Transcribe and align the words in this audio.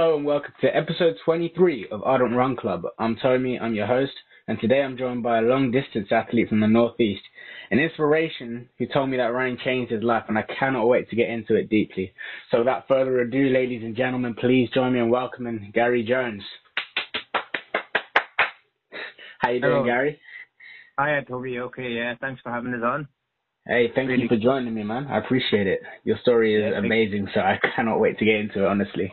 Hello 0.00 0.14
and 0.16 0.24
welcome 0.24 0.52
to 0.60 0.68
episode 0.76 1.16
23 1.24 1.88
of 1.90 2.04
Ardent 2.04 2.36
Run 2.36 2.54
Club. 2.54 2.84
I'm 3.00 3.16
Tommy, 3.16 3.58
I'm 3.58 3.74
your 3.74 3.88
host, 3.88 4.12
and 4.46 4.56
today 4.60 4.80
I'm 4.80 4.96
joined 4.96 5.24
by 5.24 5.38
a 5.38 5.42
long 5.42 5.72
distance 5.72 6.06
athlete 6.12 6.48
from 6.48 6.60
the 6.60 6.68
Northeast, 6.68 7.22
an 7.72 7.80
inspiration 7.80 8.68
who 8.78 8.86
told 8.86 9.10
me 9.10 9.16
that 9.16 9.32
running 9.32 9.58
changed 9.64 9.90
his 9.90 10.04
life, 10.04 10.22
and 10.28 10.38
I 10.38 10.44
cannot 10.56 10.86
wait 10.86 11.10
to 11.10 11.16
get 11.16 11.28
into 11.30 11.56
it 11.56 11.68
deeply. 11.68 12.12
So 12.52 12.58
without 12.60 12.86
further 12.86 13.22
ado, 13.22 13.48
ladies 13.48 13.82
and 13.82 13.96
gentlemen, 13.96 14.34
please 14.34 14.70
join 14.72 14.92
me 14.92 15.00
in 15.00 15.10
welcoming 15.10 15.72
Gary 15.74 16.04
Jones. 16.04 16.44
How 19.40 19.50
you 19.50 19.60
doing, 19.60 19.72
Hello. 19.72 19.84
Gary? 19.84 20.20
Hi, 20.96 21.20
Toby. 21.26 21.58
Okay, 21.58 21.88
yeah. 21.90 22.14
Thanks 22.20 22.40
for 22.42 22.52
having 22.52 22.72
us 22.72 22.82
on. 22.84 23.08
Hey, 23.66 23.90
thank 23.96 24.08
Really- 24.10 24.22
you 24.22 24.28
for 24.28 24.36
joining 24.36 24.74
me, 24.74 24.84
man. 24.84 25.08
I 25.08 25.18
appreciate 25.18 25.66
it. 25.66 25.80
Your 26.04 26.18
story 26.22 26.54
is 26.54 26.70
Yeah, 26.70 26.78
amazing, 26.78 27.26
so 27.34 27.40
I 27.40 27.58
cannot 27.74 27.98
wait 27.98 28.16
to 28.20 28.24
get 28.24 28.36
into 28.36 28.62
it, 28.62 28.68
honestly. 28.68 29.12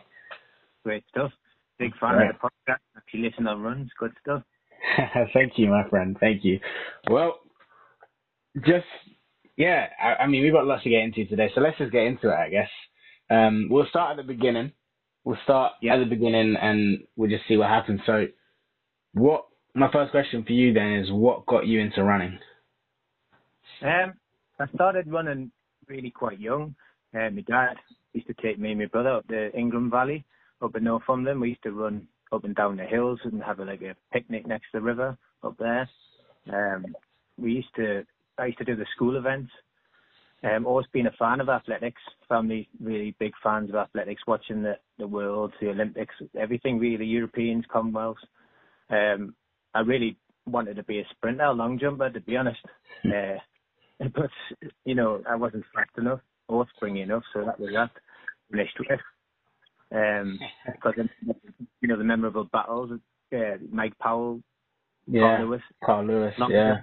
Great 0.85 1.03
stuff. 1.09 1.31
Big 1.79 1.91
fan 1.99 2.15
Right. 2.15 2.29
of 2.29 2.35
the 2.39 2.47
podcast. 2.71 2.77
Actually, 2.95 3.21
listen 3.23 3.47
on 3.47 3.61
runs. 3.61 3.89
Good 3.99 4.11
stuff. 4.21 4.43
Thank 5.33 5.53
you, 5.57 5.67
my 5.67 5.83
friend. 5.89 6.15
Thank 6.19 6.45
you. 6.45 6.59
Well, 7.09 7.39
just 8.65 8.85
yeah. 9.57 9.87
I, 10.01 10.23
I 10.23 10.27
mean, 10.27 10.43
we've 10.43 10.53
got 10.53 10.67
lots 10.67 10.83
to 10.83 10.89
get 10.91 11.01
into 11.01 11.25
today, 11.25 11.49
so 11.55 11.61
let's 11.61 11.77
just 11.79 11.91
get 11.91 12.03
into 12.03 12.29
it. 12.29 12.35
I 12.35 12.49
guess 12.49 12.69
um, 13.31 13.67
we'll 13.71 13.87
start 13.89 14.11
at 14.11 14.17
the 14.25 14.31
beginning. 14.31 14.71
We'll 15.23 15.39
start 15.43 15.73
Yeah. 15.81 15.95
at 15.95 15.99
the 15.99 16.05
beginning, 16.05 16.55
and 16.61 16.99
we'll 17.15 17.31
just 17.31 17.47
see 17.47 17.57
what 17.57 17.67
happens. 17.69 17.99
So, 18.05 18.27
what? 19.13 19.45
My 19.73 19.91
first 19.91 20.11
question 20.11 20.43
for 20.45 20.53
you 20.53 20.71
then 20.71 20.93
is, 20.99 21.11
what 21.11 21.47
got 21.47 21.65
you 21.65 21.79
into 21.81 22.03
running? 22.03 22.37
Um, 23.81 24.13
I 24.59 24.67
started 24.73 25.07
running 25.11 25.51
really 25.87 26.11
quite 26.11 26.39
young. 26.39 26.75
Uh, 27.13 27.29
my 27.31 27.41
dad 27.41 27.73
used 28.13 28.27
to 28.27 28.33
take 28.41 28.57
me 28.59 28.69
and 28.71 28.79
my 28.79 28.85
brother 28.85 29.09
up 29.09 29.27
the 29.27 29.51
Ingram 29.57 29.89
Valley, 29.91 30.23
up 30.61 30.75
in 30.75 30.83
them. 30.83 31.39
We 31.39 31.49
used 31.49 31.63
to 31.63 31.71
run 31.71 32.07
up 32.31 32.43
and 32.43 32.55
down 32.55 32.77
the 32.77 32.83
hills 32.85 33.19
and 33.23 33.41
have 33.43 33.59
a, 33.59 33.65
like 33.65 33.81
a 33.81 33.95
picnic 34.11 34.47
next 34.47 34.71
to 34.71 34.79
the 34.79 34.81
river 34.81 35.17
up 35.43 35.57
there. 35.57 35.89
Um, 36.51 36.95
we 37.37 37.53
used 37.53 37.73
to, 37.75 38.03
I 38.37 38.47
used 38.47 38.57
to 38.59 38.65
do 38.65 38.75
the 38.75 38.85
school 38.95 39.17
events. 39.17 39.51
Um, 40.43 40.65
always 40.65 40.85
been 40.93 41.07
a 41.07 41.11
fan 41.17 41.41
of 41.41 41.49
athletics. 41.49 42.01
Family 42.29 42.69
really 42.81 43.15
big 43.19 43.31
fans 43.43 43.69
of 43.69 43.75
athletics, 43.75 44.21
watching 44.27 44.61
the 44.61 44.77
the 44.99 45.07
Worlds, 45.07 45.53
the 45.59 45.69
Olympics, 45.69 46.13
everything 46.39 46.77
really, 46.77 47.05
Europeans, 47.05 47.65
Commonwealths. 47.73 48.21
Um, 48.89 49.33
I 49.73 49.79
really 49.79 50.17
wanted 50.45 50.75
to 50.75 50.83
be 50.83 50.99
a 50.99 51.07
sprinter, 51.11 51.45
a 51.45 51.51
long 51.51 51.79
jumper, 51.79 52.09
to 52.09 52.19
be 52.21 52.37
honest. 52.37 52.59
Uh, 53.05 53.37
but 54.13 54.29
you 54.83 54.93
know, 54.93 55.23
I 55.27 55.35
wasn't 55.35 55.65
fast 55.73 55.97
enough 55.97 56.19
or 56.47 56.67
springy 56.75 57.01
enough, 57.01 57.23
so 57.33 57.43
that 57.45 57.59
was 57.59 57.71
that. 57.73 57.89
Finished 58.51 58.77
with. 58.79 58.99
Um, 59.93 60.39
because 60.65 60.93
you 61.81 61.87
know 61.87 61.97
the 61.97 62.03
memorable 62.03 62.45
battles, 62.45 62.91
uh, 63.33 63.57
Mike 63.71 63.97
Powell, 63.99 64.41
Yeah, 65.07 65.21
Carl 65.21 65.45
Lewis, 65.45 65.61
Carl 65.83 66.05
Lewis. 66.05 66.33
Long 66.37 66.51
yeah, 66.51 66.75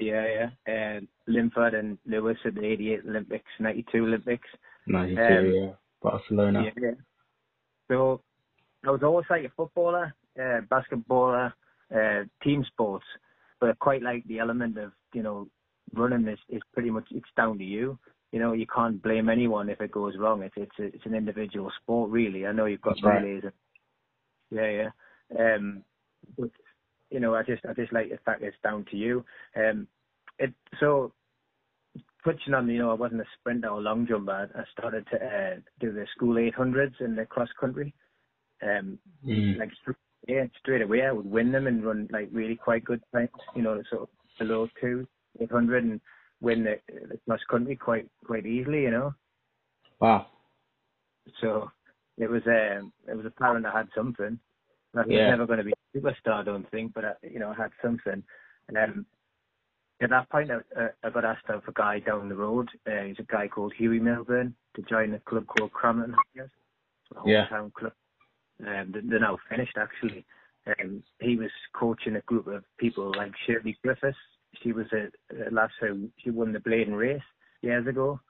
yeah, 0.00 0.26
yeah, 0.66 0.72
and 0.72 1.08
Linford 1.26 1.74
and 1.74 1.98
Lewis 2.06 2.38
at 2.44 2.54
the 2.54 2.64
'88 2.64 3.00
Olympics, 3.08 3.50
'92 3.60 4.04
Olympics. 4.04 4.48
ninety 4.86 5.14
two. 5.14 5.22
um, 5.22 5.52
yeah, 5.52 5.70
Barcelona. 6.02 6.64
Yeah, 6.64 6.70
yeah. 6.80 6.90
So 7.88 8.20
I 8.86 8.90
was 8.90 9.02
always 9.02 9.26
like 9.30 9.44
a 9.44 9.52
footballer, 9.56 10.14
uh, 10.38 10.60
basketballer, 10.70 11.52
uh, 11.94 12.24
team 12.42 12.64
sports, 12.66 13.04
but 13.60 13.70
I 13.70 13.72
quite 13.74 14.02
like 14.02 14.24
the 14.26 14.38
element 14.40 14.78
of 14.78 14.92
you 15.12 15.22
know 15.22 15.48
running 15.92 16.26
is 16.28 16.38
is 16.48 16.62
pretty 16.72 16.90
much 16.90 17.06
it's 17.10 17.28
down 17.36 17.58
to 17.58 17.64
you. 17.64 17.98
You 18.34 18.40
know, 18.40 18.52
you 18.52 18.66
can't 18.66 19.00
blame 19.00 19.28
anyone 19.28 19.70
if 19.70 19.80
it 19.80 19.92
goes 19.92 20.16
wrong. 20.18 20.42
It's 20.42 20.56
it's 20.56 20.76
a, 20.80 20.86
it's 20.86 21.06
an 21.06 21.14
individual 21.14 21.70
sport, 21.80 22.10
really. 22.10 22.44
I 22.48 22.50
know 22.50 22.64
you've 22.64 22.82
got 22.82 22.96
That's 22.96 23.04
right. 23.04 23.22
And, 23.22 23.52
yeah, 24.50 24.88
yeah. 25.38 25.54
Um, 25.54 25.84
but 26.36 26.50
you 27.10 27.20
know, 27.20 27.36
I 27.36 27.44
just 27.44 27.64
I 27.64 27.74
just 27.74 27.92
like 27.92 28.10
the 28.10 28.18
fact 28.24 28.42
it's 28.42 28.56
down 28.64 28.86
to 28.90 28.96
you. 28.96 29.24
Um, 29.54 29.86
it 30.40 30.52
so 30.80 31.12
touching 32.24 32.54
on, 32.54 32.68
you 32.68 32.78
know, 32.78 32.90
I 32.90 32.94
wasn't 32.94 33.20
a 33.20 33.24
sprinter 33.38 33.68
or 33.68 33.80
long 33.80 34.04
jumper. 34.04 34.50
I 34.52 34.62
I 34.62 34.64
started 34.76 35.06
to 35.12 35.16
uh, 35.16 35.60
do 35.78 35.92
the 35.92 36.04
school 36.16 36.34
800s 36.34 37.00
in 37.02 37.14
the 37.14 37.26
cross 37.26 37.50
country. 37.60 37.94
Um, 38.62 38.98
Mm. 39.24 39.60
like 39.60 39.70
yeah, 40.26 40.46
straight 40.58 40.82
away 40.82 41.02
I 41.06 41.12
would 41.12 41.30
win 41.30 41.52
them 41.52 41.68
and 41.68 41.84
run 41.86 42.08
like 42.10 42.30
really 42.32 42.56
quite 42.56 42.84
good 42.84 43.00
times. 43.14 43.30
You 43.54 43.62
know, 43.62 43.80
sort 43.90 44.02
of 44.02 44.08
below 44.40 44.68
two 44.80 45.06
800 45.40 45.84
and 45.84 46.00
win 46.44 46.62
the, 46.64 46.78
the 47.10 47.18
cross 47.26 47.40
country 47.50 47.76
quite 47.76 48.08
quite 48.24 48.46
easily. 48.46 48.82
You 48.82 48.90
know, 48.90 49.14
Wow. 50.00 50.26
so 51.40 51.70
it 52.18 52.28
was 52.30 52.42
um 52.46 52.92
it 53.08 53.16
was 53.16 53.26
apparent 53.26 53.66
I 53.66 53.76
had 53.78 53.88
something. 53.94 54.38
I 54.94 54.98
was 54.98 55.06
Yeah. 55.08 55.30
never 55.30 55.46
going 55.46 55.58
to 55.58 55.64
be 55.64 55.72
a 55.72 55.98
superstar, 55.98 56.34
I 56.34 56.44
don't 56.44 56.70
think, 56.70 56.94
but 56.94 57.04
I, 57.04 57.12
you 57.22 57.40
know 57.40 57.50
I 57.50 57.54
had 57.62 57.72
something. 57.82 58.22
And 58.68 58.78
um, 58.78 59.06
at 60.00 60.10
that 60.10 60.30
point, 60.30 60.50
I, 60.50 60.56
uh, 60.80 60.88
I 61.02 61.10
got 61.10 61.24
asked 61.24 61.48
of 61.50 61.62
a 61.66 61.72
guy 61.72 61.98
down 61.98 62.28
the 62.28 62.36
road. 62.36 62.68
Uh, 62.86 63.02
he's 63.08 63.18
a 63.18 63.24
guy 63.24 63.48
called 63.48 63.72
Huey 63.76 63.98
Milburn 63.98 64.54
to 64.76 64.82
join 64.82 65.14
a 65.14 65.18
club 65.20 65.46
called 65.46 65.72
Crampton. 65.72 66.14
Yes, 66.34 66.48
Yeah. 67.26 67.46
hometown 67.48 67.72
club. 67.74 67.92
Um, 68.64 68.92
they- 68.92 69.00
they're 69.00 69.18
now 69.18 69.36
finished 69.48 69.76
actually. 69.76 70.24
Um, 70.66 71.02
he 71.20 71.36
was 71.36 71.50
coaching 71.74 72.16
a 72.16 72.20
group 72.22 72.46
of 72.46 72.64
people 72.78 73.12
like 73.16 73.32
Shirley 73.44 73.76
Griffiths. 73.82 74.16
She 74.62 74.72
was 74.72 74.86
a, 74.92 75.48
a 75.48 75.50
lass 75.50 75.70
who 75.80 76.08
she 76.18 76.30
won 76.30 76.52
the 76.52 76.58
Blaydon 76.58 76.96
race 76.96 77.22
years 77.62 77.86
ago. 77.86 78.20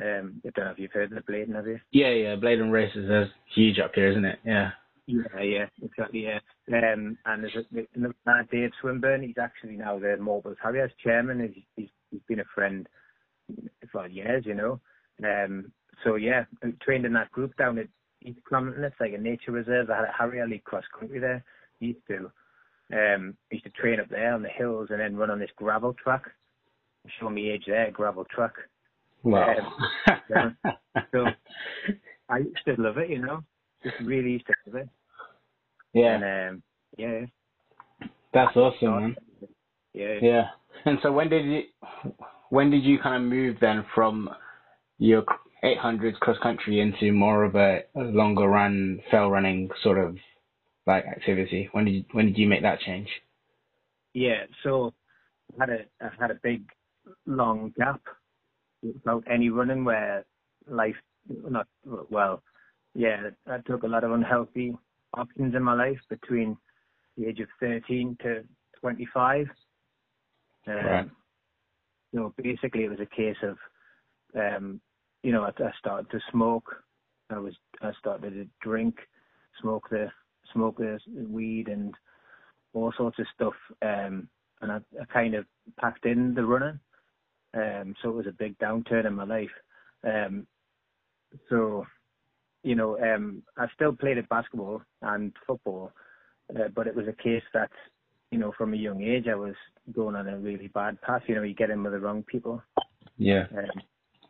Um, 0.00 0.40
I 0.46 0.50
don't 0.54 0.64
know 0.64 0.70
if 0.70 0.78
you've 0.78 0.92
heard 0.92 1.12
of 1.12 1.24
the 1.24 1.32
Blaydon, 1.32 1.54
have 1.54 1.66
you? 1.66 1.80
Yeah, 1.90 2.10
yeah. 2.10 2.36
Blaydon 2.36 2.70
races 2.70 3.10
is 3.10 3.32
huge 3.54 3.78
up 3.78 3.92
here, 3.94 4.10
isn't 4.10 4.24
it? 4.24 4.38
Yeah. 4.44 4.70
Yeah, 5.06 5.42
yeah, 5.42 5.66
exactly, 5.82 6.24
yeah. 6.24 6.38
Um, 6.68 7.18
and 7.26 7.42
there's 7.42 7.56
a, 7.56 7.86
another 7.94 8.14
guy, 8.24 8.42
Dave 8.50 8.70
Swinburne. 8.80 9.22
He's 9.22 9.38
actually 9.40 9.76
now 9.76 9.98
the 9.98 10.16
Mobile 10.18 10.54
Harriers 10.62 10.92
chairman. 11.02 11.52
He's, 11.52 11.64
he's, 11.74 11.88
he's 12.10 12.20
been 12.28 12.40
a 12.40 12.44
friend 12.54 12.86
for 13.90 14.06
years, 14.06 14.44
you 14.46 14.54
know. 14.54 14.80
Um, 15.24 15.72
so 16.04 16.14
yeah, 16.14 16.44
I 16.62 16.72
trained 16.80 17.04
in 17.04 17.12
that 17.14 17.32
group 17.32 17.56
down 17.56 17.78
at 17.78 17.88
East 18.22 18.38
Crampton. 18.44 18.84
It's 18.84 18.94
like 19.00 19.12
a 19.12 19.18
nature 19.18 19.52
reserve. 19.52 19.88
They 19.88 19.94
had 19.94 20.04
a 20.04 20.12
Harrier 20.16 20.46
League 20.46 20.64
cross 20.64 20.84
country 20.96 21.18
there. 21.18 21.44
Used 21.80 22.06
to, 22.08 22.30
um, 22.92 23.36
used 23.50 23.64
to 23.64 23.70
train 23.70 24.00
up 24.00 24.08
there 24.08 24.34
on 24.34 24.42
the 24.42 24.48
hills 24.48 24.88
and 24.90 25.00
then 25.00 25.16
run 25.16 25.30
on 25.30 25.38
this 25.38 25.50
gravel 25.56 25.94
track. 26.02 26.22
Show 27.18 27.30
me 27.30 27.50
age 27.50 27.64
there, 27.66 27.90
gravel 27.90 28.24
track. 28.24 28.52
Wow. 29.22 29.54
yeah. 30.30 30.50
So 31.12 31.26
I 32.28 32.38
used 32.38 32.58
to 32.66 32.74
love 32.78 32.98
it, 32.98 33.10
you 33.10 33.18
know. 33.18 33.42
Just 33.82 33.96
really 34.04 34.32
used 34.32 34.46
to 34.46 34.52
love 34.66 34.82
it. 34.82 34.88
yeah, 35.94 36.14
And 36.14 36.24
um, 36.56 36.62
yeah, 36.96 37.20
that's 38.34 38.56
awesome, 38.56 38.90
man. 38.90 39.16
yeah, 39.94 40.18
Yeah. 40.20 40.42
And 40.84 40.98
so 41.02 41.12
when 41.12 41.28
did 41.28 41.44
you 41.44 41.62
when 42.50 42.70
did 42.70 42.82
you 42.84 42.98
kind 42.98 43.22
of 43.22 43.30
move 43.30 43.56
then 43.60 43.84
from 43.94 44.30
your 44.98 45.24
800s 45.62 46.18
cross 46.20 46.38
country 46.42 46.80
into 46.80 47.12
more 47.12 47.44
of 47.44 47.54
a, 47.54 47.80
a 47.94 48.00
longer 48.00 48.48
run 48.48 49.00
fell 49.10 49.30
running 49.30 49.68
sort 49.82 49.98
of 49.98 50.16
like 50.90 51.06
activity? 51.06 51.68
When 51.72 51.84
did 51.86 51.92
you, 51.92 52.04
when 52.12 52.26
did 52.26 52.38
you 52.38 52.48
make 52.48 52.62
that 52.62 52.80
change? 52.80 53.08
yeah. 54.14 54.44
So 54.62 54.92
I 55.58 55.64
had 55.64 55.70
a 55.70 55.80
I 56.00 56.10
had 56.20 56.30
a 56.30 56.40
big 56.42 56.64
long 57.26 57.72
gap 57.78 58.00
without 58.82 59.24
any 59.30 59.50
running 59.50 59.84
where 59.84 60.24
life 60.68 60.96
not 61.28 61.66
well. 62.10 62.42
Yeah, 62.94 63.30
I 63.46 63.58
took 63.66 63.84
a 63.84 63.88
lot 63.88 64.04
of 64.04 64.12
unhealthy 64.12 64.74
options 65.14 65.54
in 65.54 65.62
my 65.62 65.74
life 65.74 65.98
between 66.08 66.56
the 67.16 67.28
age 67.28 67.40
of 67.40 67.48
13 67.60 68.16
to 68.22 68.42
25. 68.80 69.46
Um, 70.66 70.74
Right. 70.74 71.10
So 72.14 72.34
basically, 72.42 72.84
it 72.84 72.90
was 72.90 73.00
a 73.00 73.16
case 73.16 73.36
of, 73.42 73.56
um, 74.36 74.80
you 75.22 75.32
know, 75.32 75.44
I, 75.44 75.50
I 75.62 75.70
started 75.78 76.10
to 76.10 76.20
smoke. 76.30 76.84
I 77.30 77.38
was 77.38 77.54
I 77.82 77.92
started 78.00 78.30
to 78.34 78.46
drink, 78.62 78.96
smoke 79.60 79.88
the 79.90 80.08
smoke 80.52 80.78
the 80.78 80.98
weed 81.28 81.68
and 81.68 81.94
all 82.72 82.92
sorts 82.96 83.18
of 83.18 83.26
stuff. 83.34 83.54
Um, 83.82 84.28
and 84.60 84.72
I, 84.72 84.76
I 85.00 85.04
kind 85.12 85.34
of 85.34 85.44
packed 85.78 86.06
in 86.06 86.34
the 86.34 86.44
running. 86.44 86.78
Um, 87.54 87.94
so 88.00 88.10
it 88.10 88.14
was 88.14 88.26
a 88.26 88.32
big 88.32 88.56
downturn 88.58 89.06
in 89.06 89.14
my 89.14 89.24
life. 89.24 89.50
Um, 90.04 90.46
so, 91.48 91.84
you 92.62 92.74
know, 92.74 92.98
um, 93.00 93.42
I 93.56 93.66
still 93.74 93.92
played 93.92 94.18
at 94.18 94.28
basketball 94.28 94.82
and 95.02 95.32
football, 95.46 95.92
uh, 96.54 96.68
but 96.74 96.86
it 96.86 96.94
was 96.94 97.08
a 97.08 97.22
case 97.22 97.42
that, 97.54 97.70
you 98.30 98.38
know, 98.38 98.52
from 98.56 98.74
a 98.74 98.76
young 98.76 99.02
age, 99.02 99.26
I 99.28 99.34
was 99.34 99.54
going 99.92 100.14
on 100.14 100.28
a 100.28 100.38
really 100.38 100.68
bad 100.68 101.00
path. 101.02 101.22
You 101.26 101.34
know, 101.34 101.42
you 101.42 101.54
get 101.54 101.70
in 101.70 101.82
with 101.82 101.92
the 101.92 101.98
wrong 101.98 102.22
people. 102.22 102.62
Yeah. 103.16 103.46
Um, 103.56 103.82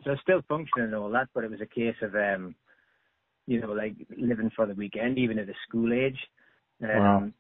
so 0.05 0.17
still 0.23 0.41
functioning 0.49 0.87
and 0.87 0.95
all 0.95 1.11
that, 1.11 1.29
but 1.35 1.45
it 1.45 1.51
was 1.51 1.61
a 1.61 1.67
case 1.67 1.97
of, 2.01 2.15
um, 2.15 2.55
you 3.47 3.61
know, 3.61 3.73
like 3.73 3.95
living 4.17 4.51
for 4.55 4.67
the 4.67 4.75
weekend, 4.75 5.19
even 5.19 5.39
at 5.39 5.47
the 5.47 5.55
school 5.69 5.93
age. 5.93 6.19
Um, 6.83 6.99
Wow. 6.99 7.33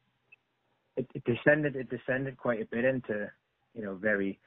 it, 0.96 1.08
it 1.14 1.24
descended, 1.24 1.76
it 1.76 1.88
descended 1.90 2.36
quite 2.36 2.60
a 2.62 2.66
bit 2.66 2.84
into, 2.84 3.30
you 3.74 3.82
know, 3.82 3.94
very, 3.96 4.38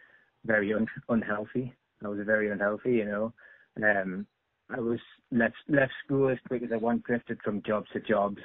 very 0.46 0.74
un- 0.74 0.88
unhealthy. 1.10 1.74
I 2.04 2.08
was 2.10 2.20
very 2.26 2.52
unhealthy, 2.52 2.94
you 2.94 3.06
know. 3.06 3.34
Um, 3.78 4.28
I 4.70 4.80
was 4.80 5.00
left 5.32 5.56
left 5.68 5.94
school 6.06 6.30
as 6.30 6.38
quick 6.48 6.64
as 6.64 6.70
I 6.74 6.78
want, 6.78 7.04
drifted 7.04 7.40
from 7.44 7.64
jobs 7.64 7.88
to 7.94 8.00
jobs, 8.00 8.40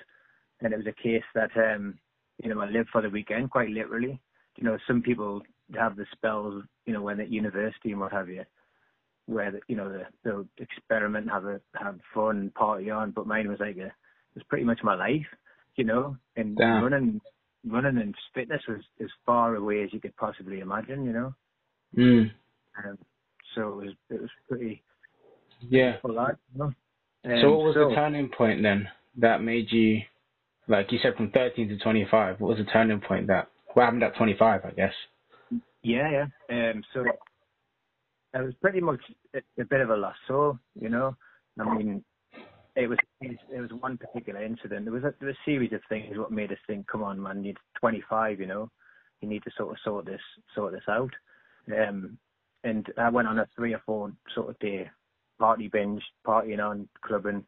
and 0.60 0.72
it 0.72 0.76
was 0.76 0.86
a 0.86 1.02
case 1.02 1.24
that 1.34 1.50
um, 1.56 1.98
you 2.42 2.52
know 2.52 2.60
I 2.60 2.68
lived 2.68 2.88
for 2.90 3.02
the 3.02 3.10
weekend 3.10 3.50
quite 3.50 3.70
literally. 3.70 4.20
You 4.56 4.64
know, 4.64 4.78
some 4.86 5.02
people 5.02 5.42
have 5.76 5.96
the 5.96 6.06
spells, 6.12 6.64
you 6.86 6.92
know, 6.92 7.02
when 7.02 7.20
at 7.20 7.30
university 7.30 7.92
and 7.92 8.00
what 8.00 8.12
have 8.12 8.28
you, 8.28 8.44
where 9.28 9.50
the, 9.50 9.60
you 9.68 9.76
know 9.76 9.90
the, 9.90 10.04
they'll 10.24 10.46
experiment, 10.56 11.28
have 11.30 11.44
a 11.44 11.60
have 11.74 11.98
fun, 12.14 12.50
party 12.54 12.90
on. 12.90 13.10
But 13.10 13.26
mine 13.26 13.48
was 13.48 13.60
like 13.60 13.76
a, 13.76 13.86
it 13.86 13.92
was 14.34 14.44
pretty 14.48 14.64
much 14.64 14.80
my 14.82 14.94
life, 14.94 15.26
you 15.76 15.84
know, 15.84 16.16
and 16.36 16.56
Damn. 16.56 16.82
running 16.82 17.20
running 17.66 17.98
and 17.98 18.14
fitness 18.34 18.62
was 18.66 18.80
as 19.02 19.10
far 19.26 19.56
away 19.56 19.82
as 19.82 19.92
you 19.92 20.00
could 20.00 20.16
possibly 20.16 20.60
imagine, 20.60 21.04
you 21.04 21.12
know. 21.12 21.34
Mm. 21.96 22.30
Um, 22.84 22.98
so 23.54 23.80
it 23.80 23.86
was 23.86 23.94
it 24.10 24.20
was 24.20 24.30
pretty 24.48 24.82
Yeah. 25.68 25.96
on. 26.04 26.36
You 26.54 26.58
know? 26.58 26.64
Um, 27.24 27.40
So 27.40 27.50
what 27.50 27.64
was 27.66 27.74
so, 27.74 27.88
the 27.90 27.94
turning 27.94 28.28
point 28.30 28.62
then 28.62 28.88
that 29.16 29.42
made 29.42 29.70
you, 29.70 30.00
like 30.68 30.90
you 30.92 30.98
said, 31.02 31.16
from 31.16 31.30
13 31.32 31.68
to 31.68 31.78
25? 31.78 32.40
What 32.40 32.56
was 32.56 32.58
the 32.58 32.70
turning 32.72 33.00
point 33.00 33.26
that, 33.26 33.48
what 33.74 33.84
happened 33.84 34.02
at 34.02 34.16
25, 34.16 34.64
I 34.64 34.70
guess? 34.70 34.92
Yeah, 35.82 36.26
yeah. 36.48 36.70
Um, 36.70 36.82
so 36.94 37.04
it 38.34 38.44
was 38.44 38.54
pretty 38.60 38.80
much 38.80 39.00
a, 39.34 39.38
a 39.60 39.64
bit 39.64 39.80
of 39.80 39.90
a 39.90 39.96
lost 39.96 40.18
soul, 40.26 40.58
you 40.80 40.88
know. 40.88 41.16
I 41.58 41.76
mean, 41.76 42.04
it 42.76 42.88
was 42.88 42.98
it 43.20 43.60
was 43.60 43.70
one 43.80 43.98
particular 43.98 44.42
incident. 44.44 44.84
There 44.84 44.94
was 44.94 45.04
a, 45.04 45.14
there 45.18 45.28
was 45.28 45.36
a 45.36 45.50
series 45.50 45.72
of 45.72 45.80
things 45.88 46.16
what 46.16 46.30
made 46.30 46.52
us 46.52 46.58
think, 46.66 46.86
come 46.86 47.02
on, 47.02 47.20
man, 47.20 47.44
you're 47.44 47.54
25, 47.80 48.40
you 48.40 48.46
know, 48.46 48.70
you 49.20 49.28
need 49.28 49.42
to 49.44 49.50
sort 49.56 49.72
of 49.72 49.78
sort 49.84 50.06
this 50.06 50.20
sort 50.54 50.72
this 50.72 50.88
out. 50.88 51.10
Um, 51.76 52.18
and 52.64 52.86
I 52.96 53.08
went 53.10 53.28
on 53.28 53.38
a 53.38 53.48
three 53.56 53.74
or 53.74 53.82
four 53.84 54.12
sort 54.34 54.50
of 54.50 54.58
day 54.58 54.90
party 55.38 55.68
binge, 55.68 56.02
partying 56.26 56.64
on, 56.64 56.88
clubbing, 57.02 57.44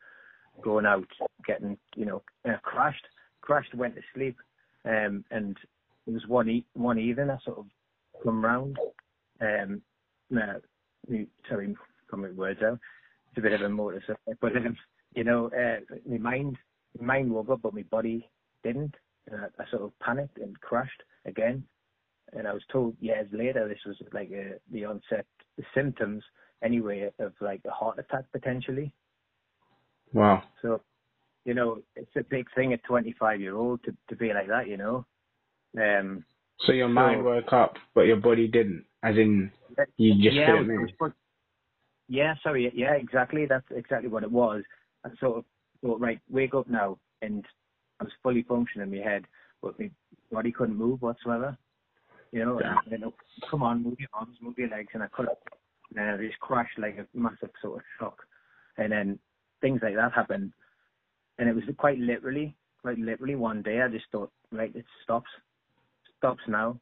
going 0.62 0.86
out, 0.86 1.08
getting, 1.46 1.76
you 1.96 2.06
know, 2.06 2.22
uh, 2.48 2.56
crashed, 2.62 3.06
crashed, 3.40 3.74
went 3.74 3.94
to 3.96 4.02
sleep, 4.14 4.36
um, 4.84 5.24
and 5.30 5.56
it 6.06 6.12
was 6.12 6.26
one 6.26 6.48
e- 6.48 6.66
one 6.74 6.98
evening 6.98 7.30
I 7.30 7.38
sort 7.44 7.58
of 7.58 7.66
come 8.22 8.44
round, 8.44 8.76
um, 9.40 9.82
uh, 10.36 10.58
me- 11.08 11.26
sorry, 11.48 11.74
come 12.10 12.22
with 12.22 12.34
words 12.34 12.60
out. 12.62 12.78
It's 13.30 13.38
a 13.38 13.40
bit 13.42 13.52
of 13.52 13.62
a 13.62 13.68
motor 13.68 14.02
subject, 14.06 14.40
but 14.40 14.56
um, 14.56 14.76
you 15.14 15.24
know, 15.24 15.50
uh, 15.56 15.80
my 16.08 16.18
mind, 16.18 16.56
my 16.98 17.06
mind 17.06 17.30
woke 17.30 17.50
up, 17.50 17.62
but 17.62 17.74
my 17.74 17.82
body 17.84 18.28
didn't. 18.64 18.94
And 19.30 19.40
I, 19.42 19.62
I 19.62 19.70
sort 19.70 19.82
of 19.82 19.98
panicked 20.00 20.38
and 20.38 20.58
crashed 20.60 21.02
again. 21.26 21.64
And 22.32 22.46
I 22.46 22.52
was 22.52 22.62
told 22.72 22.96
years 23.00 23.28
later 23.32 23.68
this 23.68 23.78
was 23.86 23.96
like 24.12 24.30
a, 24.30 24.54
the 24.72 24.84
onset, 24.84 25.26
the 25.56 25.64
symptoms 25.74 26.22
anyway 26.62 27.10
of 27.18 27.32
like 27.40 27.60
a 27.66 27.70
heart 27.70 27.98
attack 27.98 28.24
potentially. 28.32 28.92
Wow. 30.12 30.42
So, 30.62 30.80
you 31.44 31.54
know, 31.54 31.78
it's 31.96 32.14
a 32.16 32.22
big 32.22 32.46
thing 32.54 32.72
at 32.72 32.84
25 32.84 33.40
year 33.40 33.56
old 33.56 33.82
to 33.84 33.94
to 34.08 34.16
be 34.16 34.32
like 34.32 34.48
that, 34.48 34.68
you 34.68 34.76
know. 34.76 35.04
Um, 35.80 36.24
So 36.66 36.72
your 36.72 36.88
mind 36.88 37.20
So- 37.20 37.24
woke 37.24 37.52
up, 37.52 37.76
but 37.94 38.02
your 38.02 38.16
body 38.20 38.46
didn't, 38.48 38.84
as 39.02 39.16
in 39.16 39.50
you 39.96 40.14
just 40.22 40.36
yeah, 40.36 40.46
couldn't 40.46 40.76
move. 40.76 41.12
yeah, 42.08 42.34
sorry, 42.42 42.70
yeah, 42.74 42.92
exactly. 42.92 43.46
That's 43.46 43.64
exactly 43.70 44.08
what 44.08 44.22
it 44.22 44.30
was. 44.30 44.62
I 45.04 45.10
sort 45.20 45.38
of 45.38 45.44
thought, 45.80 46.00
right, 46.00 46.20
wake 46.28 46.54
up 46.54 46.68
now, 46.68 46.98
and 47.22 47.44
I 48.00 48.04
was 48.04 48.12
fully 48.22 48.42
functioning 48.42 48.92
in 48.92 48.98
my 48.98 49.04
head, 49.08 49.24
but 49.62 49.78
my 49.78 49.90
body 50.30 50.52
couldn't 50.52 50.76
move 50.76 51.00
whatsoever. 51.02 51.56
You 52.32 52.44
know, 52.44 52.60
Yeah. 52.60 52.76
and, 52.84 52.92
and 52.94 53.04
oh, 53.04 53.14
come 53.50 53.62
on, 53.62 53.82
move 53.82 53.98
your 53.98 54.08
arms, 54.12 54.36
move 54.40 54.58
your 54.58 54.68
legs, 54.68 54.90
and 54.94 55.02
I 55.02 55.08
couldn't. 55.08 55.38
And 55.96 56.10
I 56.10 56.16
just 56.18 56.38
crashed 56.40 56.78
like 56.78 56.98
a 56.98 57.06
massive 57.18 57.50
sort 57.62 57.78
of 57.78 57.84
shock, 57.98 58.18
and 58.76 58.92
then 58.92 59.18
things 59.60 59.80
like 59.82 59.96
that 59.96 60.12
happened, 60.12 60.52
and 61.38 61.48
it 61.48 61.54
was 61.54 61.64
quite 61.78 61.98
literally, 61.98 62.54
quite 62.82 62.98
literally 62.98 63.34
one 63.34 63.62
day 63.62 63.80
I 63.80 63.88
just 63.88 64.04
thought, 64.12 64.30
right, 64.52 64.74
it 64.74 64.84
stops, 65.02 65.30
stops 66.18 66.42
now, 66.46 66.78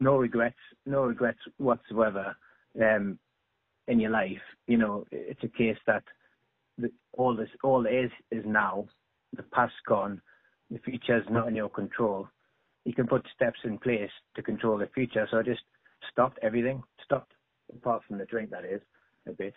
no 0.00 0.16
regrets, 0.16 0.56
no 0.86 1.02
regrets 1.04 1.40
whatsoever. 1.58 2.36
Um, 2.80 3.18
in 3.88 4.00
your 4.00 4.10
life, 4.10 4.42
you 4.66 4.76
know, 4.78 5.04
it's 5.10 5.42
a 5.42 5.48
case 5.48 5.78
that 5.86 6.04
the, 6.78 6.90
all 7.14 7.36
this, 7.36 7.48
all 7.64 7.86
it 7.86 7.90
is, 7.94 8.10
is 8.30 8.44
now. 8.46 8.86
The 9.36 9.44
past's 9.44 9.76
gone. 9.88 10.20
The 10.70 10.78
future 10.80 11.18
is 11.18 11.24
not 11.30 11.48
in 11.48 11.56
your 11.56 11.70
control. 11.70 12.28
You 12.84 12.94
can 12.94 13.06
put 13.06 13.26
steps 13.34 13.58
in 13.64 13.78
place 13.78 14.10
to 14.36 14.42
control 14.42 14.78
the 14.78 14.88
future. 14.94 15.26
So 15.30 15.38
I 15.38 15.42
just 15.42 15.62
stopped 16.12 16.38
everything. 16.42 16.82
Stopped, 17.04 17.32
apart 17.74 18.02
from 18.06 18.18
the 18.18 18.26
drink, 18.26 18.50
that 18.50 18.64
is, 18.64 18.80
a 19.28 19.32
bit. 19.32 19.54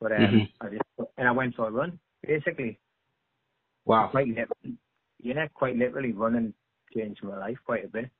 But 0.00 0.12
um, 0.12 0.18
Mhm. 0.20 0.52
I 0.60 0.68
just 0.70 0.82
and 1.18 1.28
I 1.28 1.32
went 1.32 1.54
for 1.56 1.68
a 1.68 1.70
run. 1.72 2.00
Basically, 2.26 2.80
Wow. 3.86 4.10
quite 4.10 4.28
literally, 4.28 4.78
yeah, 5.20 5.48
quite 5.54 5.76
literally, 5.76 6.12
running 6.12 6.54
changed 6.94 7.22
my 7.24 7.38
life 7.38 7.58
quite 7.66 7.84
a 7.84 7.88
bit. 7.88 8.10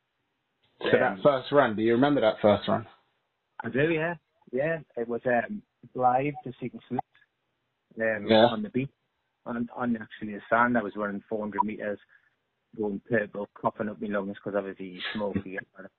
So 0.82 0.90
that 0.98 1.18
first 1.22 1.52
run, 1.52 1.74
do 1.76 1.82
you 1.82 1.92
remember 1.92 2.20
that 2.20 2.36
first 2.40 2.68
run? 2.68 2.86
I 3.64 3.70
do, 3.70 3.90
yeah. 3.90 4.14
Yeah, 4.52 4.78
it 4.96 5.08
was 5.08 5.20
um, 5.26 5.62
live 5.94 6.34
to 6.44 6.52
Seeking 6.60 6.80
Smith 6.88 7.00
um, 8.00 8.26
Yeah. 8.28 8.46
on 8.46 8.62
the 8.62 8.70
beach. 8.70 8.90
On, 9.46 9.68
on 9.76 9.96
actually 9.96 10.34
the 10.34 10.40
sand, 10.50 10.76
I 10.76 10.82
was 10.82 10.96
running 10.96 11.22
400 11.28 11.62
metres, 11.64 11.98
going 12.76 13.00
purple, 13.08 13.48
coughing 13.54 13.88
up 13.88 14.00
my 14.00 14.08
lungs 14.08 14.36
because 14.36 14.56
obviously 14.56 14.86
you 14.86 15.00
smoke, 15.14 15.36
you 15.44 15.52
get 15.52 15.90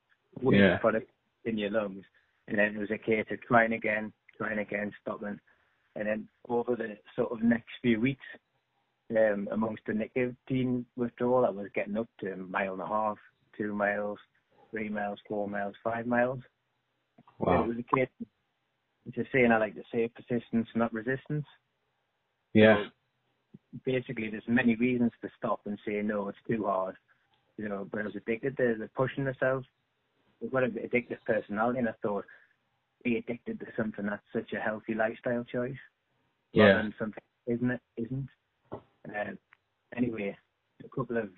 Yeah. 0.41 0.77
product 0.77 1.09
in 1.45 1.57
your 1.57 1.71
lungs. 1.71 2.03
And 2.47 2.59
then 2.59 2.75
it 2.75 2.77
was 2.77 2.91
a 2.91 2.97
case 2.97 3.25
of 3.31 3.41
trying 3.41 3.73
again, 3.73 4.13
trying 4.37 4.59
again, 4.59 4.93
stopping. 5.01 5.39
And 5.95 6.07
then 6.07 6.27
over 6.47 6.75
the 6.75 6.97
sort 7.15 7.31
of 7.31 7.41
next 7.41 7.71
few 7.81 7.99
weeks, 7.99 8.25
um, 9.11 9.47
amongst 9.51 9.83
the 9.87 9.93
nicotine 9.93 10.85
withdrawal, 10.95 11.45
I 11.45 11.49
was 11.49 11.67
getting 11.73 11.97
up 11.97 12.07
to 12.19 12.33
a 12.33 12.37
mile 12.37 12.73
and 12.73 12.81
a 12.81 12.87
half, 12.87 13.17
two 13.57 13.73
miles, 13.73 14.19
three 14.71 14.89
miles, 14.89 15.19
four 15.27 15.47
miles, 15.47 15.75
five 15.83 16.05
miles. 16.07 16.39
And 17.39 17.47
Wow. 17.47 17.63
It 17.63 17.67
was 17.67 17.77
a 17.77 17.95
case, 17.95 18.09
it's 19.05 19.17
a 19.17 19.23
saying 19.31 19.51
I 19.51 19.57
like 19.57 19.75
to 19.75 19.83
say, 19.91 20.07
persistence, 20.09 20.67
not 20.75 20.93
resistance. 20.93 21.45
Yeah. 22.53 22.85
Basically, 23.85 24.29
there's 24.29 24.47
many 24.47 24.75
reasons 24.75 25.11
to 25.21 25.29
stop 25.37 25.61
and 25.65 25.77
say, 25.85 26.01
no, 26.01 26.29
it's 26.29 26.37
too 26.47 26.65
hard. 26.65 26.95
You 27.57 27.69
know, 27.69 27.87
but 27.91 28.01
I 28.01 28.03
was 28.03 28.15
addicted 28.15 28.57
to 28.57 28.75
the 28.79 28.89
pushing 28.95 29.25
myself. 29.25 29.63
I've 30.43 30.51
got 30.51 30.63
an 30.63 30.71
addictive 30.71 31.17
personality, 31.25 31.79
and 31.79 31.89
I 31.89 31.93
thought, 32.01 32.25
be 33.03 33.17
addicted 33.17 33.59
to 33.59 33.65
something 33.75 34.05
that's 34.05 34.21
such 34.33 34.53
a 34.53 34.59
healthy 34.59 34.93
lifestyle 34.93 35.43
choice. 35.43 35.75
rather 36.55 36.69
Yeah. 36.69 36.77
than 36.81 36.93
something 36.97 37.23
isn't 37.47 37.71
it 37.71 37.81
isn't. 37.97 38.29
Uh, 38.71 39.31
anyway, 39.95 40.37
a 40.83 40.89
couple 40.89 41.17
of 41.17 41.29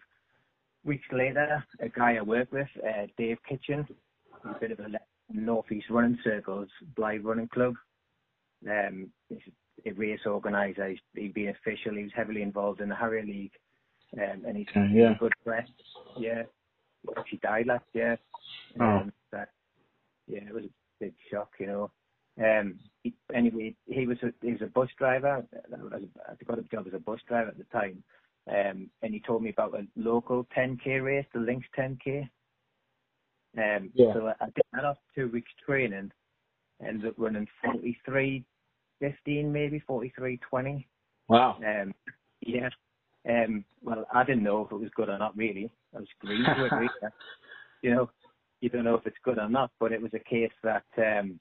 weeks 0.84 1.06
later, 1.12 1.64
a 1.80 1.90
guy 1.90 2.16
I 2.16 2.22
work 2.22 2.52
with, 2.52 2.68
uh, 2.84 3.08
Dave 3.18 3.38
Kitchen, 3.48 3.88
a 4.44 4.60
bit 4.60 4.72
of 4.72 4.80
a 4.80 4.88
northeast 5.32 5.88
running 5.90 6.18
circles, 6.24 6.70
Blythe 6.96 7.24
Running 7.24 7.50
Club. 7.50 7.76
Um, 8.68 9.12
he's 9.28 9.40
a 9.86 9.92
race 9.92 10.26
organizer. 10.26 10.90
He's, 10.90 11.00
he'd 11.16 11.34
been 11.34 11.50
official. 11.50 11.96
He 11.96 12.04
was 12.04 12.12
heavily 12.16 12.42
involved 12.42 12.82
in 12.82 12.90
the 12.90 12.96
Harrier 12.96 13.26
League, 13.26 13.54
um, 14.18 14.44
and 14.48 14.58
he's 14.58 14.68
yeah. 14.76 15.12
a 15.12 15.20
good 15.20 15.34
friend. 15.44 15.68
Yeah, 16.18 16.44
he 17.04 17.10
actually 17.18 17.40
died 17.40 17.68
last 17.68 17.86
year. 17.94 18.18
Oh. 18.80 18.86
Um, 18.86 19.14
that, 19.32 19.50
yeah, 20.28 20.42
it 20.48 20.54
was 20.54 20.66
a 20.66 20.70
big 21.00 21.14
shock, 21.32 21.52
you 21.60 21.68
know. 21.68 21.92
Um, 22.42 22.80
he, 23.04 23.14
anyway, 23.34 23.76
he 23.86 24.08
was 24.08 24.18
a, 24.24 24.32
he 24.42 24.54
was 24.54 24.62
a 24.62 24.68
bus 24.68 24.90
driver. 24.98 25.46
I 25.54 26.44
got 26.46 26.60
a 26.60 26.64
job 26.64 26.88
as 26.88 26.94
a 26.94 27.00
bus 27.00 27.20
driver 27.28 27.50
at 27.50 27.58
the 27.58 27.66
time, 27.66 28.04
um, 28.50 28.90
and 29.02 29.14
he 29.14 29.20
told 29.20 29.44
me 29.44 29.50
about 29.50 29.76
a 29.76 29.86
local 29.96 30.48
10k 30.58 31.04
race, 31.04 31.26
the 31.34 31.40
Lynx 31.40 31.66
10k. 31.78 32.30
Um, 33.58 33.92
Yeah. 33.94 34.14
So 34.14 34.28
I, 34.28 34.34
I 34.42 34.46
did 34.46 34.64
that 34.74 34.86
after 34.86 35.02
two 35.16 35.30
weeks 35.30 35.52
training, 35.66 36.12
ended 36.86 37.08
up 37.08 37.16
running 37.18 37.48
43, 37.64 38.44
15 39.00 39.52
maybe 39.52 39.80
43, 39.80 40.38
20. 40.38 40.88
Wow. 41.28 41.58
Um, 41.66 41.94
yeah. 42.42 42.70
Um, 43.28 43.66
well, 43.84 44.06
I 44.14 44.24
didn't 44.24 44.44
know 44.44 44.66
if 44.66 44.72
it 44.72 44.80
was 44.80 44.90
good 44.96 45.10
or 45.10 45.18
not. 45.18 45.38
Really, 45.38 45.70
I 45.96 46.00
was 46.00 46.08
green 46.20 46.44
to 46.44 46.66
it. 46.66 46.72
Really. 46.72 46.90
You 47.82 47.96
know, 47.96 48.10
you 48.60 48.68
don't 48.68 48.84
know 48.84 48.96
if 48.96 49.08
it's 49.08 49.16
good 49.24 49.40
or 49.40 49.48
not, 49.48 49.72
but 49.80 49.94
it 49.94 50.02
was 50.02 50.12
a 50.14 50.30
case 50.30 50.52
that 50.64 50.84
um, 50.98 51.40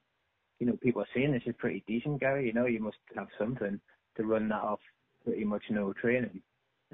you 0.60 0.68
know 0.68 0.76
people 0.80 1.02
are 1.02 1.08
saying 1.12 1.32
this 1.32 1.42
is 1.46 1.54
pretty 1.58 1.82
decent, 1.84 2.20
Gary. 2.20 2.46
You 2.46 2.52
know, 2.52 2.66
you 2.66 2.78
must 2.78 2.98
have 3.16 3.26
something 3.36 3.80
to 4.16 4.22
run 4.22 4.48
that 4.50 4.62
off 4.62 4.78
pretty 5.24 5.42
much 5.44 5.64
no 5.68 5.92
training. 5.94 6.40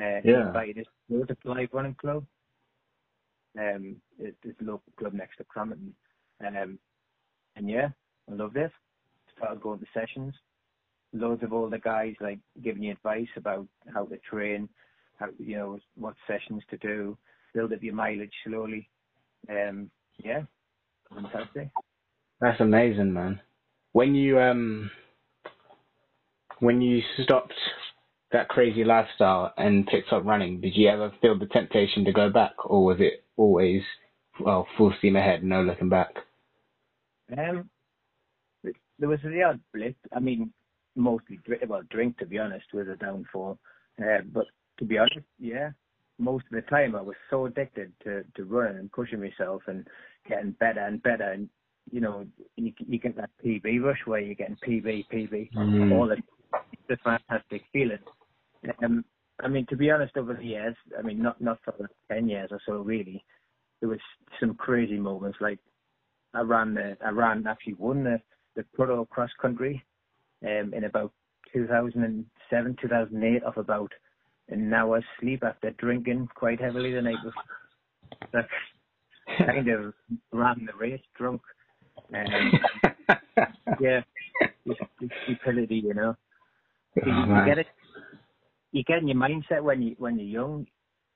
Uh, 0.01 0.21
Yeah. 0.25 0.47
invited 0.49 0.79
us 0.79 0.87
to 1.29 1.37
Blyth 1.45 1.73
Running 1.73 1.95
Club. 1.95 2.27
Um, 3.57 4.01
it- 4.19 4.37
it's 4.43 4.61
a 4.61 4.65
local 4.65 4.93
club 4.97 5.13
next 5.13 5.37
to 5.37 5.45
Crompton. 5.45 5.95
Um, 6.41 6.79
and 7.57 7.71
yeah, 7.71 7.91
I 8.29 8.33
loved 8.33 8.57
it. 8.57 8.73
Started 9.37 9.61
going 9.61 9.79
to 9.81 9.87
sessions 9.93 10.35
loads 11.15 11.43
of 11.43 11.53
older 11.53 11.79
guys 11.79 12.15
like 12.21 12.39
giving 12.63 12.83
you 12.83 12.93
advice 12.93 13.29
about 13.37 13.67
how 13.93 14.05
to 14.07 14.19
train, 14.19 14.69
how 15.19 15.29
you 15.39 15.57
know 15.57 15.79
what 15.95 16.15
sessions 16.27 16.63
to 16.71 16.77
do, 16.79 17.17
build 17.55 17.73
up 17.73 17.83
your 17.83 17.95
mileage 17.95 18.35
slowly. 18.45 18.89
Um, 19.49 19.91
yeah, 20.19 20.43
fantastic. 21.13 21.69
That's 22.41 22.61
amazing, 22.61 23.13
man. 23.13 23.41
When 23.93 24.15
you 24.15 24.41
um 24.41 24.91
when 26.59 26.83
you 26.83 27.01
stopped 27.23 27.55
that 28.35 28.49
crazy 28.49 28.85
lifestyle 28.85 29.55
and 29.57 29.87
picked 29.87 30.13
up 30.13 30.25
running, 30.25 30.61
did 30.61 30.77
you 30.77 30.89
ever 30.89 31.13
feel 31.23 31.39
the 31.39 31.47
temptation 31.47 32.05
to 32.05 32.13
go 32.13 32.29
back, 32.31 32.53
or 32.67 32.85
was 32.85 32.97
it 33.01 33.25
always 33.37 33.83
well 34.41 34.67
full 34.77 34.93
steam 34.99 35.17
ahead, 35.17 35.43
no 35.43 35.63
looking 35.63 35.89
back? 35.89 36.15
Um, 37.39 37.71
there 38.99 39.09
was 39.09 39.21
the 39.23 39.43
odd 39.43 39.61
blip. 39.73 39.97
I 40.15 40.21
mean, 40.21 40.53
mostly 40.97 41.39
well, 41.67 41.83
drink 41.91 42.19
to 42.19 42.27
be 42.27 42.39
honest 42.39 42.67
was 42.75 42.89
a 42.89 42.97
downfall. 42.97 43.59
Uh, 43.99 44.23
but 44.33 44.47
to 44.79 44.85
be 44.85 44.99
honest, 44.99 45.27
yeah, 45.39 45.71
most 46.19 46.45
of 46.47 46.57
the 46.57 46.69
time 46.69 46.95
I 46.95 47.03
was 47.03 47.17
so 47.31 47.47
addicted 47.47 47.93
to 48.03 48.25
to 48.37 48.45
running 48.45 48.79
and 48.79 48.93
pushing 48.93 49.21
myself 49.21 49.63
and 49.69 49.87
getting 50.29 50.53
better 50.53 50.81
and 50.81 51.03
better. 51.03 51.31
And 51.31 51.49
you 51.91 52.01
know, 52.01 52.27
you 52.57 52.73
you 52.79 52.99
get 52.99 53.17
that 53.17 53.31
PB 53.45 53.83
rush 53.83 54.01
where 54.07 54.21
you're 54.21 54.35
getting 54.35 54.57
PB, 54.57 55.07
PB, 55.13 55.53
mm. 55.53 55.93
all 55.93 56.09
the 56.09 56.17
the 56.89 56.97
fantastic 57.05 57.63
feeling. 57.73 57.99
Um, 58.83 59.05
I 59.43 59.49
mean, 59.49 59.67
to 59.67 59.77
be 59.77 59.91
honest, 59.91 60.17
over 60.17 60.35
the 60.35 60.45
years, 60.45 60.77
I 60.99 61.03
mean, 61.03 61.21
not 61.23 61.41
not 61.41 61.59
for 61.65 61.75
the 61.79 61.89
ten 62.13 62.29
years 62.29 62.51
or 62.53 62.61
so, 62.67 62.75
really, 62.75 63.25
there 63.81 63.89
was 63.89 63.99
some 64.41 64.55
crazy 64.55 64.99
moments. 64.99 65.39
Like 65.41 65.59
I 66.33 66.41
ran 66.41 66.75
the, 66.75 66.97
I 67.05 67.11
ran 67.11 67.47
actually 67.47 67.75
won 67.75 68.05
the 68.05 68.21
the 68.57 68.65
Proto 68.75 69.07
cross 69.07 69.31
country, 69.41 69.85
um, 70.45 70.73
in 70.75 70.85
about 70.85 71.13
2007, 71.53 72.77
2008, 72.81 73.43
of 73.43 73.57
about 73.57 73.93
an 74.49 74.73
hour's 74.73 75.05
sleep 75.21 75.43
after 75.43 75.71
drinking 75.73 76.29
quite 76.35 76.61
heavily 76.61 76.93
the 76.93 77.03
night 77.03 77.17
before. 77.25 77.43
That 78.33 78.47
kind 79.47 79.69
of 79.69 79.95
ran 80.33 80.67
the 80.67 80.77
race 80.79 81.03
drunk. 81.17 81.41
Um, 82.15 82.53
yeah, 83.81 84.03
stupidity, 85.25 85.77
you 85.77 85.95
know. 85.95 86.15
You, 87.05 87.13
you 87.13 87.45
get 87.45 87.59
it 87.59 87.67
you 88.75 88.83
get 88.83 88.99
in 88.99 89.09
your 89.09 89.17
mindset 89.17 89.63
when 89.63 89.81
you 89.81 89.95
when 89.99 90.19
you're 90.19 90.43
young, 90.43 90.67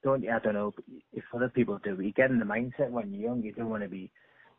don't 0.04 0.22
you? 0.22 0.30
I 0.30 0.38
don't 0.38 0.54
know 0.54 0.72
if 1.12 1.24
other 1.34 1.48
people 1.48 1.78
do. 1.82 1.96
But 1.96 2.04
you 2.04 2.12
get 2.12 2.30
in 2.30 2.38
the 2.38 2.44
mindset 2.44 2.90
when 2.90 3.12
you're 3.12 3.30
young. 3.30 3.42
You 3.42 3.52
don't 3.52 3.68
want 3.68 3.82
to 3.82 3.88
be 3.88 4.12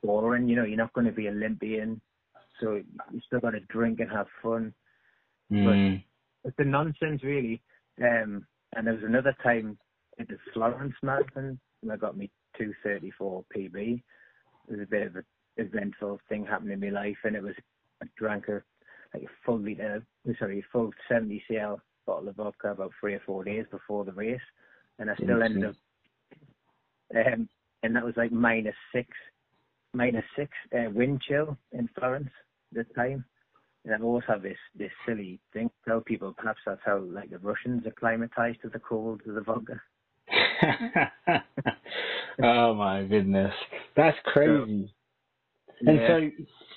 boring. 0.04 0.50
You 0.50 0.58
know, 0.58 0.66
you're 0.66 0.78
not 0.78 0.92
going 0.92 1.08
to 1.08 1.14
be 1.14 1.30
Olympian, 1.30 2.02
so 2.60 2.74
you 3.12 3.22
still 3.26 3.40
got 3.40 3.52
to 3.52 3.62
drink 3.62 4.02
and 4.02 4.12
have 4.12 4.28
fun. 4.44 4.74
Mm. 5.50 6.04
But 6.44 6.50
it's 6.50 6.60
a 6.60 6.66
nonsense, 6.66 7.24
really. 7.24 7.62
Um, 8.02 8.46
and 8.76 8.86
there 8.86 8.94
was 8.94 9.04
another 9.06 9.36
time 9.42 9.78
at 10.20 10.28
the 10.28 10.38
Florence 10.54 10.96
Marathon, 11.02 11.58
and 11.82 11.92
I 11.92 11.96
got 11.96 12.18
me 12.18 12.30
234 12.58 13.46
PB. 13.56 13.94
It 13.94 14.02
was 14.70 14.82
a 14.82 14.86
bit 14.86 15.08
of 15.08 15.16
an 15.16 15.24
eventful 15.56 16.20
thing 16.28 16.46
happening 16.46 16.74
in 16.74 16.94
my 16.94 17.02
life, 17.02 17.18
and 17.24 17.38
it 17.38 17.44
was 17.44 17.56
I 18.04 18.08
drank 18.18 18.50
a 18.50 18.62
like 19.14 19.24
a 19.24 19.46
full 19.46 19.60
liter, 19.60 20.06
sorry, 20.38 20.64
full 20.72 20.92
70 21.10 21.42
cl 21.48 21.82
bottle 22.10 22.30
of 22.30 22.36
vodka 22.36 22.72
about 22.72 22.92
three 23.00 23.14
or 23.14 23.22
four 23.24 23.44
days 23.44 23.66
before 23.70 24.04
the 24.04 24.12
race, 24.12 24.42
and 24.98 25.12
I 25.12 25.16
still 25.16 25.44
ended 25.44 25.66
up, 25.66 25.76
um, 27.16 27.48
and 27.84 27.96
that 27.96 28.04
was 28.04 28.16
like 28.18 28.32
minus 28.32 28.74
six, 28.92 29.08
minus 29.94 30.26
six 30.36 30.50
uh, 30.76 30.90
wind 30.90 31.22
chill 31.28 31.56
in 31.72 31.88
Florence 31.96 32.32
at 32.76 32.88
the 32.88 32.94
time. 32.96 33.24
And 33.86 33.94
I 33.94 34.00
always 34.04 34.24
have 34.28 34.42
this 34.42 34.58
this 34.76 34.90
silly 35.06 35.40
thing. 35.54 35.70
Tell 35.88 36.02
people 36.02 36.34
perhaps 36.36 36.62
that's 36.66 36.82
how 36.84 36.98
like 36.98 37.30
the 37.30 37.38
Russians 37.38 37.84
acclimatized 37.86 38.62
to 38.64 38.70
the 38.70 38.80
cold 38.80 39.22
of 39.28 39.36
the 39.36 39.42
vodka. 39.42 39.80
oh 42.44 42.74
my 42.74 43.04
goodness, 43.04 43.54
that's 43.96 44.18
crazy. 44.26 44.92
So, 45.84 45.90
and 45.90 45.98
yeah. 45.98 46.08
so 46.08 46.30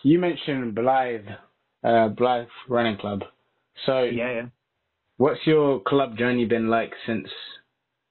you 0.03 0.19
mentioned 0.19 0.77
Blyth, 0.77 1.27
uh, 1.83 2.11
Blyth 2.11 2.47
Running 2.69 2.99
Club. 2.99 3.23
So 3.87 4.03
yeah, 4.03 4.33
yeah. 4.33 4.47
What's 5.23 5.47
your 5.47 5.79
club 5.79 6.19
journey 6.19 6.47
been 6.47 6.69
like 6.69 6.93
since 7.07 7.29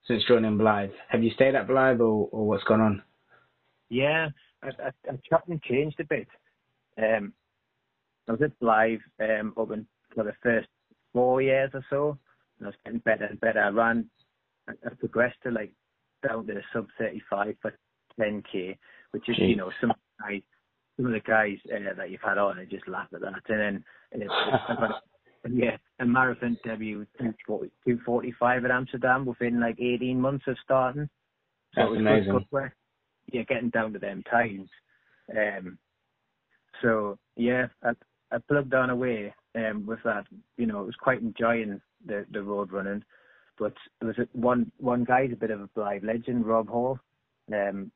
since 0.08 0.24
joining 0.30 0.58
Blyth? 0.58 0.94
Have 1.10 1.22
you 1.22 1.32
stayed 1.32 1.56
at 1.56 1.68
Blyth 1.68 2.00
or, 2.00 2.30
or 2.32 2.48
what's 2.48 2.63
gone 2.63 2.80
on? 2.80 3.03
Yeah, 3.89 4.30
I, 4.63 4.68
I, 4.68 5.12
I 5.12 5.60
changed 5.68 6.00
a 6.00 6.06
bit. 6.06 6.30
Um, 6.98 7.34
I 8.30 8.32
was 8.32 8.41
at 8.41 8.58
Blyth 8.62 9.01
um, 9.20 9.53
up 9.58 9.68
for 10.15 10.24
the 10.24 10.32
first 10.41 10.70
four 11.12 11.41
years 11.41 11.72
or 11.74 11.84
so, 11.89 12.18
and 12.58 12.68
I 12.68 12.70
was 12.70 12.75
getting 12.86 13.00
better 13.00 13.25
and 13.25 13.41
better. 13.41 13.60
I 13.60 13.68
ran, 13.72 14.10
I, 14.70 14.72
I 14.86 14.94
progressed 14.98 15.39
to 15.44 15.51
like 15.51 15.74
down 16.25 16.48
to 16.48 16.53
the 16.53 16.62
sub 16.72 16.88
35 16.98 17.56
for 17.62 17.74
10k, 18.22 18.77
which 19.12 19.27
is 19.27 19.36
Jeez. 19.36 19.50
you 19.50 19.58
know 19.58 19.70
some 19.82 19.91
guys, 20.22 20.44
some 20.96 21.08
of 21.08 21.12
the 21.12 21.20
guys 21.20 21.58
uh, 21.75 21.94
that 21.94 22.10
you've 22.10 22.22
had 22.22 22.38
on, 22.38 22.58
I 22.58 22.63
just 22.63 22.88
laugh 22.88 23.10
at 23.13 23.20
that, 23.20 23.34
and 23.50 23.84
then 24.13 24.30
uh, 24.30 24.94
yeah, 25.50 25.78
a 26.00 26.06
marathon 26.06 26.58
debut 26.64 27.06
245 27.20 28.66
at 28.66 28.72
Amsterdam 28.72 29.26
within 29.26 29.60
like 29.60 29.80
18 29.80 30.20
months 30.20 30.46
of 30.48 30.58
starting. 30.64 31.10
So 31.76 31.82
That's 31.82 31.98
amazing. 31.98 32.34
Good, 32.34 32.50
good 32.52 32.72
yeah, 33.32 33.44
getting 33.44 33.70
down 33.70 33.94
to 33.94 34.00
them 34.00 34.24
times. 34.30 34.70
Um, 35.36 35.78
so 36.82 37.18
yeah, 37.36 37.68
I, 37.84 37.92
I 38.32 38.38
plugged 38.48 38.74
on 38.74 38.90
away 38.90 39.34
um, 39.56 39.86
with 39.86 40.00
that. 40.04 40.26
You 40.58 40.66
know, 40.68 40.82
it 40.82 40.86
was 40.86 40.96
quite 41.00 41.22
enjoying 41.22 41.82
the 42.06 42.26
the 42.32 42.44
road 42.44 42.72
running. 42.72 43.04
But 43.58 43.74
there 44.00 44.14
was 44.18 44.28
one 44.34 44.72
one 44.78 45.04
guy's 45.04 45.32
a 45.32 45.38
bit 45.38 45.52
of 45.52 45.62
a 45.62 45.68
Blyth 45.70 46.04
legend, 46.04 46.46
Rob 46.46 46.70
Hall. 46.70 47.00
Um, 47.54 47.92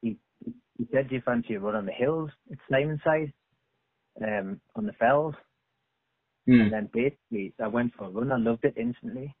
he 0.00 0.16
he 0.44 0.86
said, 0.92 1.08
"Do 1.08 1.16
you 1.16 1.22
fancy 1.24 1.54
a 1.54 1.60
run 1.60 1.74
on 1.74 1.86
the 1.86 1.92
hills 1.92 2.30
at 2.50 2.58
Simonside, 2.70 3.32
um, 4.22 4.60
on 4.76 4.86
the 4.86 4.92
fells?" 4.92 5.34
Mm. 6.48 6.62
And 6.62 6.72
then 6.72 6.90
basically, 6.92 7.52
I 7.62 7.68
went 7.68 7.94
for 7.94 8.06
a 8.06 8.10
run. 8.10 8.32
I 8.32 8.38
loved 8.38 8.64
it 8.64 8.74
instantly. 8.76 9.34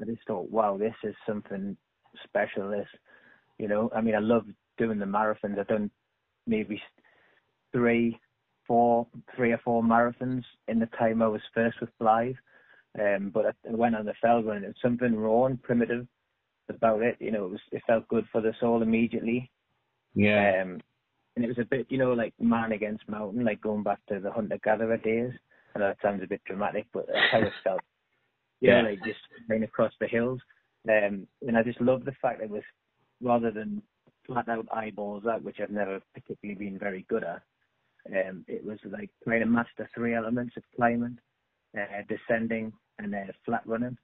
I 0.00 0.04
just 0.04 0.26
thought, 0.26 0.50
wow, 0.50 0.76
this 0.76 0.94
is 1.02 1.14
something 1.26 1.76
special. 2.24 2.70
This, 2.70 2.88
you 3.58 3.68
know, 3.68 3.90
I 3.94 4.00
mean, 4.00 4.14
I 4.14 4.20
love 4.20 4.46
doing 4.78 4.98
the 4.98 5.04
marathons. 5.04 5.58
I've 5.58 5.68
done 5.68 5.90
maybe 6.46 6.80
three, 7.72 8.18
four, 8.66 9.06
three 9.36 9.52
or 9.52 9.60
four 9.64 9.82
marathons 9.82 10.42
in 10.68 10.78
the 10.78 10.88
time 10.98 11.22
I 11.22 11.28
was 11.28 11.42
first 11.52 11.80
with 11.80 11.90
Blyth. 12.00 12.36
Um, 12.98 13.30
but 13.34 13.46
I, 13.46 13.52
went 13.64 13.96
on 13.96 14.06
the 14.06 14.14
fell 14.22 14.42
run. 14.42 14.64
It 14.64 14.68
was 14.68 14.76
something 14.80 15.16
raw 15.16 15.46
and 15.46 15.62
primitive 15.62 16.06
about 16.68 17.02
it. 17.02 17.16
You 17.20 17.32
know, 17.32 17.46
it 17.46 17.50
was 17.50 17.60
it 17.72 17.82
felt 17.86 18.08
good 18.08 18.24
for 18.30 18.40
the 18.40 18.54
soul 18.60 18.82
immediately. 18.82 19.50
Yeah. 20.14 20.62
Um, 20.62 20.80
and 21.34 21.44
it 21.44 21.48
was 21.48 21.58
a 21.58 21.64
bit, 21.64 21.86
you 21.90 21.98
know, 21.98 22.12
like 22.12 22.32
man 22.38 22.72
against 22.72 23.08
mountain, 23.08 23.44
like 23.44 23.60
going 23.60 23.82
back 23.82 23.98
to 24.08 24.20
the 24.20 24.30
hunter 24.30 24.58
gatherer 24.62 24.96
days. 24.96 25.32
I 25.74 25.78
know 25.78 25.88
it 25.88 25.98
sounds 26.02 26.22
a 26.22 26.28
bit 26.28 26.42
dramatic, 26.44 26.86
but 26.92 27.06
that's 27.06 27.18
how 27.32 27.40
it 27.40 27.52
felt. 27.62 27.80
You 28.60 28.70
yeah. 28.70 28.82
know, 28.82 28.90
like 28.90 29.04
just 29.04 29.20
going 29.48 29.62
across 29.62 29.92
the 30.00 30.06
hills. 30.06 30.40
Um, 30.88 31.26
and 31.46 31.56
I 31.56 31.62
just 31.62 31.80
love 31.80 32.04
the 32.04 32.12
fact 32.20 32.38
that 32.38 32.46
it 32.46 32.50
was 32.50 32.62
rather 33.22 33.50
than 33.50 33.82
flat 34.26 34.48
out 34.48 34.66
eyeballs 34.72 35.24
out, 35.26 35.42
which 35.42 35.58
I've 35.60 35.70
never 35.70 36.00
particularly 36.14 36.58
been 36.58 36.78
very 36.78 37.06
good 37.08 37.24
at. 37.24 37.42
Um, 38.06 38.44
it 38.48 38.64
was 38.64 38.78
like 38.90 39.10
trying 39.24 39.40
to 39.40 39.46
master 39.46 39.88
three 39.94 40.14
elements 40.14 40.56
of 40.56 40.62
climbing, 40.76 41.18
uh, 41.76 42.02
descending, 42.08 42.72
and 42.98 43.14
uh, 43.14 43.32
flat 43.44 43.62
running. 43.66 43.96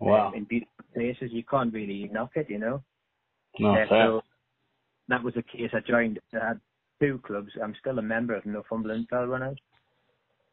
Wow. 0.00 0.28
Um, 0.28 0.34
in 0.34 0.44
beautiful 0.44 0.84
places, 0.92 1.30
you 1.32 1.44
can't 1.44 1.72
really 1.72 2.10
knock 2.12 2.32
it, 2.34 2.50
you 2.50 2.58
know. 2.58 2.82
No, 3.60 3.74
uh, 3.74 3.86
so 3.88 4.22
that 5.08 5.22
was 5.22 5.34
the 5.34 5.42
case. 5.42 5.70
I 5.72 5.78
joined. 5.88 6.18
I 6.34 6.48
had 6.48 6.60
two 7.00 7.20
clubs. 7.24 7.50
I'm 7.62 7.76
still 7.78 7.98
a 7.98 8.02
member 8.02 8.34
of 8.34 8.44
Northumberland 8.44 9.06
Fell 9.08 9.26
Runners 9.26 9.58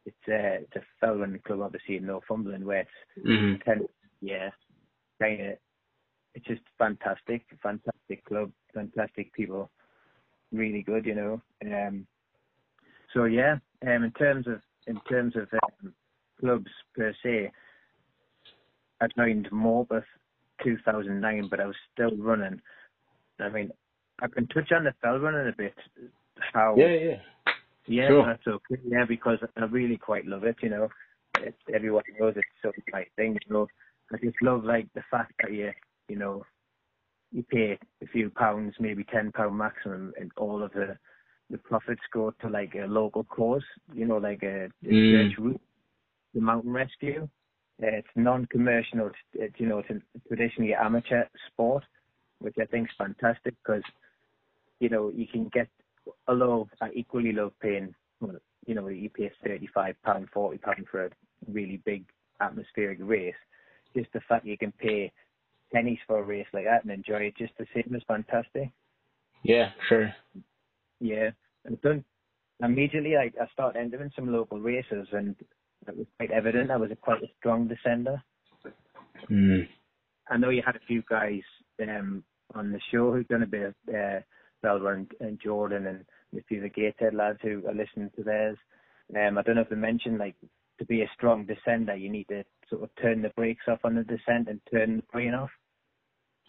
it's 0.09 0.27
a 0.27 0.63
it's 0.63 0.75
a 0.75 0.81
fell 0.99 1.15
running 1.15 1.41
club 1.45 1.61
obviously 1.61 1.97
in 1.97 2.05
Northumberland 2.05 2.65
where 2.65 2.81
it's 2.81 3.63
ten 3.65 3.87
yeah 4.21 4.49
kind 5.21 5.41
of 5.41 5.57
it's 6.33 6.45
just 6.45 6.61
fantastic 6.77 7.45
fantastic 7.61 8.25
club 8.25 8.51
fantastic 8.73 9.33
people. 9.33 9.69
Really 10.51 10.81
good 10.81 11.05
you 11.05 11.15
know 11.15 11.41
um 11.65 12.07
so 13.13 13.25
yeah 13.25 13.55
um 13.87 14.03
in 14.03 14.11
terms 14.11 14.47
of 14.47 14.61
in 14.87 14.99
terms 15.09 15.35
of 15.35 15.47
um, 15.63 15.93
clubs 16.39 16.71
per 16.95 17.13
se 17.23 17.51
I 19.01 19.07
joined 19.17 19.49
Morpeth 19.51 20.03
2009 20.63 21.47
but 21.49 21.59
I 21.59 21.67
was 21.67 21.75
still 21.93 22.15
running. 22.17 22.59
I 23.39 23.49
mean 23.49 23.71
I 24.21 24.27
can 24.27 24.47
touch 24.47 24.71
on 24.71 24.85
the 24.85 24.93
fell 25.01 25.19
running 25.19 25.47
a 25.53 25.55
bit 25.55 25.75
how 26.53 26.75
yeah 26.77 26.87
yeah 26.87 27.17
yeah, 27.89 28.07
sure. 28.07 28.25
that's 28.25 28.47
okay. 28.47 28.81
Yeah, 28.85 29.05
because 29.07 29.39
I 29.57 29.65
really 29.65 29.97
quite 29.97 30.25
love 30.25 30.43
it. 30.43 30.57
You 30.61 30.69
know, 30.69 30.89
it, 31.39 31.55
everyone 31.73 32.03
knows 32.19 32.35
it's 32.35 32.47
so 32.61 32.71
my 32.91 33.05
thing. 33.15 33.33
You 33.47 33.53
know, 33.53 33.67
I 34.13 34.17
just 34.23 34.37
love 34.41 34.63
like 34.63 34.87
the 34.93 35.01
fact 35.09 35.33
that 35.41 35.51
you, 35.51 35.71
you 36.07 36.17
know, 36.17 36.45
you 37.31 37.43
pay 37.43 37.77
a 38.01 38.07
few 38.07 38.29
pounds, 38.29 38.75
maybe 38.79 39.03
ten 39.03 39.31
pound 39.31 39.57
maximum, 39.57 40.13
and 40.19 40.31
all 40.37 40.63
of 40.63 40.71
the 40.73 40.97
the 41.49 41.57
profits 41.57 42.01
go 42.13 42.31
to 42.41 42.47
like 42.47 42.75
a 42.75 42.85
local 42.85 43.23
cause. 43.23 43.65
You 43.93 44.05
know, 44.05 44.17
like 44.17 44.43
a, 44.43 44.65
a 44.65 44.87
mm. 44.87 45.11
church 45.11 45.39
route, 45.39 45.61
the 46.33 46.41
mountain 46.41 46.71
rescue. 46.71 47.27
Uh, 47.81 47.87
it's 47.87 48.07
non-commercial. 48.15 49.07
It's, 49.07 49.15
it's 49.33 49.55
you 49.57 49.67
know, 49.67 49.79
it's 49.79 49.89
a 49.89 50.27
traditionally 50.27 50.73
amateur 50.73 51.23
sport, 51.47 51.83
which 52.39 52.55
I 52.61 52.65
think 52.65 52.87
is 52.89 52.95
fantastic 52.97 53.55
because 53.63 53.83
you 54.79 54.89
know 54.89 55.11
you 55.15 55.25
can 55.27 55.49
get 55.53 55.69
although 56.27 56.67
I 56.81 56.89
equally 56.93 57.31
love 57.31 57.53
paying, 57.61 57.93
you 58.65 58.75
know, 58.75 58.87
you 58.87 59.09
pay 59.09 59.31
thirty-five 59.45 59.95
pound, 60.03 60.29
forty 60.33 60.57
pound 60.57 60.85
for 60.89 61.05
a 61.05 61.09
really 61.47 61.81
big 61.85 62.05
atmospheric 62.41 62.99
race, 63.01 63.35
just 63.95 64.11
the 64.13 64.21
fact 64.27 64.45
you 64.45 64.57
can 64.57 64.71
pay 64.73 65.11
pennies 65.73 65.99
for 66.07 66.19
a 66.19 66.23
race 66.23 66.47
like 66.53 66.65
that 66.65 66.83
and 66.83 66.91
enjoy 66.91 67.21
it 67.21 67.37
just 67.37 67.53
the 67.57 67.65
same 67.73 67.95
is 67.95 68.03
fantastic. 68.07 68.71
Yeah, 69.43 69.69
sure. 69.87 70.13
Yeah, 70.99 71.29
and 71.65 71.81
done 71.81 72.03
immediately. 72.61 73.15
I, 73.15 73.31
I 73.41 73.47
started 73.53 73.79
entering 73.79 74.11
some 74.15 74.31
local 74.31 74.59
races, 74.59 75.07
and 75.11 75.35
it 75.87 75.97
was 75.97 76.07
quite 76.17 76.31
evident 76.31 76.71
I 76.71 76.77
was 76.77 76.91
a 76.91 76.95
quite 76.95 77.23
a 77.23 77.27
strong 77.39 77.69
descender. 77.69 78.21
Mm. 79.29 79.67
I 80.29 80.37
know 80.37 80.49
you 80.49 80.61
had 80.65 80.75
a 80.75 80.85
few 80.87 81.03
guys 81.09 81.41
um, 81.81 82.23
on 82.53 82.71
the 82.71 82.79
show 82.91 83.11
who've 83.11 83.27
done 83.27 83.43
a 83.43 83.47
bit 83.47 83.63
of 83.63 83.73
uh, 83.93 84.19
Belver 84.61 84.93
and, 84.93 85.11
and 85.19 85.39
Jordan 85.41 85.87
and 85.87 86.05
a 86.37 86.43
few 86.43 86.57
of 86.57 86.63
the 86.63 86.69
Gateshead 86.69 87.13
lads 87.13 87.39
who 87.41 87.63
are 87.67 87.73
listening 87.73 88.11
to 88.15 88.23
theirs. 88.23 88.57
Um, 89.15 89.37
I 89.37 89.41
don't 89.41 89.55
know 89.55 89.61
if 89.61 89.69
they 89.69 89.75
mentioned 89.75 90.17
like 90.19 90.35
to 90.79 90.85
be 90.85 91.01
a 91.01 91.09
strong 91.13 91.45
descender, 91.45 91.99
you 91.99 92.09
need 92.09 92.27
to 92.29 92.43
sort 92.69 92.83
of 92.83 92.89
turn 93.01 93.21
the 93.21 93.29
brakes 93.29 93.65
off 93.67 93.79
on 93.83 93.95
the 93.95 94.03
descent 94.03 94.47
and 94.47 94.61
turn 94.71 94.97
the 94.97 95.03
brain 95.11 95.33
off. 95.33 95.49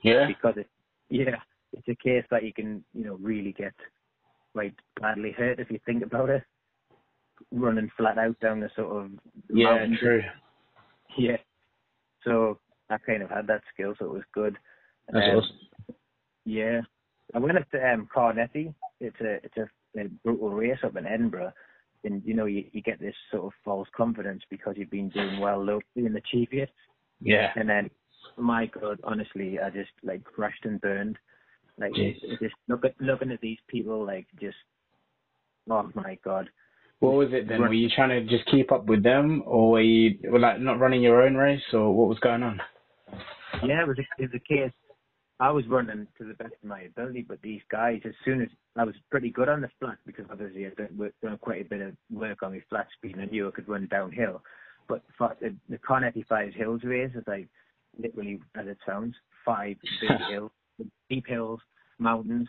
Yeah. 0.02 0.26
Because 0.26 0.54
it, 0.56 0.68
yeah, 1.08 1.36
it's 1.72 1.88
a 1.88 1.94
case 1.96 2.24
that 2.30 2.44
you 2.44 2.52
can, 2.52 2.84
you 2.94 3.04
know, 3.04 3.18
really 3.20 3.52
get 3.52 3.72
quite 4.52 4.74
badly 5.00 5.32
hurt 5.32 5.58
if 5.58 5.70
you 5.70 5.80
think 5.84 6.04
about 6.04 6.30
it. 6.30 6.42
Running 7.50 7.90
flat 7.96 8.18
out 8.18 8.38
down 8.40 8.60
the 8.60 8.70
sort 8.76 9.04
of 9.04 9.10
Yeah, 9.52 9.64
mountain. 9.70 9.96
true. 9.98 10.22
Yeah. 11.18 11.38
So 12.22 12.58
I 12.90 12.98
kind 12.98 13.22
of 13.22 13.30
had 13.30 13.46
that 13.48 13.62
skill, 13.72 13.94
so 13.98 14.04
it 14.06 14.12
was 14.12 14.22
good. 14.32 14.56
That's 15.08 15.26
Um, 15.28 15.36
awesome. 15.38 15.58
Yeah. 16.44 16.80
I 17.34 17.38
went 17.38 17.58
up 17.58 17.70
to 17.70 17.92
um, 17.92 18.08
Carnethy. 18.12 18.74
It's 19.00 19.20
a 19.20 19.34
it's 19.44 19.56
a, 19.56 20.00
a 20.00 20.08
brutal 20.24 20.50
race 20.50 20.78
up 20.84 20.96
in 20.96 21.06
Edinburgh, 21.06 21.52
and 22.04 22.22
you 22.24 22.34
know 22.34 22.46
you, 22.46 22.64
you 22.72 22.82
get 22.82 23.00
this 23.00 23.14
sort 23.30 23.44
of 23.44 23.52
false 23.64 23.88
confidence 23.96 24.42
because 24.50 24.74
you've 24.76 24.90
been 24.90 25.08
doing 25.10 25.40
well 25.40 25.58
locally 25.62 26.06
in 26.06 26.12
the 26.12 26.22
Cheviot, 26.30 26.70
Yeah. 27.20 27.52
and 27.56 27.68
then 27.68 27.90
my 28.36 28.66
God, 28.66 29.00
honestly, 29.04 29.58
I 29.58 29.70
just 29.70 29.90
like 30.02 30.24
crashed 30.24 30.64
and 30.64 30.80
burned. 30.80 31.18
Like 31.78 31.92
Jeez. 31.92 32.20
just 32.40 32.54
look 32.68 32.84
at, 32.84 32.94
looking 33.00 33.30
at 33.30 33.40
these 33.40 33.58
people, 33.68 34.04
like 34.04 34.26
just 34.40 34.56
oh 35.70 35.90
my 35.94 36.18
God. 36.24 36.48
What 36.98 37.14
was 37.14 37.28
it 37.32 37.48
then? 37.48 37.60
Were 37.60 37.72
you 37.72 37.88
trying 37.88 38.10
to 38.10 38.20
just 38.28 38.48
keep 38.50 38.72
up 38.72 38.84
with 38.84 39.02
them, 39.02 39.42
or 39.46 39.70
were 39.70 39.80
you 39.80 40.18
were 40.30 40.38
like 40.38 40.60
not 40.60 40.78
running 40.78 41.02
your 41.02 41.22
own 41.22 41.34
race, 41.34 41.62
or 41.72 41.94
what 41.94 42.08
was 42.08 42.18
going 42.18 42.42
on? 42.42 42.60
Yeah, 43.64 43.82
it 43.82 43.88
was 43.88 43.98
a, 43.98 44.22
it 44.22 44.30
was 44.30 44.34
a 44.34 44.52
case. 44.54 44.72
I 45.40 45.50
was 45.50 45.66
running 45.68 46.06
to 46.18 46.24
the 46.24 46.34
best 46.34 46.52
of 46.62 46.68
my 46.68 46.82
ability, 46.82 47.24
but 47.26 47.40
these 47.40 47.62
guys, 47.70 48.00
as 48.04 48.12
soon 48.26 48.42
as 48.42 48.48
I 48.76 48.84
was 48.84 48.94
pretty 49.10 49.30
good 49.30 49.48
on 49.48 49.62
the 49.62 49.70
flat 49.80 49.96
because 50.04 50.26
obviously 50.30 50.66
I'd 50.66 50.76
done, 50.76 50.98
work- 50.98 51.14
done 51.22 51.38
quite 51.38 51.62
a 51.62 51.68
bit 51.68 51.80
of 51.80 51.94
work 52.10 52.42
on 52.42 52.52
my 52.52 52.62
flat 52.68 52.88
speed 52.94 53.14
and 53.14 53.22
I 53.22 53.24
knew 53.24 53.48
I 53.48 53.50
could 53.50 53.66
run 53.66 53.88
downhill. 53.90 54.42
But 54.86 55.02
for 55.16 55.34
the, 55.40 55.56
the 55.70 55.78
Carnethy 55.78 56.26
Five 56.28 56.52
Hills 56.52 56.82
race 56.84 57.12
is 57.14 57.24
like 57.26 57.48
literally 57.98 58.38
as 58.54 58.66
it 58.66 58.76
sounds, 58.86 59.14
five 59.42 59.76
big 60.02 60.10
hills, 60.28 60.50
deep 61.08 61.26
hills, 61.26 61.60
mountains, 61.98 62.48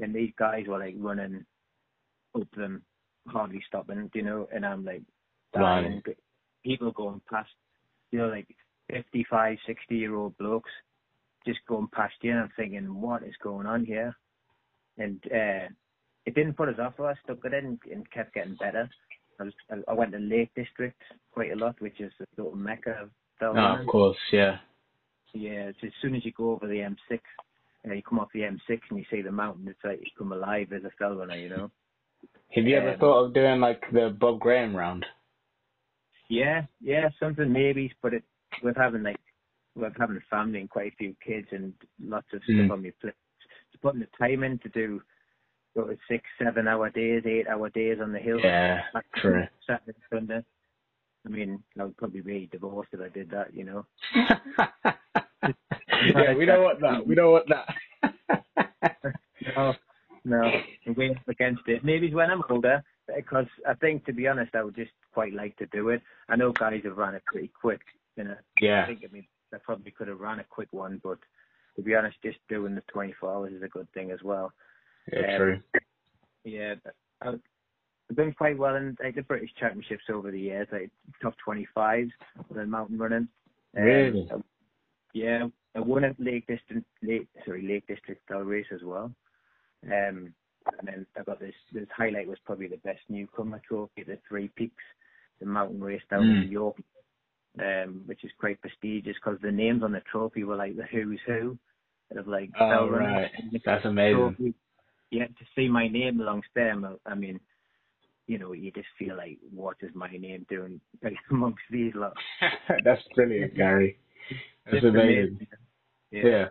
and 0.00 0.14
these 0.14 0.32
guys 0.38 0.64
were 0.66 0.78
like 0.78 0.94
running 0.96 1.44
up 2.34 2.48
them, 2.56 2.82
hardly 3.28 3.62
stopping, 3.68 4.10
you 4.14 4.22
know, 4.22 4.48
and 4.54 4.64
I'm 4.64 4.86
like 4.86 5.02
dying. 5.52 6.02
People 6.64 6.92
going 6.92 7.20
past, 7.30 7.50
you 8.10 8.20
know, 8.20 8.28
like 8.28 8.46
55, 8.90 9.58
60 9.66 9.94
year 9.94 10.14
old 10.14 10.38
blokes 10.38 10.70
just 11.46 11.60
going 11.68 11.88
past 11.92 12.14
you 12.22 12.30
and 12.32 12.40
I'm 12.40 12.50
thinking, 12.56 13.00
what 13.00 13.22
is 13.22 13.34
going 13.42 13.66
on 13.66 13.84
here? 13.84 14.14
And 14.98 15.20
uh, 15.26 15.68
it 16.26 16.34
didn't 16.34 16.54
put 16.56 16.68
us 16.68 16.78
off. 16.78 16.94
I 17.00 17.14
stuck 17.24 17.44
it 17.44 17.54
in 17.54 17.78
and 17.92 18.10
kept 18.10 18.34
getting 18.34 18.56
better. 18.56 18.88
I 19.40 19.44
was 19.44 19.52
I- 19.88 19.92
went 19.94 20.12
to 20.12 20.18
Lake 20.18 20.50
District 20.54 21.00
quite 21.32 21.52
a 21.52 21.56
lot, 21.56 21.80
which 21.80 22.00
is 22.00 22.12
the 22.18 22.26
sort 22.36 22.52
of 22.52 22.58
mecca 22.58 22.90
of 23.02 23.10
fell 23.38 23.52
Oh, 23.52 23.54
running. 23.54 23.80
of 23.86 23.86
course, 23.90 24.18
yeah. 24.32 24.58
Yeah, 25.32 25.68
it's 25.70 25.78
as 25.82 25.90
soon 26.02 26.14
as 26.14 26.24
you 26.24 26.32
go 26.32 26.50
over 26.52 26.66
the 26.68 26.74
M6, 26.74 27.18
uh, 27.88 27.94
you 27.94 28.02
come 28.02 28.18
off 28.20 28.28
the 28.34 28.40
M6 28.40 28.80
and 28.90 28.98
you 28.98 29.04
see 29.10 29.22
the 29.22 29.32
mountain, 29.32 29.66
it's 29.66 29.80
like 29.82 30.00
you 30.00 30.10
come 30.18 30.32
alive 30.32 30.72
as 30.72 30.84
a 30.84 30.90
fell 30.98 31.14
runner, 31.16 31.36
you 31.36 31.48
know. 31.48 31.70
Have 32.54 32.64
you 32.66 32.76
ever 32.76 32.90
Um, 32.92 32.98
thought 32.98 33.24
of 33.24 33.34
doing 33.34 33.60
like 33.60 33.82
the 33.92 34.10
Bob 34.20 34.40
Graham 34.40 34.76
round? 34.76 35.06
Yeah, 36.28 36.66
yeah, 36.80 37.08
something 37.18 37.50
maybe, 37.50 37.92
but 38.02 38.12
it 38.14 38.24
with 38.62 38.76
having 38.76 39.02
like 39.02 39.16
with 39.74 39.92
having 39.98 40.16
a 40.16 40.20
family 40.30 40.60
and 40.60 40.70
quite 40.70 40.92
a 40.92 40.96
few 40.96 41.14
kids 41.24 41.48
and 41.52 41.72
lots 42.00 42.32
of 42.32 42.42
Mm. 42.42 42.64
stuff 42.66 42.70
on 42.72 42.82
my 42.82 42.92
plate, 43.00 43.14
just 43.70 43.82
putting 43.82 44.00
the 44.00 44.08
time 44.18 44.44
in 44.44 44.58
to 44.58 44.68
do 44.70 45.02
sort 45.74 45.90
of 45.90 45.98
six, 46.08 46.24
seven 46.38 46.68
hour 46.68 46.90
days, 46.90 47.24
eight 47.24 47.48
hour 47.48 47.70
days 47.70 47.98
on 48.00 48.12
the 48.12 48.18
hill. 48.18 48.38
Yeah, 48.40 48.82
true. 49.16 49.46
Saturday, 49.66 49.98
Sunday. 50.10 50.44
I 51.24 51.28
mean, 51.28 51.62
I 51.78 51.84
would 51.84 51.96
probably 51.96 52.20
be 52.20 52.48
divorced 52.50 52.92
if 52.92 53.00
I 53.00 53.08
did 53.08 53.30
that, 53.30 53.54
you 53.54 53.64
know. 53.64 53.86
yeah, 56.14 56.34
we 56.34 56.44
don't 56.44 56.62
want 56.64 56.80
that. 56.80 57.06
We 57.06 57.14
don't 57.14 57.32
want 57.32 57.48
that. 57.48 57.74
No, 59.56 59.74
no, 60.24 60.52
I'm 60.86 60.94
way 60.94 61.10
up 61.10 61.28
against 61.28 61.62
it. 61.66 61.84
Maybe 61.84 62.14
when 62.14 62.30
I'm 62.30 62.44
older, 62.48 62.82
because 63.14 63.46
I 63.68 63.74
think, 63.74 64.04
to 64.06 64.12
be 64.12 64.28
honest, 64.28 64.54
I 64.54 64.62
would 64.62 64.76
just 64.76 64.92
quite 65.12 65.32
like 65.32 65.56
to 65.56 65.66
do 65.66 65.88
it. 65.88 66.00
I 66.28 66.36
know 66.36 66.52
guys 66.52 66.82
have 66.84 66.96
run 66.96 67.16
it 67.16 67.24
pretty 67.24 67.50
quick, 67.60 67.80
you 68.16 68.22
know. 68.24 68.34
I 68.34 68.60
yeah, 68.60 68.86
think, 68.86 69.00
I 69.04 69.12
mean, 69.12 69.26
I 69.54 69.58
probably 69.58 69.90
could 69.90 70.08
have 70.08 70.20
run 70.20 70.40
a 70.40 70.44
quick 70.44 70.68
one, 70.72 71.00
but 71.02 71.18
to 71.76 71.82
be 71.82 71.94
honest, 71.94 72.16
just 72.22 72.38
doing 72.48 72.74
the 72.74 72.82
24 72.92 73.32
hours 73.32 73.52
is 73.52 73.62
a 73.62 73.68
good 73.68 73.88
thing 73.92 74.10
as 74.10 74.22
well. 74.22 74.52
yeah, 75.12 75.32
um, 75.32 75.36
true. 75.36 75.60
Yeah, 76.44 76.74
I've 77.20 77.40
I've 78.10 78.16
done 78.16 78.32
quite 78.32 78.58
well 78.58 78.76
in 78.76 78.96
like 79.02 79.14
the 79.14 79.22
British 79.22 79.50
Championships 79.58 80.04
over 80.12 80.30
the 80.30 80.40
years, 80.40 80.68
like 80.72 80.90
top 81.22 81.34
25s 81.46 82.10
in 82.54 82.70
mountain 82.70 82.98
running. 82.98 83.28
Um, 83.76 83.84
Really? 83.84 84.28
I- 84.30 84.36
yeah, 85.14 85.46
I 85.74 85.80
won 85.80 86.04
at 86.04 86.18
Lake 86.18 86.46
District, 86.46 86.86
Lake, 87.02 87.28
sorry, 87.44 87.66
Lake 87.66 87.86
District 87.86 88.20
Fell 88.28 88.40
Race 88.40 88.66
as 88.72 88.82
well. 88.82 89.12
Um, 89.84 90.34
and 90.78 90.86
then 90.86 91.06
I 91.18 91.22
got 91.22 91.38
this. 91.40 91.54
This 91.72 91.86
highlight 91.94 92.26
was 92.28 92.38
probably 92.46 92.68
the 92.68 92.78
best 92.78 93.00
newcomer 93.08 93.60
trophy, 93.66 94.04
the 94.04 94.18
Three 94.28 94.48
Peaks, 94.56 94.82
the 95.40 95.46
mountain 95.46 95.82
race 95.82 96.02
down 96.10 96.22
in 96.22 96.28
Mm. 96.36 96.44
New 96.46 96.50
York, 96.50 96.76
um, 97.60 98.02
which 98.06 98.24
is 98.24 98.30
quite 98.38 98.60
prestigious 98.60 99.16
because 99.16 99.38
the 99.42 99.50
names 99.50 99.82
on 99.82 99.92
the 99.92 100.02
trophy 100.10 100.44
were 100.44 100.56
like 100.56 100.76
the 100.76 100.84
who's 100.84 101.20
who 101.26 101.58
of 102.16 102.26
like 102.28 102.50
Oh, 102.60 102.88
right. 102.88 103.30
That's 103.64 103.84
amazing. 103.84 104.16
trophy, 104.36 104.54
yeah, 105.10 105.26
to 105.26 105.44
see 105.54 105.68
my 105.68 105.88
name 105.88 106.20
amongst 106.20 106.48
them, 106.54 106.98
I- 107.06 107.14
mean, 107.14 107.40
you 108.26 108.38
know, 108.38 108.52
you 108.52 108.70
just 108.70 108.88
feel 108.98 109.16
like, 109.16 109.38
what 109.52 109.76
is 109.82 109.90
my 109.94 110.08
name 110.10 110.46
doing 110.48 110.80
like, 111.02 111.16
amongst 111.30 111.62
these 111.70 111.94
lot? 111.94 112.16
That's 112.84 113.02
brilliant, 113.14 113.54
Gary. 113.56 113.98
That's 114.64 114.76
Just 114.76 114.86
amazing. 114.86 115.46
Yeah. 116.10 116.22
Yeah. 116.24 116.48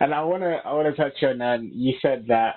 And 0.00 0.12
I 0.14 0.22
wanna 0.22 0.60
I 0.64 0.72
wanna 0.72 0.94
touch 0.94 1.22
on 1.22 1.40
um 1.40 1.70
you 1.72 1.94
said 2.02 2.24
that 2.28 2.56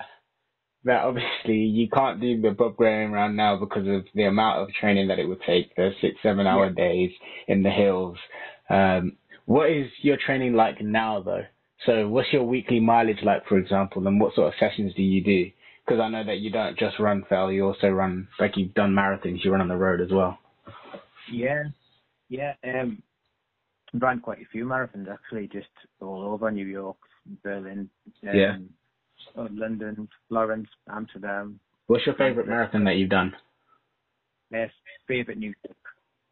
that 0.84 1.04
obviously 1.04 1.56
you 1.56 1.88
can't 1.88 2.20
do 2.20 2.40
the 2.40 2.50
Bob 2.50 2.76
Graham 2.76 3.12
round 3.12 3.36
now 3.36 3.56
because 3.58 3.86
of 3.88 4.04
the 4.14 4.24
amount 4.24 4.60
of 4.60 4.68
training 4.80 5.08
that 5.08 5.18
it 5.18 5.26
would 5.26 5.40
take, 5.46 5.74
the 5.76 5.90
six, 6.00 6.16
seven 6.22 6.46
hour 6.46 6.70
days 6.70 7.10
in 7.48 7.62
the 7.62 7.70
hills. 7.70 8.18
Um 8.68 9.16
what 9.46 9.70
is 9.70 9.90
your 10.00 10.16
training 10.16 10.54
like 10.54 10.80
now 10.80 11.22
though? 11.22 11.44
So 11.86 12.08
what's 12.08 12.32
your 12.32 12.44
weekly 12.44 12.80
mileage 12.80 13.22
like 13.22 13.46
for 13.46 13.58
example 13.58 14.06
and 14.06 14.20
what 14.20 14.34
sort 14.34 14.48
of 14.48 14.54
sessions 14.58 14.92
do 14.94 15.02
you 15.02 15.22
do? 15.22 15.50
Because 15.84 16.00
I 16.00 16.08
know 16.08 16.24
that 16.24 16.38
you 16.38 16.50
don't 16.50 16.78
just 16.78 16.98
run 16.98 17.24
fell, 17.28 17.52
you 17.52 17.66
also 17.66 17.88
run 17.88 18.28
like 18.38 18.56
you've 18.56 18.74
done 18.74 18.92
marathons, 18.92 19.44
you 19.44 19.50
run 19.50 19.60
on 19.60 19.68
the 19.68 19.76
road 19.76 20.00
as 20.00 20.10
well. 20.10 20.38
Yeah, 21.30 21.64
yeah. 22.28 22.54
Um, 22.64 23.02
ran 23.94 24.20
quite 24.20 24.38
a 24.38 24.46
few 24.50 24.64
marathons 24.64 25.12
actually, 25.12 25.48
just 25.48 25.68
all 26.00 26.22
over 26.22 26.50
New 26.50 26.66
York, 26.66 26.96
Berlin, 27.42 27.88
um, 28.28 28.36
Yeah. 28.36 28.56
London, 29.36 30.08
Florence, 30.28 30.68
Amsterdam. 30.90 31.58
What's 31.86 32.06
your 32.06 32.14
favourite 32.14 32.48
marathon 32.48 32.84
that 32.84 32.96
you've 32.96 33.10
done? 33.10 33.32
Best 34.50 34.72
favorite 35.06 35.38
New 35.38 35.52
York. 35.64 35.76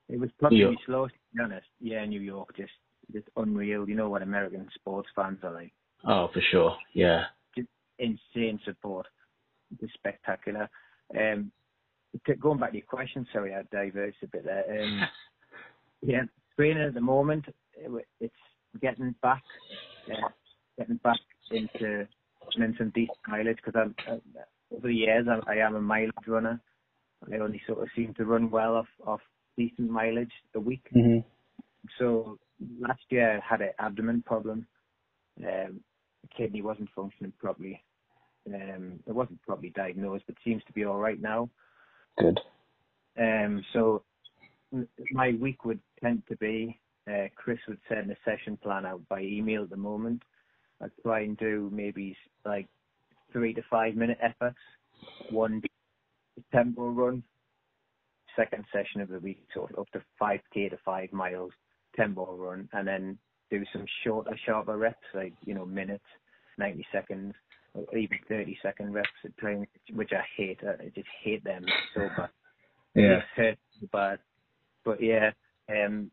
It 0.09 0.19
was 0.19 0.31
probably 0.39 0.59
New 0.59 0.65
York. 0.65 0.77
the 0.77 0.83
slowest, 0.87 1.15
to 1.15 1.37
be 1.37 1.43
honest. 1.43 1.67
Yeah, 1.81 2.05
New 2.05 2.21
York, 2.21 2.57
just 2.57 2.73
just 3.13 3.27
unreal. 3.37 3.89
You 3.89 3.95
know 3.95 4.09
what 4.09 4.23
American 4.23 4.69
sports 4.75 5.09
fans 5.15 5.39
are 5.43 5.53
like. 5.53 5.73
Oh, 6.07 6.29
for 6.33 6.43
sure. 6.51 6.77
Yeah. 6.95 7.25
Just 7.57 7.69
insane 7.99 8.61
support. 8.65 9.07
It's 9.81 9.93
spectacular. 9.95 10.69
Um, 11.17 11.53
to, 12.27 12.35
going 12.35 12.59
back 12.59 12.71
to 12.71 12.79
your 12.79 12.87
question, 12.87 13.27
sorry, 13.33 13.55
I 13.55 13.63
diverged 13.71 14.17
a 14.23 14.27
bit 14.27 14.45
there. 14.45 14.83
Um, 14.83 15.03
yeah, 16.03 16.23
training 16.57 16.83
at 16.83 16.95
the 16.95 17.01
moment, 17.01 17.45
it, 17.77 18.07
it's 18.21 18.35
getting 18.81 19.15
back, 19.23 19.43
uh, 20.11 20.29
getting 20.79 20.97
back 20.97 21.19
into 21.51 22.07
running 22.59 22.77
some 22.79 22.91
decent 22.95 23.19
mileage 23.29 23.59
because 23.65 23.81
I'm 23.81 23.95
uh, 24.13 24.77
over 24.77 24.89
the 24.89 24.95
years 24.95 25.27
I, 25.29 25.53
I 25.53 25.67
am 25.67 25.77
a 25.77 25.81
mileage 25.81 26.15
runner. 26.27 26.61
I 27.33 27.37
only 27.39 27.63
sort 27.67 27.83
of 27.83 27.89
seem 27.97 28.15
to 28.15 28.25
run 28.27 28.51
well 28.51 28.77
off 28.77 28.89
off 29.07 29.21
decent 29.59 29.91
mileage 29.91 30.33
a 30.55 30.61
week. 30.61 30.87
hmm 30.93 31.19
So 31.99 32.39
last 32.81 33.03
year 33.11 33.39
I 33.39 33.41
had 33.49 33.63
an 33.63 33.73
abdomen 33.79 34.23
problem. 34.23 34.67
Um, 35.39 35.83
the 36.23 36.29
kidney 36.37 36.63
wasn't 36.63 36.91
functioning 36.97 37.33
properly. 37.39 37.85
Um, 38.47 39.01
it 39.07 39.13
wasn't 39.13 39.43
properly 39.43 39.71
diagnosed, 39.77 40.25
but 40.27 40.37
seems 40.45 40.63
to 40.67 40.73
be 40.75 40.85
all 40.85 40.99
right 40.99 41.21
now. 41.21 41.51
Good. 42.19 42.41
Um, 43.19 43.65
so 43.73 44.05
my 45.13 45.33
week 45.41 45.65
would 45.65 45.81
tend 46.03 46.25
to 46.29 46.37
be 46.39 46.81
uh, 47.11 47.27
Chris 47.37 47.59
would 47.69 47.81
send 47.89 48.11
a 48.11 48.17
session 48.25 48.59
plan 48.59 48.87
out 48.87 49.07
by 49.09 49.21
email 49.23 49.65
at 49.65 49.71
the 49.71 49.77
moment. 49.77 50.23
I'd 50.83 50.91
try 51.03 51.21
and 51.21 51.37
do 51.37 51.71
maybe 51.73 52.17
like 52.45 52.69
three 53.33 53.55
to 53.55 53.63
five 53.71 53.95
minute 53.95 54.19
efforts, 54.23 54.59
one 55.31 55.63
tempo 56.53 56.89
run, 56.91 57.23
second 58.37 58.65
session 58.73 59.01
of 59.01 59.09
the 59.09 59.19
week, 59.19 59.45
so 59.55 59.69
up 59.79 59.91
to 59.93 60.03
5k 60.21 60.71
to 60.71 60.79
5 60.85 61.13
miles 61.13 61.53
tempo 61.97 62.35
run, 62.37 62.69
and 62.73 62.87
then 62.87 63.19
do 63.51 63.63
some 63.73 63.85
shorter, 64.03 64.37
sharper 64.47 64.77
reps, 64.77 64.97
like, 65.15 65.35
you 65.45 65.55
know, 65.55 65.67
minutes, 65.67 66.05
90 66.59 66.87
seconds, 66.93 67.35
or 67.75 67.97
even 67.97 68.19
30 68.29 68.59
second 68.63 68.93
reps 68.93 69.09
at 69.25 69.37
training, 69.37 69.67
which 69.95 70.11
I 70.13 70.23
hate. 70.37 70.61
I 70.63 70.87
just 70.95 71.09
hate 71.23 71.45
them 71.45 71.65
so 71.95 72.09
bad. 72.17 72.31
Yeah. 72.95 73.03
It 73.19 73.25
hurts 73.37 73.61
so 73.81 73.89
bad. 73.93 74.19
But 74.85 75.03
yeah, 75.03 75.31
um, 75.71 76.11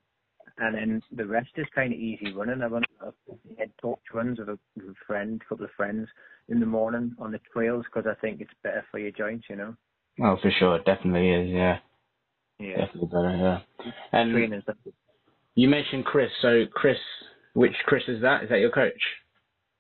and 0.60 0.76
then 0.76 1.02
the 1.16 1.26
rest 1.26 1.50
is 1.58 1.66
kind 1.74 1.94
of 1.94 2.00
easy 2.00 2.34
running. 2.34 2.62
I 2.62 2.68
run 2.68 2.84
a 3.02 3.12
head 3.58 3.72
torch 3.82 4.00
runs 4.14 4.40
with 4.40 4.50
a, 4.50 4.60
friend, 5.08 5.42
a 5.44 5.50
couple 5.50 5.66
of 5.66 5.72
friends 5.78 6.08
in 6.50 6.60
the 6.60 6.66
morning 6.66 7.16
on 7.20 7.32
the 7.32 7.40
trails 7.54 7.86
because 7.86 8.10
I 8.10 8.20
think 8.22 8.42
it's 8.42 8.52
better 8.64 8.86
for 8.92 9.00
your 9.00 9.12
joints, 9.12 9.46
you 9.50 9.56
know. 9.56 9.76
Oh, 10.22 10.38
for 10.42 10.52
sure, 10.52 10.76
it 10.78 10.86
definitely 10.86 11.30
is. 11.30 11.50
Yeah, 11.50 11.80
Yeah. 12.60 12.78
definitely 12.86 13.08
better. 13.08 13.64
Yeah. 13.86 13.92
And 14.12 14.34
Trainers, 14.34 14.64
you 15.56 15.70
mentioned 15.70 16.06
Chris. 16.06 16.30
So 16.42 16.66
Chris, 16.74 16.98
which 17.54 17.74
Chris 17.86 18.04
is 18.08 18.22
that? 18.22 18.44
Is 18.44 18.50
that 18.50 18.60
your 18.60 18.72
coach? 18.72 19.02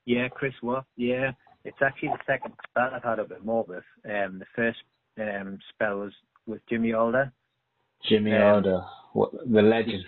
yeah, 0.06 0.28
Chris 0.30 0.54
Watt. 0.64 0.86
Yeah, 0.96 1.32
it's 1.66 1.82
actually 1.82 2.10
the 2.10 2.20
second 2.26 2.54
spell 2.70 2.90
I've 2.94 3.04
had 3.04 3.20
up 3.20 3.32
at 3.32 3.44
Morpeth. 3.46 3.84
Um, 4.06 4.40
the 4.40 4.46
first 4.56 4.80
um 5.20 5.60
spell 5.74 6.00
was 6.00 6.14
with 6.48 6.62
Jimmy 6.70 6.94
Alder, 6.94 7.32
Jimmy 8.08 8.34
Um, 8.34 8.42
Alder, 8.44 8.82
what 9.14 9.32
the 9.52 9.62
legend. 9.62 10.06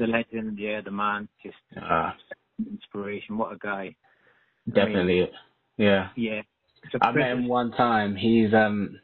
The 0.00 0.06
legend. 0.06 0.58
Yeah, 0.58 0.80
the 0.80 0.90
man, 0.90 1.28
just 1.42 1.56
Ah, 1.80 2.16
inspiration. 2.58 3.38
What 3.38 3.52
a 3.52 3.58
guy. 3.58 3.94
definitely. 4.72 5.30
Yeah. 5.76 6.08
Yeah. 6.16 6.42
I 7.00 7.12
met 7.12 7.32
him 7.32 7.46
one 7.48 7.70
time. 7.72 8.16
He's 8.16 8.52
um, 8.54 8.98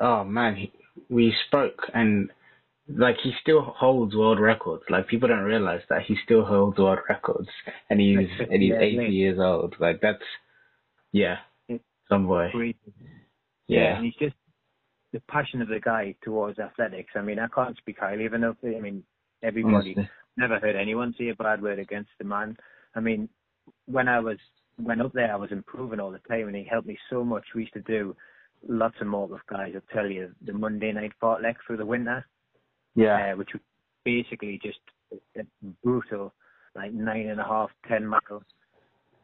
oh 0.00 0.24
man, 0.24 0.56
he, 0.56 0.72
we 1.08 1.32
spoke 1.46 1.88
and 1.94 2.30
like 2.88 3.16
he 3.22 3.32
still 3.40 3.62
holds 3.62 4.14
world 4.14 4.40
records. 4.40 4.82
Like 4.90 5.06
people 5.08 5.28
don't 5.28 5.44
realize 5.44 5.82
that 5.88 6.02
he 6.02 6.16
still 6.24 6.44
holds 6.44 6.78
world 6.78 6.98
records, 7.08 7.48
and 7.90 8.00
he's 8.00 8.28
Like, 8.38 8.48
and 8.50 8.62
he's 8.62 8.72
yeah, 8.72 8.80
eighty 8.80 8.96
yeah. 8.96 9.08
years 9.08 9.38
old. 9.40 9.76
Like 9.78 10.00
that's 10.00 10.22
yeah, 11.12 11.38
Yeah. 11.68 11.78
some 12.08 12.26
boy. 12.26 12.50
great. 12.52 12.76
Yeah, 13.68 13.96
and 13.96 14.04
he's 14.04 14.14
just 14.16 14.36
the 15.12 15.20
passion 15.28 15.62
of 15.62 15.68
the 15.68 15.80
guy 15.80 16.14
towards 16.22 16.58
athletics. 16.58 17.12
I 17.14 17.22
mean, 17.22 17.38
I 17.38 17.48
can't 17.48 17.76
speak 17.76 17.98
highly 17.98 18.26
of 18.26 18.32
him. 18.34 18.44
I 18.64 18.80
mean, 18.80 19.02
everybody 19.42 19.94
honestly. 19.94 20.10
never 20.36 20.58
heard 20.58 20.76
anyone 20.76 21.14
say 21.18 21.28
a 21.28 21.34
bad 21.34 21.62
word 21.62 21.78
against 21.78 22.10
the 22.18 22.24
man. 22.24 22.56
I 22.94 23.00
mean, 23.00 23.28
when 23.86 24.08
I 24.08 24.20
was 24.20 24.38
went 24.78 25.00
up 25.00 25.12
there, 25.12 25.32
I 25.32 25.36
was 25.36 25.52
improving 25.52 26.00
all 26.00 26.10
the 26.10 26.18
time, 26.28 26.48
and 26.48 26.56
he 26.56 26.64
helped 26.64 26.86
me 26.86 26.98
so 27.10 27.24
much. 27.24 27.44
We 27.54 27.62
used 27.62 27.74
to 27.74 27.80
do 27.82 28.14
lots 28.68 28.96
of 29.00 29.06
more 29.06 29.26
with 29.26 29.40
guys. 29.48 29.72
I'll 29.74 29.94
tell 29.94 30.10
you, 30.10 30.32
the 30.44 30.52
Monday 30.52 30.92
night 30.92 31.12
fartlek 31.22 31.56
through 31.66 31.78
the 31.78 31.86
winter, 31.86 32.26
Yeah, 32.94 33.32
uh, 33.32 33.36
which 33.36 33.50
was 33.52 33.62
basically 34.04 34.60
just 34.62 34.78
a 35.36 35.44
brutal, 35.82 36.34
like 36.74 36.92
nine 36.92 37.28
and 37.28 37.40
a 37.40 37.44
half, 37.44 37.70
ten 37.88 38.06
mile 38.06 38.42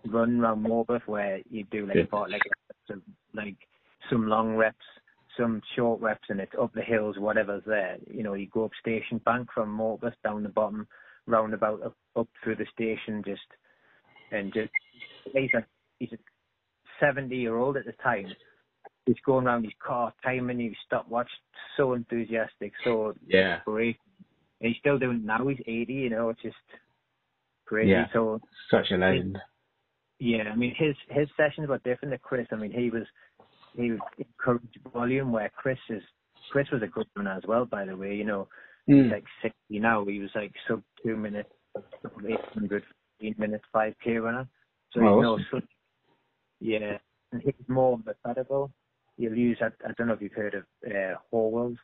run 0.08 0.40
around 0.40 0.64
Morpeth 0.64 1.06
where 1.06 1.40
you 1.48 1.64
do 1.70 1.86
like 1.86 1.94
Good. 1.94 2.10
fartlek, 2.10 2.40
like 3.34 3.56
some 4.10 4.26
long 4.26 4.56
reps, 4.56 4.76
some 5.38 5.60
short 5.76 6.00
reps, 6.00 6.28
and 6.28 6.40
it's 6.40 6.52
up 6.60 6.72
the 6.74 6.82
hills, 6.82 7.16
whatever's 7.18 7.62
there. 7.66 7.96
You 8.10 8.22
know, 8.22 8.34
you 8.34 8.48
go 8.48 8.64
up 8.64 8.72
Station 8.80 9.18
Bank 9.24 9.48
from 9.54 9.76
Morpeth 9.76 10.14
down 10.22 10.42
the 10.42 10.48
bottom, 10.48 10.86
roundabout 11.26 11.82
up, 11.82 11.96
up 12.16 12.28
through 12.42 12.56
the 12.56 12.66
station, 12.72 13.22
just 13.24 13.40
and 14.30 14.52
just 14.52 14.70
he's 15.34 15.50
a 15.54 15.64
he's 15.98 16.12
a 16.12 16.18
seventy 17.00 17.36
year 17.36 17.56
old 17.56 17.76
at 17.76 17.84
the 17.84 17.92
time. 18.02 18.26
He's 19.06 19.16
going 19.26 19.46
around 19.46 19.64
his 19.64 19.72
car, 19.84 20.12
timing 20.22 20.60
his 20.60 20.74
stopwatch, 20.86 21.30
so 21.76 21.94
enthusiastic, 21.94 22.72
so 22.84 23.14
yeah, 23.26 23.58
great. 23.64 23.96
And 24.60 24.68
he's 24.68 24.78
still 24.78 24.98
doing 24.98 25.16
it 25.18 25.24
now. 25.24 25.44
He's 25.48 25.58
80, 25.66 25.92
you 25.92 26.10
know, 26.10 26.28
it's 26.28 26.40
just 26.40 26.54
crazy. 27.66 27.90
Yeah. 27.90 28.04
So, 28.12 28.40
such 28.70 28.92
a 28.92 28.96
legend. 28.96 29.36
yeah, 30.20 30.44
I 30.52 30.54
mean, 30.54 30.72
his 30.78 30.94
his 31.10 31.28
sessions 31.36 31.68
were 31.68 31.78
different 31.78 32.14
to 32.14 32.18
Chris. 32.18 32.46
I 32.52 32.54
mean, 32.54 32.70
he 32.70 32.90
was 32.90 33.02
he 33.76 33.92
encouraged 34.18 34.78
volume 34.92 35.32
where 35.32 35.50
Chris 35.56 35.78
is. 35.88 36.02
Chris 36.50 36.68
was 36.72 36.82
a 36.82 36.86
good 36.88 37.06
runner 37.16 37.32
as 37.32 37.44
well, 37.46 37.64
by 37.64 37.84
the 37.84 37.96
way. 37.96 38.14
You 38.14 38.24
know, 38.24 38.48
he's 38.86 38.96
Mm. 38.96 39.10
like 39.12 39.24
60 39.42 39.78
now. 39.78 40.04
He 40.04 40.18
was 40.18 40.30
like 40.34 40.52
sub 40.68 40.82
two 41.02 41.16
minutes, 41.16 41.50
sub 42.02 42.12
800, 42.26 42.84
15 43.20 43.34
minutes, 43.38 43.64
5k 43.74 44.18
runner. 44.22 44.46
So 44.92 45.00
Oh, 45.00 45.04
he's 45.16 45.22
no 45.22 45.32
awesome. 45.34 45.46
such. 45.52 45.64
Yeah, 46.60 46.98
and 47.32 47.42
he's 47.42 47.68
more 47.68 47.98
methodical. 48.04 48.72
He'll 49.16 49.36
use. 49.36 49.58
I, 49.60 49.66
I 49.86 49.92
don't 49.96 50.08
know 50.08 50.14
if 50.14 50.22
you've 50.22 50.32
heard 50.32 50.54
of 50.54 50.64
uh, 50.86 51.16
Horwill's, 51.32 51.78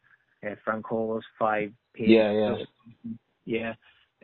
uh, 0.47 0.55
Frank 0.65 0.87
Horwill's 0.87 1.25
five 1.39 1.73
pages. 1.95 2.13
Yeah, 2.15 2.33
yeah. 2.33 3.75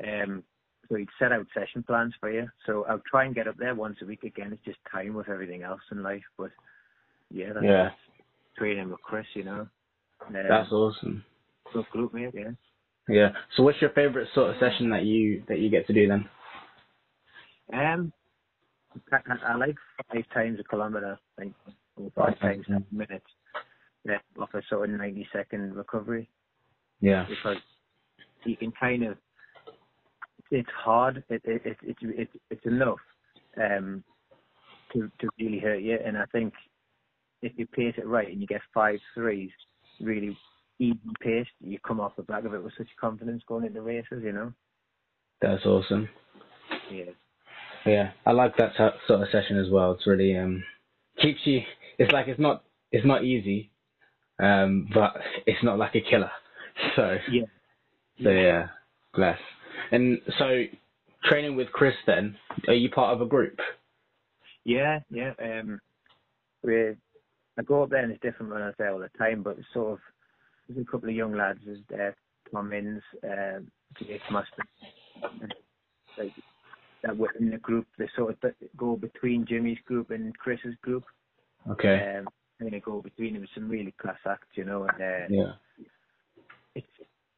Yeah. 0.00 0.22
Um, 0.22 0.44
so 0.88 0.96
he'd 0.96 1.08
set 1.18 1.32
out 1.32 1.46
session 1.54 1.82
plans 1.82 2.14
for 2.20 2.30
you. 2.30 2.46
So 2.66 2.84
I'll 2.88 3.02
try 3.10 3.24
and 3.24 3.34
get 3.34 3.48
up 3.48 3.56
there 3.56 3.74
once 3.74 3.96
a 4.02 4.06
week 4.06 4.22
again. 4.24 4.52
It's 4.52 4.64
just 4.64 4.78
time 4.90 5.14
with 5.14 5.28
everything 5.28 5.62
else 5.62 5.80
in 5.90 6.02
life. 6.02 6.22
But 6.36 6.50
yeah, 7.30 7.52
that's, 7.52 7.64
Yeah. 7.64 7.90
training 8.56 8.90
with 8.90 9.02
Chris, 9.02 9.26
you 9.34 9.44
know. 9.44 9.68
Um, 10.26 10.32
That's 10.48 10.72
awesome. 10.72 11.24
good 11.72 11.88
group, 11.90 12.14
mate, 12.14 12.30
yeah. 12.34 12.50
Yeah. 13.08 13.32
So, 13.56 13.62
what's 13.62 13.80
your 13.80 13.90
favorite 13.90 14.28
sort 14.34 14.50
of 14.50 14.56
session 14.58 14.88
that 14.90 15.04
you 15.04 15.42
that 15.48 15.58
you 15.58 15.68
get 15.70 15.86
to 15.88 15.92
do 15.92 16.08
then? 16.08 16.28
Um, 17.72 18.12
I, 19.12 19.18
I- 19.46 19.56
like 19.56 19.76
five 20.12 20.24
times 20.32 20.58
a 20.60 20.64
kilometre, 20.64 21.18
like 21.38 21.52
or 21.96 22.10
five 22.16 22.38
Five 22.38 22.40
times 22.40 22.66
a 22.68 22.94
minute. 22.94 23.22
Yeah, 24.04 24.18
off 24.38 24.52
a 24.54 24.62
sort 24.68 24.90
of 24.90 24.96
90 24.98 25.26
second 25.32 25.74
recovery 25.74 26.28
Yeah. 27.00 27.24
because 27.26 27.56
you 28.44 28.54
can 28.56 28.70
kind 28.72 29.02
of, 29.04 29.16
it's 30.50 30.68
hard, 30.76 31.24
it, 31.30 31.40
it, 31.44 31.62
it, 31.64 31.76
it, 31.82 31.96
it, 32.02 32.28
it's 32.50 32.66
enough 32.66 32.98
um, 33.56 34.04
to, 34.92 35.10
to 35.20 35.28
really 35.38 35.58
hurt 35.58 35.80
you. 35.80 35.98
And 36.04 36.18
I 36.18 36.24
think 36.32 36.52
if 37.44 37.52
you 37.56 37.66
pace 37.66 37.94
it 37.98 38.06
right 38.06 38.28
and 38.28 38.40
you 38.40 38.46
get 38.46 38.62
five 38.72 38.98
threes, 39.14 39.50
really 40.00 40.36
even 40.78 40.98
paced, 41.20 41.50
you 41.60 41.78
come 41.86 42.00
off 42.00 42.16
the 42.16 42.22
back 42.22 42.44
of 42.44 42.54
it 42.54 42.62
with 42.64 42.72
such 42.76 42.88
confidence 43.00 43.42
going 43.46 43.64
into 43.66 43.82
races, 43.82 44.22
you 44.24 44.32
know? 44.32 44.52
That's 45.40 45.64
awesome. 45.66 46.08
Yeah. 46.90 47.04
Yeah, 47.86 48.12
I 48.24 48.32
like 48.32 48.56
that 48.56 48.72
so- 48.78 48.94
sort 49.06 49.20
of 49.22 49.28
session 49.30 49.58
as 49.58 49.70
well. 49.70 49.92
It's 49.92 50.06
really 50.06 50.36
um 50.38 50.64
keeps 51.20 51.40
you. 51.44 51.60
It's 51.98 52.12
like 52.12 52.28
it's 52.28 52.40
not 52.40 52.64
it's 52.90 53.06
not 53.06 53.24
easy, 53.24 53.70
um, 54.38 54.88
but 54.94 55.14
it's 55.46 55.62
not 55.62 55.78
like 55.78 55.94
a 55.94 56.00
killer. 56.00 56.30
So 56.96 57.18
Yeah. 57.30 57.44
so 58.22 58.30
yeah, 58.30 58.68
bless. 59.14 59.38
And 59.92 60.18
so 60.38 60.64
training 61.24 61.56
with 61.56 61.70
Chris, 61.72 61.94
then 62.06 62.36
are 62.66 62.74
you 62.74 62.90
part 62.90 63.14
of 63.14 63.20
a 63.20 63.26
group? 63.26 63.58
Yeah, 64.64 65.00
yeah. 65.10 65.32
Um, 65.40 65.78
we 66.62 66.96
I 67.58 67.62
go 67.62 67.82
up 67.82 67.90
there 67.90 68.02
and 68.02 68.12
it's 68.12 68.22
different 68.22 68.52
when 68.52 68.62
I 68.62 68.72
say 68.78 68.88
all 68.88 68.98
the 68.98 69.10
time, 69.18 69.42
but 69.42 69.58
it's 69.58 69.66
sort 69.72 69.92
of 69.92 69.98
there's 70.68 70.86
a 70.86 70.90
couple 70.90 71.08
of 71.08 71.14
young 71.14 71.34
lads. 71.34 71.60
There's 71.64 71.78
uh, 71.92 72.12
Tom 72.52 72.72
Inns, 72.72 73.02
um, 73.22 73.70
Jake 73.98 74.22
Mustard, 74.30 74.66
like 76.18 76.32
that 77.02 77.16
were 77.16 77.32
in 77.38 77.50
the 77.50 77.58
group. 77.58 77.86
They 77.98 78.08
sort 78.16 78.36
of 78.42 78.52
go 78.76 78.96
between 78.96 79.46
Jimmy's 79.46 79.78
group 79.84 80.10
and 80.10 80.36
Chris's 80.38 80.74
group. 80.82 81.04
Okay. 81.70 82.16
Um, 82.18 82.28
and 82.60 82.72
they 82.72 82.80
go 82.80 83.02
between 83.02 83.34
them 83.34 83.42
with 83.42 83.50
some 83.54 83.68
really 83.68 83.92
class 84.00 84.18
acts, 84.26 84.46
you 84.54 84.64
know. 84.64 84.84
And 84.84 85.02
uh, 85.02 85.26
Yeah. 85.28 85.52
it's 86.74 86.86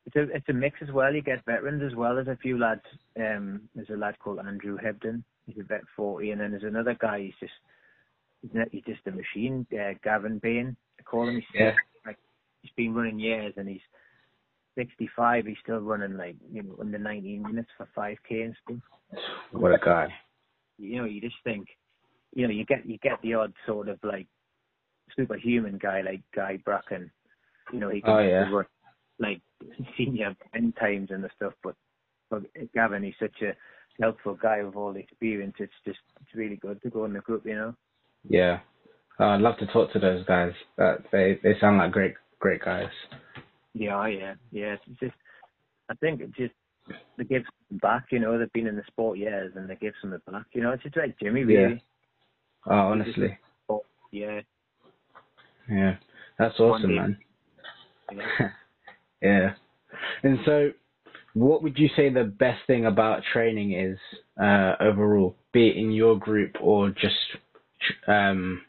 it's 0.06 0.16
a 0.16 0.22
it's 0.34 0.48
a 0.48 0.52
mix 0.52 0.80
as 0.82 0.92
well. 0.92 1.12
You 1.12 1.22
get 1.22 1.44
veterans 1.44 1.82
as 1.82 1.96
well 1.96 2.18
as 2.18 2.28
a 2.28 2.36
few 2.36 2.58
lads. 2.58 2.82
Um, 3.18 3.68
there's 3.74 3.90
a 3.90 3.96
lad 3.96 4.18
called 4.18 4.38
Andrew 4.38 4.78
Hebden. 4.78 5.22
He's 5.46 5.58
a 5.58 5.64
vet 5.64 5.82
forty, 5.96 6.30
and 6.30 6.40
then 6.40 6.52
there's 6.52 6.62
another 6.62 6.96
guy. 6.98 7.22
He's 7.22 7.34
just 7.40 7.52
he's, 8.46 8.54
not, 8.54 8.68
he's 8.70 8.84
just 8.84 9.06
a 9.06 9.10
machine. 9.10 9.66
Uh, 9.72 9.94
Gavin 10.02 10.38
Bain, 10.38 10.76
I 10.98 11.02
call 11.02 11.28
him. 11.28 11.36
He's 11.36 11.44
Yeah. 11.54 11.74
like 12.04 12.18
he's 12.62 12.72
been 12.76 12.94
running 12.94 13.18
years, 13.18 13.54
and 13.56 13.68
he's 13.68 13.80
65. 14.76 15.46
He's 15.46 15.56
still 15.62 15.80
running 15.80 16.16
like 16.16 16.36
you 16.52 16.62
know 16.62 16.76
under 16.80 16.98
19 16.98 17.42
minutes 17.42 17.70
for 17.76 17.88
5k 17.96 18.44
and 18.44 18.56
stuff. 18.64 19.22
What 19.52 19.72
a 19.72 19.78
guy. 19.78 20.12
You 20.78 20.98
know, 20.98 21.04
you 21.06 21.20
just 21.20 21.36
think, 21.44 21.66
you 22.34 22.46
know, 22.46 22.52
you 22.52 22.64
get 22.66 22.84
you 22.86 22.98
get 22.98 23.20
the 23.22 23.34
odd 23.34 23.52
sort 23.66 23.88
of 23.88 23.98
like 24.02 24.26
superhuman 25.16 25.78
guy 25.78 26.02
like 26.02 26.20
Guy 26.34 26.58
Bracken. 26.64 27.10
You 27.72 27.80
know, 27.80 27.88
he 27.90 28.00
can 28.00 28.10
Oh, 28.10 28.18
yeah. 28.18 28.50
run 28.50 28.66
like 29.18 29.40
senior 29.96 30.36
end 30.54 30.76
times 30.76 31.10
and 31.10 31.24
the 31.24 31.30
stuff. 31.34 31.54
But, 31.62 31.74
but 32.30 32.42
Gavin, 32.74 33.02
he's 33.02 33.14
such 33.18 33.40
a 33.42 33.52
helpful 34.00 34.34
guy 34.34 34.62
with 34.62 34.76
all 34.76 34.92
the 34.92 35.00
experience. 35.00 35.54
It's 35.58 35.72
just 35.86 35.98
it's 36.20 36.34
really 36.34 36.56
good 36.56 36.82
to 36.82 36.90
go 36.90 37.06
in 37.06 37.14
the 37.14 37.20
group. 37.20 37.46
You 37.46 37.54
know. 37.54 37.74
Yeah. 38.28 38.60
Uh, 39.18 39.28
I'd 39.28 39.40
love 39.40 39.56
to 39.58 39.66
talk 39.66 39.92
to 39.92 39.98
those 39.98 40.24
guys. 40.26 40.52
Uh, 40.78 40.96
they 41.10 41.38
they 41.42 41.58
sound 41.60 41.78
like 41.78 41.92
great 41.92 42.14
great 42.38 42.62
guys. 42.62 42.90
Yeah, 43.74 44.06
yeah, 44.06 44.34
yeah. 44.52 44.74
It's 44.74 45.00
just 45.00 45.14
I 45.88 45.94
think 45.94 46.20
it 46.20 46.34
just 46.34 46.54
they 47.16 47.24
give 47.24 47.42
back. 47.70 48.06
You 48.10 48.18
know, 48.18 48.38
they've 48.38 48.52
been 48.52 48.66
in 48.66 48.76
the 48.76 48.82
sport 48.86 49.18
years, 49.18 49.52
and 49.56 49.68
they 49.68 49.76
give 49.76 49.94
some 50.00 50.12
it 50.12 50.24
back. 50.26 50.46
You 50.52 50.62
know, 50.62 50.72
it's 50.72 50.82
just 50.82 50.96
like 50.96 51.18
Jimmy, 51.18 51.44
really. 51.44 51.74
Yeah. 51.74 51.78
Oh, 52.66 52.88
honestly. 52.92 53.38
Yeah. 54.12 54.40
Yeah. 55.70 55.96
That's 56.38 56.58
awesome, 56.60 56.94
man. 56.94 57.18
Yeah. 58.12 58.48
yeah. 59.22 59.50
And 60.22 60.38
so, 60.44 60.70
what 61.34 61.62
would 61.62 61.78
you 61.78 61.88
say 61.96 62.10
the 62.10 62.24
best 62.24 62.60
thing 62.66 62.86
about 62.86 63.22
training 63.32 63.72
is 63.72 63.98
uh, 64.40 64.74
overall, 64.80 65.36
be 65.52 65.68
it 65.68 65.76
in 65.76 65.90
your 65.90 66.18
group 66.18 66.56
or 66.60 66.90
just, 66.90 67.14
um, 68.06 68.62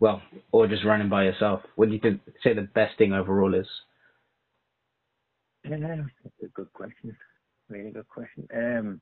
well, 0.00 0.22
or 0.50 0.66
just 0.66 0.84
running 0.84 1.08
by 1.08 1.24
yourself? 1.24 1.60
What 1.76 1.88
do 1.88 1.94
you 1.94 2.00
think, 2.00 2.20
say 2.42 2.54
the 2.54 2.62
best 2.62 2.98
thing 2.98 3.12
overall 3.12 3.54
is? 3.54 3.66
That's 5.64 5.80
a 6.42 6.46
good 6.54 6.72
question. 6.72 7.16
Really 7.68 7.90
good 7.90 8.08
question. 8.08 8.48
Um, 8.54 9.00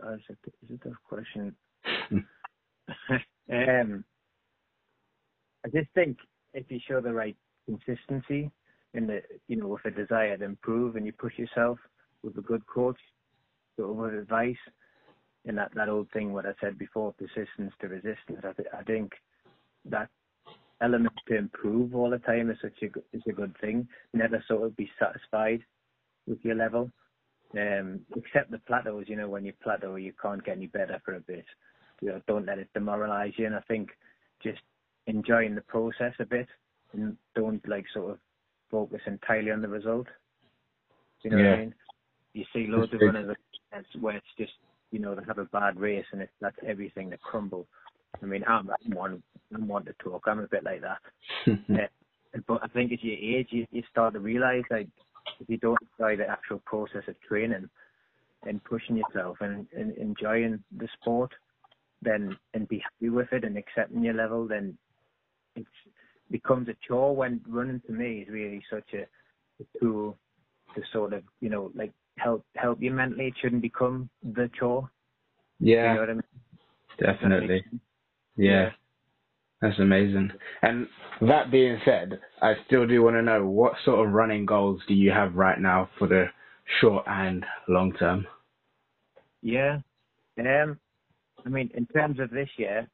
God, 0.00 0.20
it's 0.28 0.70
a 0.70 0.88
tough 0.88 0.98
question. 1.08 1.56
um, 3.50 4.04
I 5.64 5.68
just 5.72 5.88
think 5.94 6.18
if 6.54 6.70
you 6.70 6.78
show 6.86 7.00
the 7.00 7.12
right 7.12 7.36
consistency 7.66 8.50
in 8.94 9.06
the, 9.06 9.22
you 9.48 9.56
know, 9.56 9.68
with 9.68 9.84
a 9.84 9.90
desire 9.90 10.36
to 10.36 10.44
improve 10.44 10.96
and 10.96 11.06
you 11.06 11.12
push 11.12 11.38
yourself 11.38 11.78
with 12.22 12.36
a 12.36 12.42
good 12.42 12.66
coach, 12.66 12.98
with 13.78 14.14
advice, 14.14 14.56
and 15.46 15.56
that, 15.58 15.72
that 15.74 15.88
old 15.88 16.10
thing 16.12 16.32
what 16.32 16.46
I 16.46 16.52
said 16.60 16.78
before, 16.78 17.14
persistence 17.14 17.72
to 17.80 17.88
resistance, 17.88 18.40
I, 18.42 18.52
th- 18.52 18.68
I 18.76 18.82
think 18.82 19.12
that 19.86 20.08
element 20.82 21.12
to 21.28 21.36
improve 21.36 21.94
all 21.94 22.10
the 22.10 22.18
time 22.18 22.50
is 22.50 22.58
such 22.60 22.82
a 22.82 23.16
is 23.16 23.22
a 23.28 23.32
good 23.32 23.54
thing. 23.60 23.88
Never 24.12 24.42
sort 24.46 24.64
of 24.64 24.76
be 24.76 24.90
satisfied 24.98 25.60
with 26.26 26.38
your 26.42 26.56
level, 26.56 26.90
um, 27.56 28.00
except 28.16 28.50
the 28.50 28.58
plateaus. 28.66 29.04
You 29.08 29.16
know, 29.16 29.28
when 29.28 29.44
you 29.44 29.52
plateau, 29.62 29.96
you 29.96 30.12
can't 30.20 30.44
get 30.44 30.56
any 30.56 30.66
better 30.66 31.00
for 31.04 31.14
a 31.14 31.20
bit. 31.20 31.46
You 32.00 32.08
know, 32.08 32.20
don't 32.26 32.46
let 32.46 32.58
it 32.58 32.68
demoralize 32.74 33.32
you. 33.36 33.46
And 33.46 33.54
I 33.54 33.60
think 33.68 33.90
just 34.42 34.60
enjoying 35.06 35.54
the 35.54 35.62
process 35.62 36.12
a 36.18 36.26
bit 36.26 36.48
and 36.92 37.16
don't 37.34 37.66
like 37.68 37.86
sort 37.94 38.12
of 38.12 38.18
focus 38.70 39.00
entirely 39.06 39.50
on 39.52 39.62
the 39.62 39.68
result. 39.68 40.06
You 41.22 41.30
know 41.30 41.38
Yeah. 41.38 41.50
what 41.50 41.54
I 41.54 41.60
mean? 41.60 41.74
You 42.34 42.44
see 42.52 42.66
loads 42.66 42.92
of 42.92 43.00
runners 43.00 43.34
that's 43.72 43.86
where 44.00 44.16
it's 44.16 44.26
just 44.38 44.52
you 44.90 44.98
know 44.98 45.14
they 45.14 45.22
have 45.26 45.38
a 45.38 45.44
bad 45.46 45.78
race 45.78 46.04
and 46.12 46.22
it's 46.22 46.32
that's 46.40 46.56
everything 46.66 47.10
that 47.10 47.20
crumble. 47.22 47.66
I 48.22 48.26
mean, 48.26 48.44
I'm, 48.46 48.70
I'm 48.70 48.94
one 48.94 49.22
I'm 49.54 49.68
one 49.68 49.84
to 49.84 49.92
talk. 49.94 50.24
I'm 50.26 50.40
a 50.40 50.48
bit 50.48 50.64
like 50.64 50.82
that. 50.82 50.98
Yeah. 51.68 51.86
But 52.46 52.62
I 52.62 52.68
think 52.68 52.92
as 52.92 52.98
you 53.00 53.12
age, 53.12 53.46
you, 53.50 53.66
you 53.70 53.82
start 53.90 54.12
to 54.12 54.20
realise 54.20 54.64
like 54.70 54.88
if 55.40 55.48
you 55.48 55.56
don't 55.56 55.78
enjoy 55.98 56.16
the 56.16 56.28
actual 56.28 56.58
process 56.66 57.02
of 57.08 57.14
training 57.26 57.70
and 58.46 58.62
pushing 58.64 58.96
yourself 58.96 59.38
and, 59.40 59.66
and 59.74 59.96
enjoying 59.96 60.62
the 60.76 60.86
sport, 61.00 61.32
then 62.02 62.36
and 62.52 62.68
be 62.68 62.78
happy 62.78 63.08
with 63.08 63.32
it 63.32 63.44
and 63.44 63.56
accepting 63.56 64.02
your 64.02 64.14
level, 64.14 64.46
then 64.46 64.76
it 65.54 65.66
becomes 66.30 66.68
a 66.68 66.74
chore. 66.86 67.16
When 67.16 67.40
running 67.48 67.80
to 67.86 67.92
me 67.92 68.20
is 68.20 68.28
really 68.28 68.62
such 68.70 68.92
a, 68.92 69.06
a 69.62 69.80
tool 69.80 70.16
to 70.74 70.82
sort 70.92 71.12
of 71.12 71.22
you 71.40 71.48
know 71.48 71.70
like 71.74 71.92
help 72.18 72.44
help 72.56 72.82
you 72.82 72.90
mentally. 72.90 73.26
It 73.28 73.34
shouldn't 73.40 73.62
become 73.62 74.08
the 74.22 74.50
chore. 74.58 74.90
yeah, 75.60 75.88
You 75.90 75.94
know 75.94 76.00
what 76.00 76.10
I 76.10 76.14
mean? 76.14 76.22
definitely. 76.98 77.64
Yeah. 78.36 78.70
That's 79.62 79.78
amazing. 79.78 80.30
And 80.62 80.86
that 81.22 81.50
being 81.50 81.78
said, 81.84 82.20
I 82.42 82.54
still 82.66 82.86
do 82.86 83.02
want 83.02 83.16
to 83.16 83.22
know 83.22 83.46
what 83.46 83.72
sort 83.84 84.06
of 84.06 84.12
running 84.12 84.44
goals 84.44 84.82
do 84.86 84.92
you 84.94 85.10
have 85.10 85.34
right 85.34 85.58
now 85.58 85.88
for 85.98 86.06
the 86.06 86.26
short 86.80 87.04
and 87.08 87.44
long 87.66 87.92
term? 87.94 88.26
Yeah. 89.42 89.78
Um, 90.38 90.78
I 91.44 91.48
mean, 91.48 91.70
in 91.74 91.86
terms 91.86 92.20
of 92.20 92.30
this 92.30 92.50
year, 92.58 92.86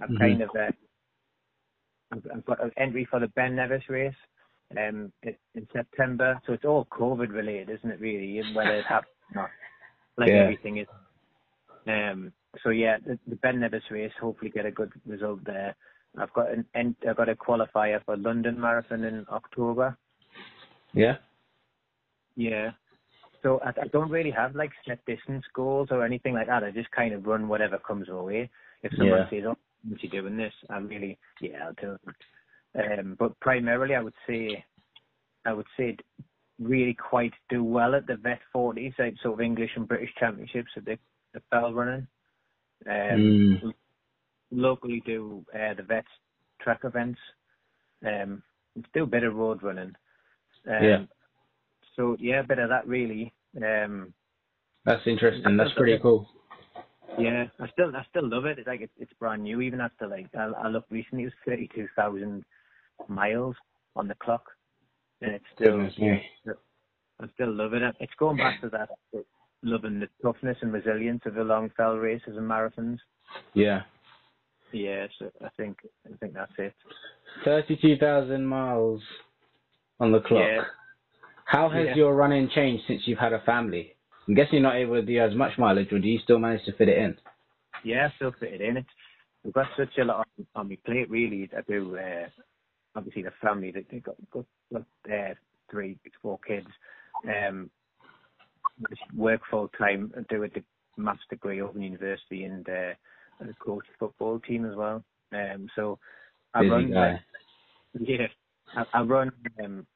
I've 0.00 0.10
Mhm. 0.10 0.18
kind 0.18 0.42
of 0.42 0.50
uh, 0.54 0.70
I've, 2.12 2.26
I've 2.34 2.44
got 2.44 2.62
an 2.62 2.72
entry 2.76 3.06
for 3.06 3.18
the 3.20 3.28
Ben 3.28 3.56
Nevis 3.56 3.88
race 3.88 4.14
um 4.78 5.12
in, 5.22 5.36
September. 5.72 6.40
So 6.46 6.52
it's 6.52 6.64
all 6.64 6.86
COVID 6.86 7.30
related, 7.30 7.70
isn't 7.70 7.90
it? 7.90 8.00
Really, 8.00 8.42
whether 8.54 8.78
it 8.78 8.86
happens 8.86 9.10
or 9.34 9.42
not, 9.42 9.50
like 10.18 10.28
Yeah. 10.28 10.42
everything 10.42 10.78
is. 10.78 10.86
Um. 11.86 12.32
So 12.62 12.70
yeah, 12.70 12.98
the, 13.04 13.18
the 13.26 13.36
Ben 13.36 13.60
Nevis 13.60 13.90
race. 13.90 14.12
Hopefully, 14.20 14.50
get 14.50 14.66
a 14.66 14.70
good 14.70 14.92
result 15.06 15.44
there. 15.44 15.74
I've 16.18 16.32
got 16.32 16.48
an 16.50 16.66
I've 17.08 17.16
got 17.16 17.28
a 17.28 17.34
qualifier 17.34 18.04
for 18.04 18.16
London 18.16 18.60
Marathon 18.60 19.04
in 19.04 19.26
October. 19.30 19.96
Yeah. 20.92 21.16
Yeah. 22.36 22.72
So 23.42 23.60
I, 23.64 23.70
I 23.82 23.88
don't 23.88 24.10
really 24.10 24.30
have 24.30 24.54
like 24.54 24.70
set 24.86 25.04
distance 25.06 25.44
goals 25.54 25.88
or 25.90 26.04
anything 26.04 26.34
like 26.34 26.48
that. 26.48 26.64
I 26.64 26.70
just 26.70 26.90
kind 26.90 27.14
of 27.14 27.26
run 27.26 27.48
whatever 27.48 27.78
comes 27.78 28.08
my 28.08 28.20
way. 28.20 28.50
If 28.82 28.92
someone 28.98 29.20
Yeah. 29.20 29.30
says, 29.30 29.44
"Oh, 29.46 29.56
what 29.88 30.02
you 30.02 30.08
doing 30.10 30.36
this?" 30.36 30.52
I'm 30.68 30.88
really, 30.88 31.18
yeah, 31.40 31.66
I'll 31.66 31.74
do 31.74 31.92
it. 31.92 32.00
Um, 32.78 33.16
but 33.18 33.38
primarily, 33.40 33.94
I 33.94 34.00
would 34.02 34.14
say, 34.26 34.64
I 35.44 35.52
would 35.52 35.66
say, 35.76 35.96
really 36.60 36.94
quite 36.94 37.32
do 37.48 37.64
well 37.64 37.94
at 37.94 38.06
the 38.06 38.16
Vet 38.16 38.40
40s, 38.54 38.98
like 38.98 39.14
sort 39.22 39.34
of 39.34 39.40
English 39.40 39.70
and 39.76 39.88
British 39.88 40.10
championships 40.18 40.70
at 40.76 40.84
the, 40.84 40.98
the 41.34 41.40
fell 41.50 41.72
running. 41.72 42.06
Um, 42.86 43.60
Mm. 43.62 43.74
locally 44.50 45.02
do 45.06 45.44
uh, 45.54 45.74
the 45.74 45.82
vets 45.82 46.08
track 46.60 46.80
events. 46.84 47.18
Um, 48.06 48.42
do 48.94 49.04
a 49.04 49.06
bit 49.06 49.22
of 49.24 49.34
road 49.34 49.62
running. 49.62 49.94
Um, 50.66 50.84
Yeah. 50.84 51.04
So 51.96 52.16
yeah, 52.18 52.40
a 52.40 52.44
bit 52.44 52.58
of 52.58 52.68
that 52.70 52.86
really. 52.86 53.32
Um, 53.56 54.14
That's 54.84 55.06
interesting. 55.06 55.56
That's 55.56 55.72
pretty 55.74 55.98
cool. 55.98 56.28
yeah, 57.18 57.46
I 57.58 57.68
still 57.68 57.94
I 57.94 58.04
still 58.10 58.28
love 58.28 58.46
it. 58.46 58.58
It's 58.58 58.66
like 58.68 58.80
it's, 58.80 58.92
it's 58.98 59.12
brand 59.14 59.42
new 59.42 59.60
even 59.60 59.80
after 59.80 60.06
like 60.06 60.28
I, 60.34 60.44
I 60.64 60.68
looked 60.68 60.90
recently. 60.90 61.24
It 61.24 61.26
was 61.26 61.34
thirty 61.44 61.68
two 61.74 61.88
thousand 61.96 62.44
miles 63.08 63.56
on 63.96 64.08
the 64.08 64.14
clock, 64.16 64.44
and 65.20 65.32
it's 65.34 65.44
still 65.54 65.72
Goodness 65.72 65.98
me. 65.98 66.22
I 67.20 67.26
still 67.34 67.52
love 67.52 67.74
it. 67.74 67.82
It's 68.00 68.12
going 68.18 68.38
back 68.38 68.60
to 68.62 68.70
that 68.70 68.88
loving 69.62 70.00
the 70.00 70.08
toughness 70.22 70.56
and 70.62 70.72
resilience 70.72 71.20
of 71.26 71.34
the 71.34 71.44
long 71.44 71.70
fell 71.76 71.96
races 71.96 72.36
and 72.36 72.48
marathons. 72.50 72.98
Yeah. 73.52 73.82
Yeah, 74.72 75.06
so 75.18 75.30
I 75.44 75.48
think 75.56 75.76
I 76.06 76.16
think 76.18 76.34
that's 76.34 76.52
it. 76.58 76.72
32,000 77.44 78.44
miles 78.44 79.02
on 79.98 80.12
the 80.12 80.20
clock. 80.20 80.48
Yeah. 80.48 80.64
How 81.44 81.68
has 81.68 81.86
Yeah. 81.88 81.94
your 81.96 82.14
running 82.14 82.48
changed 82.48 82.84
since 82.86 83.06
you've 83.06 83.18
had 83.18 83.32
a 83.32 83.40
family? 83.40 83.96
I'm 84.28 84.34
guessing 84.34 84.54
you're 84.54 84.62
not 84.62 84.76
able 84.76 84.94
to 84.94 85.02
do 85.02 85.18
as 85.18 85.34
much 85.34 85.58
mileage, 85.58 85.92
or 85.92 85.98
do 85.98 86.08
you 86.08 86.20
still 86.20 86.38
manage 86.38 86.64
to 86.66 86.72
fit 86.72 86.88
it 86.88 86.98
in? 86.98 87.18
Yeah, 87.82 88.06
I 88.06 88.14
still 88.16 88.32
fit 88.32 88.54
it 88.54 88.60
in. 88.60 88.76
It's 88.76 88.88
we've 89.42 89.52
got 89.52 89.66
such 89.76 89.98
a 89.98 90.04
lot 90.04 90.26
on, 90.38 90.46
on 90.54 90.68
my 90.68 90.78
plate 90.86 91.10
really. 91.10 91.50
I 91.56 91.62
do 91.62 91.96
uh, 91.96 92.28
obviously 92.96 93.22
the 93.22 93.32
family 93.42 93.70
that 93.72 93.84
they've 93.90 94.02
got 94.02 94.16
got, 94.30 94.44
got 94.72 94.84
uh, 95.12 95.34
three, 95.70 95.98
four 96.22 96.38
kids. 96.46 96.66
Um, 97.26 97.70
work 99.14 99.40
full 99.50 99.68
time 99.78 100.12
and 100.16 100.26
do 100.28 100.44
a 100.44 100.48
maths 100.96 101.20
degree 101.28 101.60
over 101.60 101.78
university 101.78 102.44
and 102.44 102.68
uh, 102.68 102.92
and 103.40 103.58
coach 103.58 103.84
football 103.98 104.38
team 104.40 104.66
as 104.66 104.76
well. 104.76 105.02
Um, 105.32 105.68
so 105.74 105.98
I 106.54 106.60
Busy 106.60 106.70
run 106.70 106.92
guy. 106.92 107.20
yeah, 108.00 108.26
I, 108.76 108.84
I 108.92 109.02
run 109.02 109.32
um, 109.62 109.86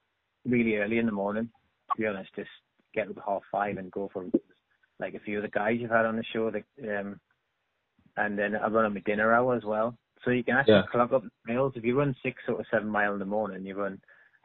really 0.47 0.77
early 0.77 0.99
in 0.99 1.07
the 1.07 1.13
morning. 1.13 1.49
To 1.93 2.01
be 2.01 2.07
honest, 2.07 2.31
just 2.35 2.49
get 2.95 3.09
up 3.09 3.17
at 3.17 3.23
half 3.27 3.43
five 3.51 3.77
and 3.77 3.91
go 3.91 4.11
for 4.13 4.25
like 5.01 5.15
a 5.15 5.21
few 5.21 5.39
of 5.39 5.43
the 5.43 5.49
guys 5.49 5.77
you've 5.81 5.91
had 5.91 6.07
on 6.07 6.17
the 6.17 6.25
show. 6.33 6.51
That, 6.51 6.65
um, 6.99 7.21
and 8.17 8.39
then 8.39 8.55
I 8.55 8.69
run 8.69 8.85
on 8.85 8.95
my 8.95 9.01
dinner 9.01 9.33
hour 9.33 9.57
as 9.57 9.65
well. 9.65 9.97
So 10.25 10.31
you 10.31 10.45
can 10.45 10.57
actually 10.57 10.75
Yeah. 10.75 10.87
clock 10.91 11.13
up 11.13 11.25
miles. 11.47 11.73
If 11.77 11.85
you 11.85 11.99
run 11.99 12.15
six 12.23 12.41
or 12.49 12.65
seven 12.71 12.89
mile 12.89 13.13
in 13.13 13.19
the 13.19 13.25
morning, 13.25 13.65
you 13.65 13.75
run 13.77 14.01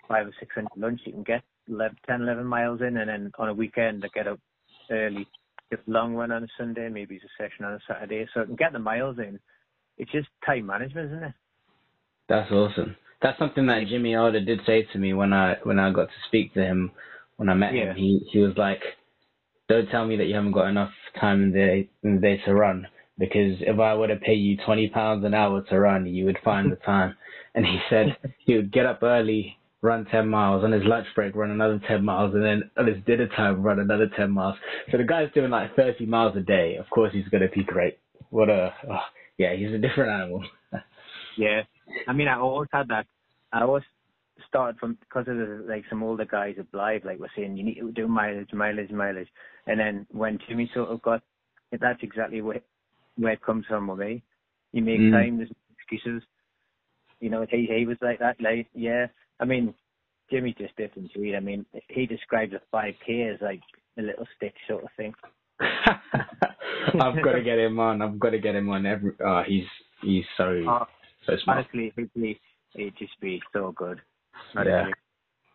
five 0.07 0.27
or 0.27 0.33
six 0.39 0.55
in 0.57 0.69
lunch, 0.75 1.01
you 1.05 1.13
can 1.13 1.23
get 1.23 1.43
11, 1.67 1.97
10, 2.07 2.21
11 2.21 2.45
miles 2.45 2.81
in. 2.81 2.97
And 2.97 3.09
then 3.09 3.31
on 3.37 3.49
a 3.49 3.53
weekend, 3.53 4.03
I 4.03 4.09
get 4.13 4.27
up 4.27 4.39
early, 4.89 5.27
get 5.69 5.79
a 5.87 5.91
long 5.91 6.15
run 6.15 6.31
on 6.31 6.43
a 6.43 6.47
Sunday, 6.57 6.89
maybe 6.89 7.15
it's 7.15 7.25
a 7.25 7.43
session 7.43 7.65
on 7.65 7.73
a 7.73 7.79
Saturday. 7.87 8.27
So 8.33 8.41
I 8.41 8.45
can 8.45 8.55
get 8.55 8.73
the 8.73 8.79
miles 8.79 9.17
in. 9.19 9.39
It's 9.97 10.11
just 10.11 10.27
time 10.45 10.65
management, 10.65 11.11
isn't 11.11 11.23
it? 11.23 11.33
That's 12.27 12.51
awesome. 12.51 12.95
That's 13.21 13.37
something 13.37 13.65
that 13.67 13.87
Jimmy 13.87 14.15
Alder 14.15 14.39
did 14.39 14.61
say 14.65 14.83
to 14.93 14.97
me 14.97 15.13
when 15.13 15.33
I 15.33 15.57
when 15.63 15.77
I 15.77 15.91
got 15.91 16.07
to 16.07 16.13
speak 16.27 16.53
to 16.53 16.61
him 16.63 16.91
when 17.35 17.49
I 17.49 17.53
met 17.53 17.73
Yeah. 17.73 17.91
him. 17.91 17.95
He 17.95 18.19
he 18.31 18.39
was 18.39 18.55
like, 18.55 18.81
"Don't 19.67 19.89
tell 19.89 20.05
me 20.05 20.15
that 20.15 20.25
you 20.25 20.35
haven't 20.35 20.53
got 20.53 20.69
enough 20.69 20.93
time 21.19 21.43
in 21.43 21.51
the 21.51 21.87
in 22.03 22.15
the 22.15 22.21
day 22.21 22.37
to 22.45 22.53
run, 22.53 22.87
because 23.19 23.57
if 23.59 23.79
I 23.79 23.93
were 23.93 24.07
to 24.07 24.15
pay 24.15 24.33
you 24.33 24.57
twenty 24.65 24.89
pounds 24.89 25.25
an 25.25 25.33
hour 25.33 25.61
to 25.69 25.79
run, 25.79 26.07
you 26.07 26.25
would 26.25 26.39
find 26.43 26.71
the 26.71 26.77
time." 26.77 27.15
And 27.55 27.65
he 27.65 27.79
said 27.89 28.15
he 28.45 28.55
would 28.55 28.71
get 28.71 28.85
up 28.85 29.01
early, 29.01 29.57
run 29.81 30.05
ten 30.05 30.29
miles, 30.29 30.63
on 30.63 30.71
his 30.71 30.83
lunch 30.85 31.07
break 31.15 31.35
run 31.35 31.49
another 31.49 31.81
ten 31.87 32.05
miles, 32.05 32.35
and 32.35 32.45
then 32.45 32.69
on 32.77 32.85
his 32.85 33.03
dinner 33.07 33.27
time 33.27 33.63
run 33.63 33.79
another 33.79 34.07
ten 34.15 34.29
miles. 34.29 34.55
So 34.91 34.97
the 34.97 35.03
guy's 35.03 35.33
doing 35.33 35.49
like 35.49 35.75
thirty 35.75 36.05
miles 36.05 36.37
a 36.37 36.41
day. 36.41 36.75
Of 36.75 36.87
course, 36.91 37.11
he's 37.11 37.27
gonna 37.29 37.49
be 37.53 37.63
great. 37.63 37.97
What 38.29 38.49
a 38.49 38.71
oh, 38.89 38.99
yeah, 39.39 39.55
he's 39.55 39.73
a 39.73 39.79
different 39.79 40.11
animal. 40.11 40.43
Yeah. 41.39 41.61
I 42.07 42.13
mean, 42.13 42.27
I 42.27 42.37
always 42.37 42.69
had 42.71 42.89
that. 42.89 43.07
I 43.53 43.61
always 43.61 43.83
started 44.47 44.77
from 44.79 44.97
because 44.99 45.27
of 45.27 45.37
the, 45.37 45.65
like 45.67 45.83
some 45.89 46.03
older 46.03 46.25
guys 46.25 46.55
at 46.59 46.71
Blyth, 46.71 47.05
like 47.05 47.19
were 47.19 47.31
saying 47.35 47.55
you 47.55 47.63
need 47.63 47.79
to 47.79 47.91
do 47.91 48.07
mileage, 48.07 48.51
mileage, 48.53 48.91
mileage, 48.91 49.29
and 49.65 49.79
then 49.79 50.05
when 50.11 50.37
Jimmy 50.47 50.69
sort 50.73 50.89
of 50.89 51.01
got, 51.01 51.21
that's 51.71 52.03
exactly 52.03 52.41
where 52.41 52.61
where 53.19 53.33
it 53.33 53.41
comes 53.41 53.65
from 53.67 53.85
me. 53.97 54.23
You 54.71 54.81
make 54.81 54.99
Mm. 54.99 55.11
time, 55.11 55.37
there's 55.37 55.51
excuses. 55.71 56.23
You 57.19 57.29
know, 57.29 57.45
he 57.49 57.65
he 57.65 57.85
was 57.85 57.97
like 58.01 58.19
that. 58.19 58.39
Like, 58.41 58.67
yeah, 58.73 59.07
I 59.39 59.45
mean, 59.45 59.73
Jimmy's 60.29 60.55
just 60.55 60.75
different 60.77 61.13
breed. 61.13 61.35
I 61.35 61.39
mean, 61.39 61.65
he 61.89 62.05
describes 62.05 62.53
a 62.53 62.61
5k 62.73 63.33
as 63.33 63.41
like 63.41 63.61
a 63.97 64.01
little 64.01 64.27
stick 64.35 64.53
sort 64.67 64.83
of 64.83 64.89
thing. 64.95 65.13
I've 65.59 67.21
got 67.23 67.33
to 67.33 67.41
get 67.43 67.59
him 67.59 67.79
on. 67.79 68.01
I've 68.01 68.19
got 68.19 68.29
to 68.31 68.39
get 68.39 68.55
him 68.55 68.69
on. 68.69 68.85
Every 68.85 69.11
oh, 69.19 69.43
he's 69.45 69.67
he's 70.01 70.25
so 70.37 70.63
Uh, 70.67 70.85
so 71.25 71.35
smart. 71.43 71.57
honestly, 71.59 71.91
he'd 71.95 72.13
be, 72.13 72.39
he'd 72.73 72.95
just 72.97 73.19
be 73.19 73.41
so 73.51 73.73
good. 73.73 74.01
Yeah. 74.55 74.91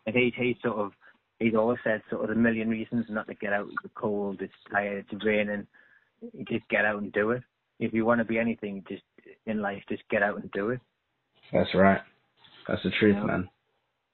And 0.05 0.15
he 0.15 0.31
he 0.35 0.57
sort 0.61 0.77
of 0.77 0.91
he's 1.39 1.55
always 1.55 1.79
said 1.83 2.03
sort 2.09 2.25
of 2.29 2.37
a 2.37 2.39
million 2.39 2.69
reasons 2.69 3.05
not 3.09 3.27
to 3.27 3.33
get 3.33 3.53
out. 3.53 3.67
It's 3.83 3.93
cold, 3.95 4.41
it's 4.41 4.53
tired, 4.71 5.05
it's 5.09 5.25
raining. 5.25 5.65
You 6.21 6.45
just 6.45 6.67
get 6.69 6.85
out 6.85 7.01
and 7.01 7.11
do 7.11 7.31
it. 7.31 7.43
If 7.79 7.93
you 7.93 8.05
want 8.05 8.19
to 8.19 8.25
be 8.25 8.39
anything, 8.39 8.83
just 8.87 9.03
in 9.45 9.61
life, 9.61 9.83
just 9.89 10.03
get 10.09 10.23
out 10.23 10.41
and 10.41 10.51
do 10.51 10.69
it. 10.69 10.79
That's 11.51 11.73
right. 11.75 12.01
That's 12.67 12.81
the 12.83 12.91
truth, 12.91 13.15
Yeah. 13.17 13.23
man. 13.25 13.49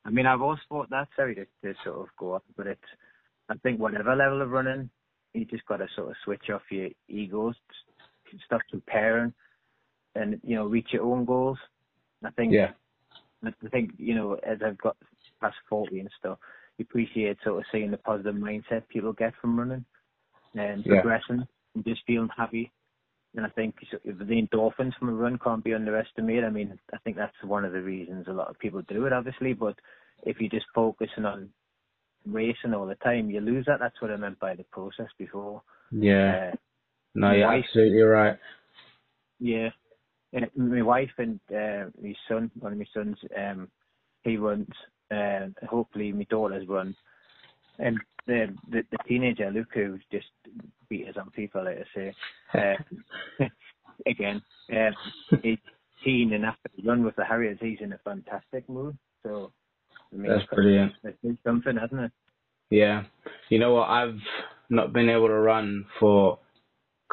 I 0.04 0.10
mean, 0.10 0.26
I've 0.26 0.42
always 0.42 0.60
thought 0.68 0.90
that 0.90 1.08
sorry 1.16 1.36
to, 1.36 1.46
to 1.64 1.76
sort 1.84 2.00
of 2.00 2.08
go 2.18 2.34
up, 2.34 2.44
but 2.58 2.68
it's 2.68 2.82
I 3.50 3.56
think 3.58 3.80
whatever 3.80 4.16
level 4.16 4.42
of 4.42 4.50
running, 4.50 4.90
you 5.34 5.46
just 5.46 5.66
got 5.66 5.78
to 5.78 5.88
sort 5.96 6.10
of 6.10 6.16
switch 6.24 6.50
off 6.50 6.62
your 6.72 6.90
egos, 7.08 7.56
stop 8.46 8.62
comparing, 8.72 9.34
and 10.16 10.40
you 10.44 10.56
know 10.56 10.66
reach 10.66 10.88
your 10.92 11.04
own 11.04 11.26
goals. 11.26 11.60
I 12.24 12.32
think 12.32 12.54
Yeah. 12.54 12.72
I 13.46 13.52
think 13.70 13.92
you 13.98 14.16
know 14.16 14.36
as 14.44 14.60
I've 14.66 14.78
got 14.80 14.98
past 15.40 15.58
forty 15.70 16.00
and 16.00 16.10
stuff, 16.18 16.40
you 16.78 16.84
appreciate 16.90 17.38
sort 17.44 17.60
of 17.60 17.66
seeing 17.72 17.92
the 17.92 17.98
positive 17.98 18.36
mindset 18.36 18.88
people 18.88 19.14
get 19.14 19.34
from 19.40 19.58
running 19.60 19.86
and 20.56 20.84
Yeah. 20.86 21.02
progressing 21.02 21.48
and 21.76 21.86
just 21.86 22.02
feeling 22.06 22.30
happy. 22.36 22.72
And 23.36 23.46
I 23.46 23.50
think 23.50 23.76
the 24.04 24.12
endorphins 24.12 24.94
from 25.00 25.10
a 25.10 25.14
run 25.14 25.40
can't 25.40 25.64
be 25.64 25.74
underestimated. 25.74 26.44
I 26.44 26.50
mean, 26.50 26.78
I 26.94 26.98
think 26.98 27.16
that's 27.16 27.36
one 27.44 27.64
of 27.64 27.72
the 27.72 27.82
reasons 27.82 28.28
a 28.28 28.34
lot 28.34 28.50
of 28.50 28.60
people 28.60 28.82
do 28.90 29.06
it, 29.06 29.14
obviously. 29.14 29.54
But 29.54 29.76
if 30.24 30.40
you're 30.42 30.50
just 30.50 30.66
focusing 30.76 31.24
on 31.26 31.50
racing 32.26 32.74
all 32.74 32.86
the 32.86 32.96
time, 32.96 33.30
you 33.30 33.40
lose 33.40 33.66
that. 33.68 33.80
That's 33.80 34.02
what 34.02 34.12
I 34.12 34.18
meant 34.18 34.40
by 34.40 34.56
the 34.56 34.64
process 34.66 35.08
before. 35.18 35.62
Yeah. 35.92 36.52
Uh, 36.52 36.56
No, 37.16 37.32
you're 37.32 37.48
wife- 37.48 37.64
absolutely 37.66 38.02
right. 38.02 38.38
Yeah. 39.40 39.70
And 40.34 40.50
my 40.56 40.82
wife 40.82 41.12
and 41.18 41.40
uh, 41.50 41.86
my 42.02 42.14
son, 42.28 42.52
one 42.60 42.74
of 42.74 42.78
my 42.78 42.86
sons, 42.94 43.18
um, 43.38 43.70
he 44.24 44.38
runs. 44.38 44.70
Uh, 45.10 45.48
hopefully, 45.68 46.12
my 46.14 46.26
daughters 46.30 46.68
run. 46.68 46.96
And 47.80 47.98
the, 48.28 48.56
the 48.70 48.84
the 48.92 48.98
teenager 49.08 49.50
Luke, 49.52 49.74
who 49.74 50.00
just 50.12 50.28
beat 50.92 51.08
us 51.08 51.16
on 51.18 51.32
FIFA, 51.36 51.66
like 51.66 51.78
I 51.80 52.76
say, 53.40 53.50
again, 54.06 54.42
uh, 54.72 54.92
he's 55.42 55.58
teen, 56.04 56.34
and 56.34 56.46
after 56.46 56.70
the 56.76 56.84
run 56.88 57.04
with 57.04 57.16
the 57.16 57.24
Harriers, 57.24 57.58
he's 57.62 57.80
in 57.80 57.94
a 57.94 58.00
fantastic 58.04 58.68
mood. 58.68 58.98
So, 59.24 59.54
I 60.14 60.18
mean, 60.18 60.32
That's 60.32 60.46
brilliant. 60.54 60.92
It's 61.04 61.18
it's 61.24 61.44
something, 61.46 61.78
hasn't 61.78 62.02
it? 62.02 62.12
Yeah. 62.70 63.04
You 63.50 63.60
know 63.60 63.74
what? 63.74 63.90
I've 63.90 64.20
not 64.70 64.92
been 64.92 65.10
able 65.10 65.28
to 65.28 65.34
run 65.34 65.86
for 66.00 66.40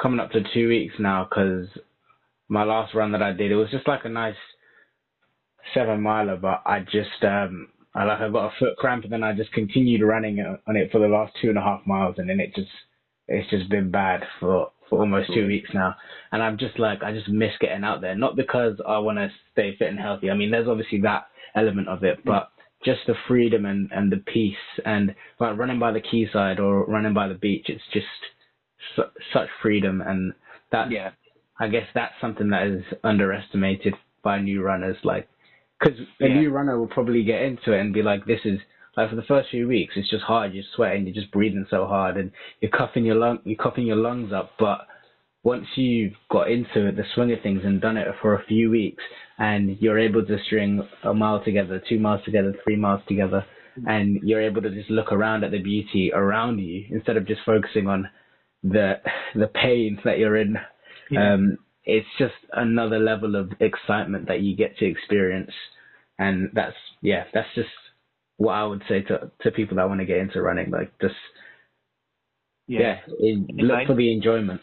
coming 0.01 0.21
up 0.21 0.33
to 0.33 0.43
two 0.53 0.69
weeks 0.69 0.95
now 0.99 1.29
because 1.29 1.69
my 2.49 2.65
last 2.65 2.95
run 2.95 3.13
that 3.13 3.23
I 3.23 3.33
did, 3.33 3.53
it 3.53 3.57
was 3.57 3.71
just 3.71 3.87
like 3.87 4.05
a 4.05 4.09
nice 4.09 4.37
seven 5.75 6.01
miler, 6.01 6.37
but 6.37 6.63
I 6.67 6.81
just, 6.81 7.23
um, 7.23 7.69
I 7.95 8.05
like, 8.05 8.21
I 8.21 8.29
got 8.31 8.47
a 8.47 8.59
foot 8.59 8.77
cramp 8.77 9.05
and 9.05 9.13
then 9.13 9.25
I 9.25 9.35
just 9.35 9.53
continued 9.53 10.03
running 10.03 10.41
on 10.41 10.77
it 10.77 10.91
for 10.91 10.99
the 10.99 11.09
last 11.09 11.33
two 11.41 11.49
and 11.49 11.59
a 11.59 11.63
half 11.63 11.87
miles 11.87 12.15
and 12.19 12.29
then 12.29 12.41
it 12.41 12.55
just, 12.55 12.71
it's 13.29 13.49
just 13.51 13.69
been 13.69 13.91
bad 13.91 14.23
for, 14.41 14.71
for 14.89 15.01
almost 15.01 15.29
two 15.35 15.45
mm. 15.45 15.49
weeks 15.49 15.71
now. 15.75 15.95
And 16.33 16.43
I'm 16.43 16.59
just 16.59 16.79
like, 16.79 17.03
I 17.03 17.13
just 17.13 17.29
miss 17.29 17.53
getting 17.61 17.85
out 17.85 18.01
there. 18.01 18.15
Not 18.15 18.37
because 18.37 18.81
I 18.87 18.99
want 18.99 19.19
to 19.19 19.31
stay 19.53 19.77
fit 19.77 19.89
and 19.89 19.99
healthy. 19.99 20.31
I 20.31 20.35
mean, 20.35 20.51
there's 20.51 20.69
obviously 20.69 21.01
that 21.03 21.27
element 21.55 21.89
of 21.89 22.05
it, 22.05 22.19
mm. 22.21 22.25
but 22.25 22.51
just 22.85 23.01
the 23.07 23.15
freedom 23.27 23.67
and, 23.67 23.91
and 23.93 24.11
the 24.11 24.19
peace 24.19 24.57
and 24.85 25.15
like 25.41 25.59
running 25.59 25.79
by 25.79 25.93
the 25.93 26.01
quayside 26.01 26.61
or 26.61 26.85
running 26.87 27.15
by 27.15 27.29
the 27.29 27.35
beach, 27.35 27.67
it's 27.69 27.83
just 27.93 28.07
su- 28.97 29.23
such 29.33 29.49
freedom. 29.61 30.01
And 30.01 30.33
that, 30.73 30.91
Yeah. 30.91 31.11
I 31.61 31.69
guess 31.69 31.87
that's 31.93 32.15
something 32.21 32.51
that 32.51 32.67
is 32.69 32.85
underestimated 33.03 33.95
by 34.23 34.41
new 34.41 34.63
runners. 34.63 34.97
Like, 35.03 35.29
because 35.79 35.99
a 36.21 36.29
Yeah. 36.29 36.41
new 36.41 36.51
runner 36.51 36.79
will 36.79 36.87
probably 36.87 37.25
get 37.25 37.43
into 37.43 37.73
it 37.73 37.81
and 37.81 37.93
be 37.93 38.03
like, 38.03 38.25
"This 38.25 38.41
is 38.45 38.61
like 38.99 39.11
for 39.11 39.17
the 39.17 39.23
first 39.23 39.49
few 39.51 39.69
weeks, 39.69 39.95
it's 39.97 40.11
just 40.11 40.25
hard. 40.25 40.53
You're 40.53 40.65
sweating, 40.75 41.07
you're 41.07 41.15
just 41.15 41.31
breathing 41.33 41.67
so 41.71 41.87
hard, 41.87 42.17
and 42.17 42.33
you're 42.61 42.71
coughing 42.71 43.05
your 43.05 43.15
lung, 43.15 43.39
you're 43.45 43.57
coughing 43.57 43.87
your 43.87 43.97
lungs 43.97 44.33
up." 44.33 44.51
But 44.59 44.87
once 45.45 45.67
you've 45.77 46.15
got 46.31 46.51
into 46.51 46.89
it, 46.89 46.97
the 46.97 47.05
swing 47.15 47.33
of 47.33 47.41
things, 47.43 47.63
and 47.65 47.81
done 47.81 47.97
it 47.97 48.09
for 48.21 48.35
a 48.35 48.45
few 48.45 48.71
weeks, 48.71 49.03
and 49.39 49.79
you're 49.81 49.99
able 49.99 50.25
to 50.27 50.37
string 50.47 50.83
a 51.05 51.15
mile 51.15 51.43
together, 51.45 51.81
two 51.89 51.99
miles 51.99 52.25
together, 52.25 52.53
three 52.65 52.77
miles 52.77 53.01
together, 53.07 53.45
and 53.87 54.19
you're 54.25 54.43
able 54.43 54.61
to 54.63 54.71
just 54.71 54.91
look 54.91 55.13
around 55.13 55.45
at 55.45 55.53
the 55.53 55.63
beauty 55.63 56.11
around 56.13 56.59
you 56.59 56.85
instead 56.91 57.17
of 57.17 57.25
just 57.27 57.41
focusing 57.47 57.87
on 57.87 58.09
the 58.65 58.95
the 59.37 59.47
pain 59.47 59.99
that 60.05 60.19
you're 60.19 60.37
in 60.37 60.59
Yeah. 61.11 61.35
um, 61.35 61.59
it's 61.85 62.09
just 62.19 62.35
another 62.53 62.99
level 62.99 63.37
of 63.37 63.53
excitement 63.61 64.27
that 64.27 64.41
you 64.41 64.57
get 64.57 64.77
to 64.79 64.85
experience, 64.85 65.53
and 66.19 66.51
that's 66.53 66.77
yeah, 67.01 67.25
that's 67.33 67.55
just 67.55 67.71
what 68.39 68.55
I 68.55 68.65
would 68.65 68.83
say 68.89 69.03
to 69.03 69.31
to 69.43 69.51
people 69.51 69.77
that 69.77 69.89
want 69.89 70.01
to 70.01 70.07
get 70.07 70.19
into 70.19 70.41
running. 70.41 70.71
Like 70.71 70.99
just 71.01 71.15
yeah, 72.67 72.99
in, 73.21 73.49
look 73.55 73.87
for 73.87 73.95
the 73.95 74.13
enjoyment. 74.13 74.61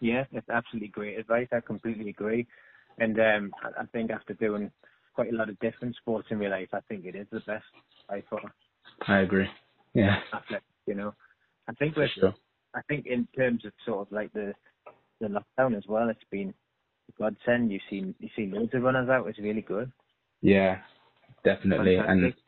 Yeah, 0.00 0.24
it's 0.32 0.48
absolutely 0.48 0.88
great 0.88 1.18
advice. 1.18 1.46
I 1.52 1.60
completely 1.60 2.10
agree. 2.10 2.46
And 2.98 3.18
um, 3.18 3.52
I, 3.62 3.82
I 3.82 3.86
think 3.86 4.10
after 4.10 4.34
doing 4.34 4.70
quite 5.14 5.32
a 5.32 5.36
lot 5.36 5.48
of 5.48 5.58
different 5.60 5.94
sports 5.96 6.28
in 6.30 6.38
my 6.38 6.48
life, 6.48 6.68
I 6.72 6.80
think 6.88 7.04
it 7.04 7.14
is 7.14 7.26
the 7.30 7.40
best 7.40 7.64
by 8.08 8.22
far. 8.28 8.52
I 9.06 9.20
agree. 9.20 9.48
Yeah, 9.94 10.20
Athletics, 10.32 10.64
you 10.86 10.94
know, 10.94 11.14
I 11.68 11.72
think 11.74 11.96
with 11.96 12.10
sure. 12.18 12.34
I 12.74 12.80
think 12.88 13.06
in 13.06 13.28
terms 13.36 13.64
of 13.64 13.72
sort 13.86 14.06
of 14.06 14.12
like 14.12 14.32
the 14.32 14.54
the 15.20 15.28
lockdown 15.28 15.76
as 15.76 15.84
well, 15.86 16.08
it's 16.08 16.18
been 16.30 16.52
a 17.08 17.22
godsend. 17.22 17.70
You've 17.70 17.82
seen 17.88 18.14
you 18.18 18.28
see 18.34 18.46
loads 18.46 18.74
of 18.74 18.82
runners 18.82 19.08
out. 19.08 19.26
It's 19.28 19.38
really 19.38 19.60
good. 19.60 19.92
Yeah, 20.40 20.78
definitely. 21.44 21.96
And 21.96 22.06
Fantastic. 22.06 22.42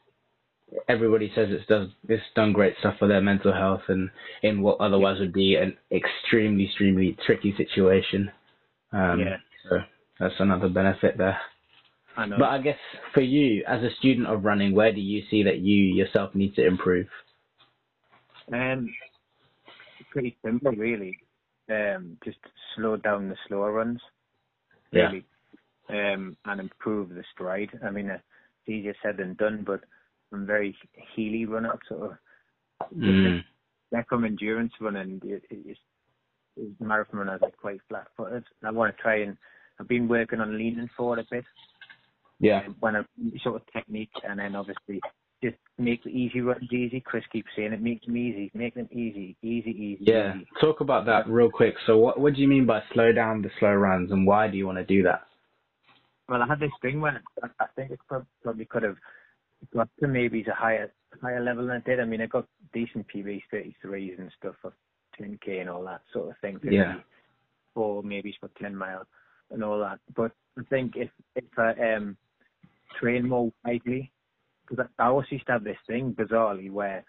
Everybody 0.89 1.31
says 1.35 1.49
it's 1.51 1.67
does 1.67 1.89
it's 2.09 2.23
done 2.35 2.53
great 2.53 2.75
stuff 2.81 2.95
for 2.99 3.09
their 3.09 3.21
mental 3.21 3.53
health 3.53 3.83
and 3.89 4.11
in 4.43 4.61
what 4.61 4.81
otherwise 4.81 5.19
would 5.21 5.33
be 5.33 5.57
an 5.57 5.77
extremely 5.93 6.65
extremely 6.67 7.17
tricky 7.27 7.55
situation. 7.57 8.31
Um, 8.93 9.21
Yeah. 9.21 9.37
So 9.69 9.79
that's 10.21 10.35
another 10.41 10.69
benefit 10.69 11.17
there. 11.17 11.39
I 12.17 12.27
know. 12.27 12.37
But 12.39 12.51
I 12.51 12.59
guess 12.59 12.79
for 13.13 13.23
you, 13.23 13.65
as 13.67 13.83
a 13.83 13.91
student 13.99 14.27
of 14.29 14.45
running, 14.45 14.75
where 14.75 14.93
do 14.93 15.01
you 15.01 15.23
see 15.31 15.43
that 15.43 15.59
you 15.59 15.77
yourself 15.95 16.35
need 16.35 16.55
to 16.57 16.67
improve? 16.67 17.09
Um, 18.53 18.95
pretty 20.11 20.37
simple, 20.45 20.73
really. 20.73 21.19
Um, 21.69 22.19
just 22.25 22.39
slow 22.77 22.97
down 22.97 23.29
the 23.29 23.37
slower 23.49 23.73
runs, 23.73 24.01
Yeah. 24.93 25.07
really, 25.07 25.25
um, 25.89 26.37
and 26.45 26.61
improve 26.61 27.09
the 27.09 27.25
stride. 27.33 27.71
I 27.83 27.91
mean, 27.91 28.11
uh, 28.11 28.15
it's 28.61 28.69
easier 28.69 28.95
said 29.03 29.17
than 29.17 29.35
done, 29.35 29.65
but 29.65 29.83
I'm 30.35 30.47
very 30.47 30.77
heely 31.17 31.49
runner, 31.49 31.79
sort 31.89 32.13
of. 32.13 32.19
Mm. 32.97 33.43
Like 33.93 34.09
from 34.09 34.25
endurance 34.25 34.73
running, 34.81 35.21
it, 35.25 35.43
it's, 35.51 35.79
it's 36.57 36.81
marathon 36.81 37.21
runners 37.21 37.41
are 37.43 37.51
quite 37.61 37.81
flat-footed. 37.89 38.45
I 38.65 38.71
want 38.71 38.95
to 38.95 39.03
try 39.03 39.23
and 39.23 39.37
I've 39.81 39.89
been 39.89 40.09
working 40.09 40.41
on 40.41 40.57
leaning 40.57 40.89
forward 40.97 41.19
a 41.21 41.25
bit 41.31 41.45
Yeah. 42.41 42.63
um, 42.67 42.77
when 42.81 42.97
I 42.97 43.03
sort 43.43 43.57
of 43.57 43.63
technique, 43.73 44.11
and 44.29 44.39
then 44.39 44.55
obviously 44.55 45.01
just 45.43 45.57
make 45.79 46.03
the 46.05 46.11
easy 46.11 46.41
runs 46.41 46.73
easy. 46.73 47.01
Chris 47.01 47.25
keeps 47.33 47.49
saying 47.57 47.73
it, 47.73 47.83
make 47.83 48.05
them 48.05 48.17
easy, 48.17 48.51
make 48.55 48.75
them 48.75 48.89
easy, 48.91 49.37
easy, 49.43 49.71
easy. 49.71 50.05
Yeah. 50.05 50.37
easy. 50.37 50.47
Talk 50.61 50.81
about 50.81 51.07
that 51.07 51.29
real 51.29 51.51
quick. 51.51 51.75
So 51.87 51.99
what 51.99 52.19
what 52.19 52.35
do 52.35 52.41
you 52.41 52.49
mean 52.49 52.67
by 52.67 52.83
slow 52.93 53.13
down 53.13 53.43
the 53.43 53.51
slow 53.59 53.73
runs 53.75 54.11
and 54.11 54.27
why 54.27 54.49
do 54.49 54.57
you 54.57 54.67
want 54.67 54.79
to 54.79 54.85
do 54.85 55.03
that? 55.05 55.23
Well, 56.29 56.43
I 56.43 56.47
had 56.47 56.61
this 56.61 56.71
thing 56.81 57.01
where 57.01 57.21
I, 57.43 57.49
I 57.61 57.67
think 57.77 57.91
it 57.91 58.01
probably 58.09 58.65
could 58.65 58.83
have 58.85 58.97
got 59.73 59.89
to 60.01 60.09
maybe 60.09 60.43
a 60.43 60.55
higher 60.55 60.93
higher 61.23 61.43
level 61.43 61.67
than 61.67 61.77
I 61.77 61.89
did. 61.89 62.01
I 62.01 62.05
mean, 62.05 62.21
I 62.21 62.27
got 62.27 62.47
decent 62.73 63.07
PBs, 63.15 63.43
33s 63.53 64.19
and 64.19 64.31
stuff 64.39 64.57
for 64.61 64.73
10k 65.21 65.61
and 65.61 65.71
all 65.71 65.85
that 65.85 66.03
sort 66.13 66.31
of 66.31 66.39
thing. 66.41 66.59
Yeah. 66.63 66.97
Four 67.75 68.03
maybe 68.03 68.35
for 68.41 68.51
10 68.61 68.75
mile 68.75 69.07
and 69.51 69.63
all 69.63 69.79
that. 69.81 70.01
But 70.17 70.33
I 70.59 70.63
think 70.71 70.95
if 70.97 71.11
if 71.37 71.45
I 71.59 71.95
um 71.95 72.17
train 73.01 73.29
more 73.29 73.53
widely, 73.65 74.13
because 74.69 74.87
I, 74.99 75.03
I 75.03 75.07
always 75.09 75.27
used 75.31 75.47
to 75.47 75.53
have 75.53 75.65
this 75.65 75.77
thing 75.87 76.15
bizarrely 76.19 76.71
where 76.71 77.05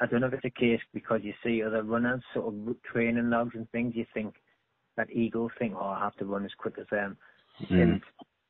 I 0.00 0.06
don't 0.06 0.20
know 0.20 0.28
if 0.28 0.34
it's 0.34 0.44
a 0.44 0.50
case 0.50 0.80
because 0.94 1.20
you 1.22 1.34
see 1.44 1.62
other 1.62 1.82
runners 1.82 2.22
sort 2.32 2.46
of 2.54 2.76
training 2.90 3.28
logs 3.30 3.54
and 3.54 3.70
things, 3.70 3.94
you 3.94 4.06
think 4.14 4.34
that 4.96 5.10
ego 5.10 5.50
think, 5.58 5.74
oh, 5.76 5.88
I 5.88 6.00
have 6.00 6.16
to 6.16 6.24
run 6.24 6.44
as 6.44 6.52
quick 6.58 6.74
as 6.80 6.86
them 6.90 7.16
Mm. 7.68 7.82
and 7.82 8.02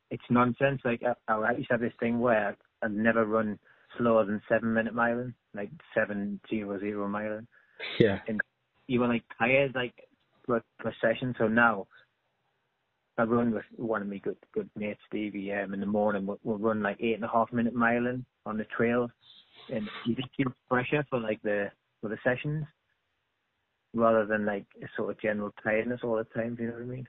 it's 0.09 0.23
nonsense. 0.29 0.81
Like 0.85 1.01
I, 1.03 1.33
I 1.33 1.51
used 1.51 1.67
to 1.67 1.73
have 1.73 1.81
this 1.81 1.93
thing 1.99 2.19
where 2.19 2.55
I've 2.83 2.91
never 2.91 3.25
run 3.25 3.59
slower 3.97 4.25
than 4.25 4.41
seven 4.47 4.73
minute 4.73 4.95
miling, 4.95 5.33
like 5.53 5.69
seven 5.95 6.39
zero 6.49 6.79
zero 6.79 7.07
miling. 7.07 7.45
Yeah. 7.99 8.19
And 8.27 8.39
you 8.87 8.99
were 8.99 9.07
like 9.07 9.23
tired 9.37 9.73
like 9.75 9.93
per, 10.47 10.61
per 10.79 10.93
session. 11.01 11.35
So 11.37 11.47
now 11.47 11.87
I 13.17 13.23
run 13.23 13.51
with 13.51 13.65
one 13.75 14.01
of 14.01 14.07
my 14.07 14.17
good 14.17 14.37
good 14.53 14.69
mates, 14.75 14.99
Stevie. 15.07 15.53
Um, 15.53 15.73
in 15.73 15.79
the 15.79 15.85
morning 15.85 16.25
we'll, 16.25 16.39
we'll 16.43 16.57
run 16.57 16.81
like 16.81 16.97
eight 16.99 17.15
and 17.15 17.23
a 17.23 17.29
half 17.31 17.51
minute 17.51 17.75
miling 17.75 18.23
on 18.45 18.57
the 18.57 18.65
trail, 18.75 19.09
and 19.71 19.87
you 20.05 20.15
just 20.15 20.29
feel 20.35 20.53
pressure 20.69 21.05
for 21.09 21.19
like 21.19 21.41
the 21.43 21.69
for 22.01 22.09
the 22.09 22.17
sessions, 22.23 22.65
rather 23.93 24.25
than 24.25 24.45
like 24.45 24.65
a 24.81 24.87
sort 24.95 25.11
of 25.11 25.21
general 25.21 25.53
tiredness 25.63 25.99
all 26.03 26.15
the 26.15 26.23
time. 26.23 26.55
Do 26.55 26.63
you 26.63 26.69
know 26.69 26.75
what 26.75 26.83
I 26.83 26.85
mean? 26.85 27.07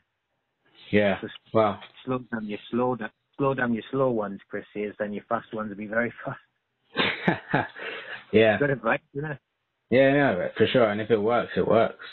Yeah. 0.90 1.20
Just 1.20 1.34
Wow. 1.54 1.80
slow 2.04 2.18
down 2.18 2.46
your 2.46 2.58
slow 2.70 2.96
down, 2.96 3.10
slow 3.42 3.54
down 3.54 3.74
your 3.74 3.82
slow 3.90 4.10
ones, 4.10 4.40
Chris 4.48 4.64
says, 4.72 4.92
then 4.98 5.12
your 5.12 5.24
fast 5.28 5.52
ones 5.52 5.70
will 5.70 5.76
be 5.76 5.88
very 5.88 6.12
fast. 6.24 7.68
yeah. 8.32 8.56
Good 8.58 8.70
advice, 8.70 9.00
isn't 9.14 9.32
it? 9.32 9.38
Yeah, 9.90 10.14
yeah, 10.14 10.48
for 10.56 10.66
sure. 10.72 10.88
And 10.88 11.00
if 11.00 11.10
it 11.10 11.18
works, 11.18 11.50
it 11.56 11.66
works. 11.66 12.04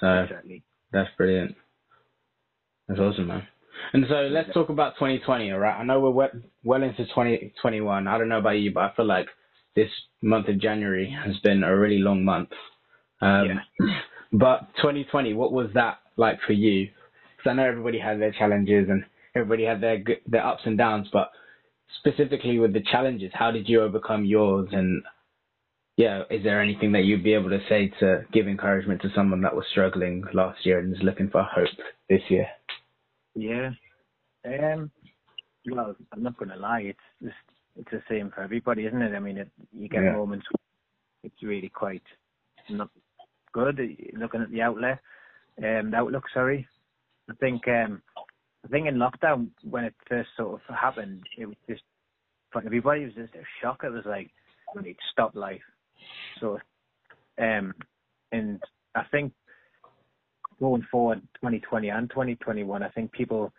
So 0.00 0.22
Exactly. 0.22 0.62
that's 0.90 1.10
brilliant. 1.18 1.54
That's 2.88 3.00
awesome, 3.00 3.26
man. 3.26 3.46
And 3.92 4.06
so 4.08 4.14
let's 4.30 4.52
talk 4.54 4.70
about 4.70 4.94
2020, 4.94 5.52
all 5.52 5.58
right? 5.58 5.78
I 5.78 5.84
know 5.84 6.00
we're 6.00 6.28
well, 6.64 6.82
into 6.82 7.04
2021. 7.04 8.08
I 8.08 8.18
don't 8.18 8.28
know 8.28 8.38
about 8.38 8.50
you, 8.52 8.72
but 8.72 8.80
I 8.80 8.92
feel 8.96 9.06
like 9.06 9.26
this 9.76 9.90
month 10.22 10.48
of 10.48 10.60
January 10.60 11.14
has 11.24 11.36
been 11.38 11.62
a 11.62 11.76
really 11.76 11.98
long 11.98 12.24
month. 12.24 12.50
Um, 13.20 13.60
But 14.32 14.68
2020, 14.76 15.34
what 15.34 15.52
was 15.52 15.68
that 15.74 15.98
like 16.16 16.38
for 16.46 16.54
you? 16.54 16.88
Because 17.36 17.50
I 17.50 17.52
know 17.52 17.66
everybody 17.66 17.98
had 17.98 18.18
their 18.18 18.32
challenges 18.32 18.88
and 18.88 19.04
everybody 19.34 19.64
had 19.64 19.80
their 19.80 20.02
their 20.26 20.46
ups 20.46 20.62
and 20.64 20.76
downs, 20.78 21.08
but 21.12 21.30
specifically 21.98 22.58
with 22.58 22.72
the 22.72 22.82
challenges, 22.90 23.30
how 23.34 23.50
did 23.50 23.68
you 23.68 23.82
overcome 23.82 24.24
yours? 24.24 24.68
And 24.72 25.02
yeah, 25.96 26.22
is 26.30 26.42
there 26.42 26.62
anything 26.62 26.92
that 26.92 27.04
you'd 27.04 27.24
be 27.24 27.34
able 27.34 27.50
to 27.50 27.60
say 27.68 27.92
to 28.00 28.24
give 28.32 28.48
encouragement 28.48 29.02
to 29.02 29.10
someone 29.14 29.42
that 29.42 29.54
was 29.54 29.64
struggling 29.70 30.24
last 30.32 30.64
year 30.64 30.78
and 30.78 30.94
is 30.94 31.02
looking 31.02 31.30
for 31.30 31.42
hope 31.42 31.68
this 32.08 32.22
year? 32.28 32.46
Yeah. 33.34 33.70
Um. 34.44 34.90
Well, 35.70 35.94
I'm 36.12 36.22
not 36.22 36.36
going 36.36 36.50
to 36.50 36.56
lie. 36.56 36.80
It's 36.80 36.98
just 37.22 37.34
it's 37.78 37.90
the 37.90 38.02
same 38.10 38.30
for 38.34 38.42
everybody, 38.42 38.86
isn't 38.86 39.00
it? 39.00 39.14
I 39.14 39.20
mean, 39.20 39.38
it, 39.38 39.48
you 39.72 39.88
get 39.88 40.02
Yeah. 40.02 40.12
moments. 40.12 40.46
It's 41.22 41.42
really 41.42 41.68
quite 41.68 42.02
not 42.68 42.90
good. 43.52 43.78
Looking 44.14 44.42
at 44.42 44.50
the 44.50 44.62
outlet, 44.62 44.98
um, 45.58 45.90
the 45.92 45.96
outlook. 45.96 46.24
Sorry. 46.34 46.66
I 47.30 47.34
think 47.34 47.62
um, 47.68 48.02
I 48.64 48.68
think 48.68 48.86
in 48.86 48.96
lockdown 48.96 49.48
when 49.62 49.84
it 49.84 49.94
first 50.08 50.30
sort 50.36 50.60
of 50.68 50.74
happened, 50.74 51.22
it 51.36 51.46
was 51.46 51.56
just 51.68 51.82
for 52.52 52.64
everybody. 52.64 53.02
It 53.02 53.06
was 53.06 53.14
just 53.14 53.34
a 53.34 53.44
shock. 53.60 53.80
It 53.84 53.90
was 53.90 54.04
like 54.06 54.30
we 54.74 54.82
need 54.82 54.94
to 54.94 55.10
stop 55.10 55.34
life. 55.34 55.60
So, 56.40 56.58
um, 57.38 57.74
and 58.30 58.62
I 58.94 59.02
think 59.10 59.32
going 60.60 60.86
forward 60.90 61.20
2020 61.36 61.88
and 61.88 62.08
2021, 62.10 62.82
I 62.82 62.88
think 62.90 63.12
people 63.12 63.52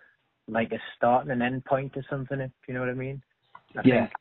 like 0.47 0.71
a 0.71 0.79
start 0.95 1.23
and 1.23 1.31
an 1.31 1.41
end 1.41 1.65
point 1.65 1.93
to 1.93 2.01
something, 2.09 2.39
if 2.39 2.51
you 2.67 2.73
know 2.73 2.81
what 2.81 2.89
I 2.89 2.93
mean. 2.93 3.21
I 3.77 3.81
Yeah. 3.83 4.07
think, 4.07 4.11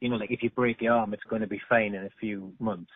you 0.00 0.08
know, 0.08 0.16
like 0.16 0.30
if 0.30 0.42
you 0.42 0.50
break 0.50 0.80
your 0.82 0.94
arm, 0.94 1.14
it's 1.14 1.24
going 1.24 1.42
to 1.42 1.48
be 1.48 1.60
fine 1.68 1.94
in 1.94 2.04
a 2.04 2.10
few 2.20 2.54
months. 2.58 2.90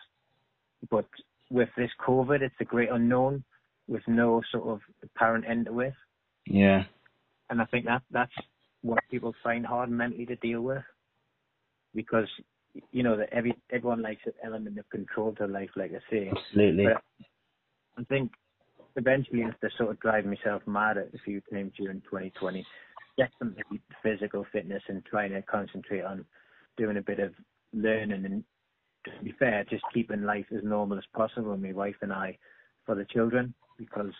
But 0.89 1.05
with 1.49 1.69
this 1.75 1.91
COVID, 1.99 2.41
it's 2.41 2.55
a 2.59 2.65
great 2.65 2.89
unknown 2.89 3.43
with 3.87 4.07
no 4.07 4.41
sort 4.51 4.67
of 4.67 4.81
apparent 5.01 5.45
end 5.47 5.65
to 5.67 5.79
it. 5.79 5.93
Yeah. 6.45 6.83
And 7.49 7.61
I 7.61 7.65
think 7.65 7.85
that 7.85 8.01
that's 8.11 8.31
what 8.81 8.99
people 9.09 9.33
find 9.43 9.65
hard 9.65 9.89
mentally 9.89 10.25
to 10.25 10.35
deal 10.37 10.61
with, 10.61 10.83
because 11.95 12.27
you 12.91 13.03
know 13.03 13.17
that 13.17 13.29
every 13.31 13.55
everyone 13.71 14.01
likes 14.01 14.21
an 14.25 14.33
element 14.43 14.77
of 14.77 14.89
control 14.89 15.33
to 15.35 15.47
life, 15.47 15.69
like 15.75 15.91
I 15.91 16.11
say. 16.11 16.31
Absolutely. 16.35 16.85
But 16.85 17.03
I 17.97 18.03
think 18.05 18.31
eventually 18.95 19.43
after 19.43 19.71
sort 19.77 19.91
of 19.91 19.99
driving 19.99 20.31
myself 20.31 20.61
mad 20.65 20.97
at 20.97 21.13
a 21.13 21.19
few 21.23 21.41
times 21.51 21.71
during 21.77 22.01
2020, 22.01 22.65
definitely 23.17 23.81
physical 24.03 24.45
fitness 24.51 24.83
and 24.87 25.03
trying 25.05 25.31
to 25.31 25.41
concentrate 25.43 26.03
on 26.03 26.25
doing 26.77 26.97
a 26.97 27.01
bit 27.01 27.19
of 27.19 27.33
learning 27.73 28.25
and 28.25 28.43
to 29.05 29.23
be 29.23 29.33
fair, 29.39 29.63
just 29.69 29.83
keeping 29.93 30.23
life 30.23 30.45
as 30.55 30.63
normal 30.63 30.97
as 30.97 31.03
possible 31.15 31.51
with 31.51 31.61
my 31.61 31.71
wife 31.71 31.95
and 32.01 32.11
I 32.11 32.37
for 32.85 32.95
the 32.95 33.05
children 33.05 33.53
because 33.77 34.11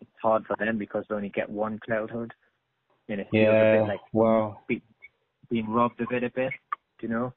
it's 0.00 0.10
hard 0.22 0.44
for 0.46 0.56
them 0.58 0.78
because 0.78 1.04
they 1.08 1.16
only 1.16 1.30
get 1.30 1.50
one 1.50 1.80
childhood 1.88 2.32
and 3.08 3.20
it 3.20 3.28
feels 3.30 3.42
a 3.42 3.50
yeah. 3.50 3.72
bit 3.78 3.88
like 3.88 4.00
Wow. 4.12 4.60
being 5.50 5.68
robbed 5.68 6.00
of 6.00 6.12
it 6.12 6.24
a 6.24 6.30
bit, 6.30 6.52
you 7.00 7.08
know. 7.08 7.32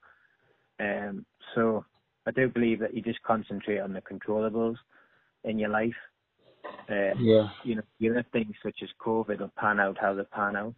Um, 0.80 1.26
so 1.55 1.86
I 2.26 2.32
do 2.32 2.49
believe 2.49 2.80
that 2.80 2.93
you 2.93 3.01
just 3.01 3.22
concentrate 3.24 3.80
on 3.80 3.93
the 3.93 4.01
controllables 4.01 4.76
in 5.43 5.57
your 5.59 5.69
life. 5.69 5.95
Uh, 6.89 7.15
Yeah. 7.17 7.49
you 7.63 7.76
know, 7.76 7.84
the 7.99 8.09
other 8.09 8.24
things 8.34 8.55
such 8.63 8.82
as 8.84 8.89
COVID 8.99 9.39
will 9.39 9.51
pan 9.57 9.80
out 9.80 9.97
how 9.99 10.13
they 10.13 10.24
pan 10.26 10.55
out. 10.55 10.76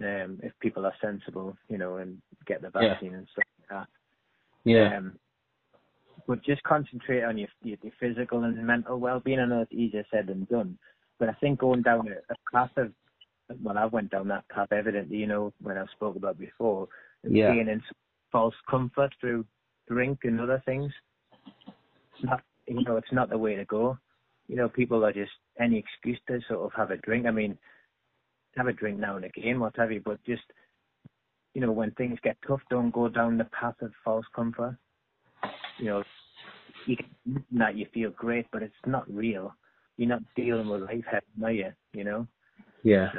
Um, 0.00 0.40
if 0.42 0.52
people 0.60 0.84
are 0.84 0.94
sensible, 1.00 1.56
you 1.68 1.78
know, 1.78 1.96
and 1.96 2.20
get 2.46 2.60
the 2.60 2.70
Yeah. 2.74 2.88
vaccine 2.94 3.14
and 3.14 3.28
stuff 3.28 3.44
like 3.60 3.68
that. 3.68 3.88
Yeah. 4.64 4.96
Um, 4.96 5.18
but 6.26 6.42
just 6.42 6.62
concentrate 6.64 7.22
on 7.22 7.38
your, 7.38 7.48
your 7.62 7.78
your 7.82 7.92
physical 8.00 8.44
and 8.44 8.66
mental 8.66 8.98
well-being. 8.98 9.38
I 9.40 9.46
know 9.46 9.62
it's 9.62 9.72
easier 9.72 10.04
said 10.10 10.26
than 10.26 10.44
done, 10.44 10.78
but 11.18 11.28
I 11.28 11.32
think 11.34 11.60
going 11.60 11.82
down 11.82 12.08
a, 12.08 12.32
a 12.32 12.36
path 12.52 12.76
of 12.76 12.92
well, 13.62 13.78
I 13.78 13.86
went 13.86 14.10
down 14.10 14.28
that 14.28 14.48
path 14.48 14.72
evidently, 14.72 15.16
you 15.16 15.26
know, 15.26 15.52
when 15.62 15.78
I 15.78 15.86
spoke 15.86 16.16
about 16.16 16.38
before, 16.38 16.88
Yeah. 17.22 17.52
being 17.52 17.68
in 17.68 17.82
false 18.30 18.54
comfort 18.68 19.14
through 19.20 19.46
drink 19.88 20.24
and 20.24 20.40
other 20.40 20.62
things. 20.66 20.92
It's 21.66 22.24
not, 22.24 22.42
you 22.66 22.82
know, 22.84 22.96
it's 22.96 23.12
not 23.12 23.30
the 23.30 23.38
way 23.38 23.54
to 23.56 23.64
go. 23.64 23.98
You 24.48 24.56
know, 24.56 24.68
people 24.68 25.04
are 25.04 25.12
just 25.12 25.32
any 25.58 25.78
excuse 25.78 26.18
to 26.28 26.40
sort 26.48 26.60
of 26.60 26.72
have 26.74 26.90
a 26.90 26.96
drink. 26.98 27.26
I 27.26 27.30
mean, 27.30 27.58
have 28.56 28.66
a 28.66 28.72
drink 28.72 28.98
now 28.98 29.16
and 29.16 29.24
again, 29.24 29.60
what 29.60 29.76
have 29.76 29.90
you, 29.92 30.00
but 30.04 30.22
just, 30.24 30.42
you 31.54 31.60
know, 31.60 31.72
when 31.72 31.90
things 31.92 32.18
get 32.22 32.36
tough, 32.46 32.60
don't 32.70 32.90
go 32.90 33.08
down 33.08 33.38
the 33.38 33.44
path 33.44 33.80
of 33.80 33.92
false 34.04 34.26
comfort. 34.34 34.76
You 35.78 35.86
know, 35.86 36.04
you 36.86 36.96
can 36.96 37.44
that 37.52 37.76
you 37.76 37.86
feel 37.92 38.10
great, 38.10 38.46
but 38.52 38.62
it's 38.62 38.74
not 38.86 39.12
real. 39.12 39.54
You're 39.96 40.08
not 40.08 40.22
dealing 40.36 40.68
with 40.68 40.82
life, 40.82 41.04
are 41.42 41.52
you? 41.52 41.72
You 41.92 42.04
know. 42.04 42.26
Yeah. 42.82 43.10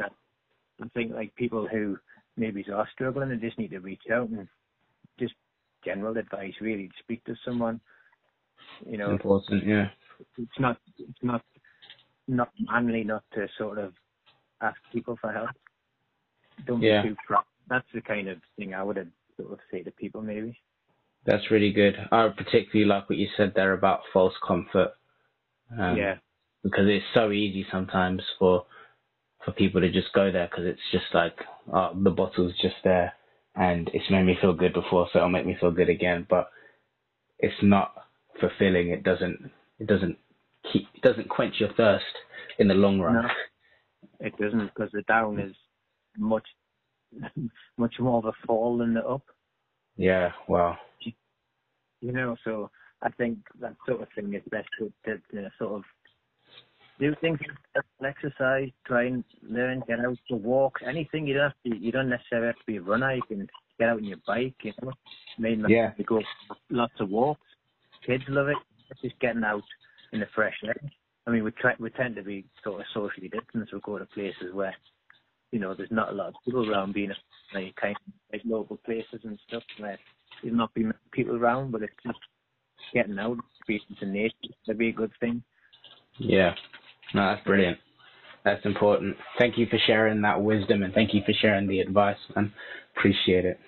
I 0.81 0.87
think 0.89 1.13
like 1.13 1.33
people 1.35 1.67
who 1.67 1.97
maybe 2.37 2.65
are 2.73 2.87
struggling 2.93 3.31
and 3.31 3.41
just 3.41 3.57
need 3.57 3.71
to 3.71 3.79
reach 3.79 4.03
out 4.11 4.29
and 4.29 4.47
just 5.19 5.33
general 5.83 6.17
advice 6.17 6.53
really 6.59 6.89
speak 6.99 7.23
to 7.25 7.35
someone. 7.45 7.79
You 8.85 8.97
know, 8.97 9.11
Important. 9.11 9.65
Yeah. 9.65 9.87
it's 10.37 10.59
not 10.59 10.77
it's 10.97 11.23
not 11.23 11.41
not 12.27 12.49
manly 12.59 13.03
not 13.03 13.23
to 13.33 13.47
sort 13.57 13.77
of 13.77 13.93
ask 14.61 14.77
people 14.91 15.17
for 15.21 15.31
help. 15.31 15.49
Don't 16.65 16.81
Yeah. 16.81 17.03
be 17.03 17.09
too 17.09 17.15
proud. 17.27 17.43
That's 17.69 17.87
the 17.93 18.01
kind 18.01 18.27
of 18.27 18.39
thing 18.57 18.73
I 18.73 18.83
would 18.83 19.11
sort 19.37 19.51
of 19.53 19.59
say 19.71 19.83
to 19.83 19.91
people 19.91 20.21
maybe. 20.21 20.57
That's 21.25 21.49
really 21.51 21.71
good. 21.71 21.95
I 22.11 22.29
particularly 22.29 22.85
like 22.85 23.09
what 23.09 23.17
you 23.17 23.27
said 23.37 23.53
there 23.55 23.73
about 23.73 24.01
false 24.13 24.33
comfort. 24.45 24.91
Um, 25.77 25.97
yeah. 25.97 26.17
Because 26.63 26.87
it's 26.87 27.05
so 27.13 27.31
easy 27.31 27.65
sometimes 27.71 28.21
for 28.39 28.65
for 29.45 29.51
people 29.51 29.79
to 29.81 29.91
just 29.91 30.11
go 30.13 30.31
there 30.31 30.47
because 30.49 30.65
it's 30.65 30.81
just 30.91 31.05
like 31.13 31.37
oh, 31.71 31.91
the 31.95 32.09
bottle's 32.09 32.53
just 32.61 32.75
there 32.83 33.13
and 33.55 33.89
it's 33.93 34.09
made 34.11 34.23
me 34.23 34.37
feel 34.39 34.53
good 34.53 34.73
before, 34.73 35.07
so 35.11 35.19
it'll 35.19 35.29
make 35.29 35.45
me 35.45 35.55
feel 35.59 35.71
good 35.71 35.89
again. 35.89 36.27
But 36.29 36.49
it's 37.39 37.55
not 37.61 37.93
fulfilling. 38.39 38.89
It 38.89 39.03
doesn't. 39.03 39.51
It 39.79 39.87
doesn't 39.87 40.17
keep. 40.71 40.87
It 40.93 41.01
doesn't 41.01 41.29
quench 41.29 41.55
your 41.59 41.73
thirst 41.73 42.05
in 42.59 42.67
the 42.67 42.73
long 42.73 42.99
run. 42.99 43.13
No. 43.15 43.29
It 44.19 44.37
doesn't 44.37 44.71
because 44.73 44.91
the 44.91 45.03
down 45.03 45.39
is 45.39 45.55
much 46.17 46.47
much 47.77 47.95
more 47.99 48.17
of 48.19 48.25
a 48.25 48.33
fall 48.45 48.77
than 48.77 48.93
the 48.93 49.05
up. 49.05 49.23
Yeah. 49.95 50.31
Wow. 50.47 50.77
you 52.01 52.11
know. 52.11 52.35
So 52.43 52.69
I 53.01 53.09
think 53.11 53.39
that 53.61 53.75
sort 53.87 54.01
of 54.01 54.07
thing 54.15 54.33
is 54.33 54.43
best 54.51 54.67
to, 54.79 54.91
to, 55.05 55.17
to 55.31 55.49
sort 55.57 55.73
of 55.73 55.83
do 56.99 57.15
things, 57.21 57.39
exercise, 58.03 58.69
try 58.85 59.05
and 59.05 59.23
learn, 59.43 59.83
get 59.87 59.99
out 59.99 60.17
for 60.29 60.37
walks, 60.37 60.81
anything. 60.87 61.27
You 61.27 61.33
don't 61.35 61.43
have 61.43 61.63
to. 61.71 61.77
You 61.77 61.91
don't 61.91 62.09
necessarily 62.09 62.47
have 62.47 62.55
to 62.57 62.65
be 62.65 62.77
a 62.77 62.81
runner. 62.81 63.13
You 63.13 63.21
can 63.27 63.47
get 63.79 63.89
out 63.89 63.97
on 63.97 64.05
your 64.05 64.17
bike. 64.25 64.55
You 64.63 64.73
know, 64.81 64.91
I 65.37 65.41
mean, 65.41 65.65
Yeah. 65.67 65.91
you 65.97 66.05
go 66.05 66.21
lots 66.69 66.93
of 66.99 67.09
walks. 67.09 67.41
Kids 68.05 68.23
love 68.29 68.47
it. 68.47 68.57
It's 68.89 69.01
just 69.01 69.19
getting 69.19 69.43
out 69.43 69.63
in 70.13 70.19
the 70.19 70.27
fresh 70.35 70.55
air. 70.63 70.75
I 71.27 71.31
mean, 71.31 71.43
we 71.43 71.51
try. 71.51 71.73
We 71.79 71.89
tend 71.89 72.15
to 72.15 72.23
be 72.23 72.45
sort 72.63 72.79
of 72.81 72.85
socially 72.93 73.29
distanced. 73.29 73.73
We 73.73 73.79
go 73.81 73.97
to 73.97 74.05
places 74.05 74.53
where 74.53 74.75
you 75.51 75.59
know 75.59 75.73
there's 75.73 75.91
not 75.91 76.09
a 76.09 76.15
lot 76.15 76.29
of 76.29 76.35
people 76.45 76.69
around, 76.69 76.93
being 76.93 77.11
like 77.53 77.75
kind 77.75 77.95
of 77.95 78.13
like 78.31 78.41
local 78.45 78.77
places 78.77 79.21
and 79.23 79.39
stuff 79.47 79.63
where 79.79 79.97
there's 80.43 80.55
not 80.55 80.73
be 80.73 80.83
many 80.83 80.95
people 81.11 81.35
around, 81.35 81.71
but 81.71 81.81
it's 81.81 81.93
just 82.05 82.19
getting 82.93 83.17
out, 83.17 83.37
speaking 83.61 83.95
to 83.99 84.05
nature. 84.05 84.33
That'd 84.67 84.77
be 84.77 84.89
a 84.89 84.93
good 84.93 85.11
thing. 85.19 85.43
Yeah. 86.17 86.53
No, 87.13 87.27
that's 87.27 87.45
brilliant. 87.45 87.77
That's 88.43 88.65
important. 88.65 89.17
Thank 89.39 89.57
you 89.57 89.65
for 89.67 89.79
sharing 89.87 90.21
that 90.21 90.41
wisdom 90.41 90.83
and 90.83 90.93
thank 90.93 91.13
you 91.13 91.21
for 91.25 91.33
sharing 91.33 91.67
the 91.67 91.79
advice, 91.79 92.17
man. 92.35 92.53
Appreciate 92.95 93.45
it. 93.45 93.59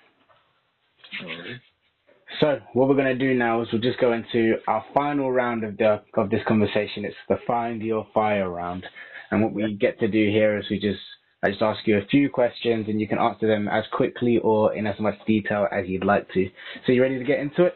So 2.40 2.60
what 2.74 2.88
we're 2.88 2.96
going 2.96 3.18
to 3.18 3.18
do 3.18 3.34
now 3.34 3.62
is 3.62 3.70
we'll 3.72 3.82
just 3.82 4.00
go 4.00 4.14
into 4.14 4.56
our 4.68 4.86
final 4.94 5.32
round 5.32 5.64
of 5.64 5.78
the 5.78 6.02
of 6.16 6.30
this 6.30 6.42
conversation. 6.48 7.06
It's 7.06 7.16
the 7.30 7.38
find 7.48 7.82
your 7.82 8.06
fire 8.14 8.50
round, 8.50 8.86
and 9.32 9.42
what 9.42 9.54
we 9.54 9.76
get 9.76 10.00
to 10.00 10.08
do 10.08 10.30
here 10.30 10.58
is 10.58 10.66
we 10.70 10.80
just 10.80 11.00
I 11.42 11.50
just 11.50 11.62
ask 11.62 11.88
you 11.88 11.98
a 11.98 12.06
few 12.06 12.30
questions 12.30 12.88
and 12.90 13.00
you 13.00 13.08
can 13.08 13.20
answer 13.20 13.48
them 13.48 13.68
as 13.68 13.86
quickly 13.94 14.40
or 14.40 14.74
in 14.74 14.86
as 14.86 15.00
much 15.00 15.16
detail 15.26 15.68
as 15.72 15.88
you'd 15.88 16.04
like 16.04 16.28
to. 16.34 16.50
So 16.86 16.92
you 16.92 17.02
ready 17.02 17.18
to 17.18 17.24
get 17.24 17.40
into 17.40 17.66
it? 17.66 17.76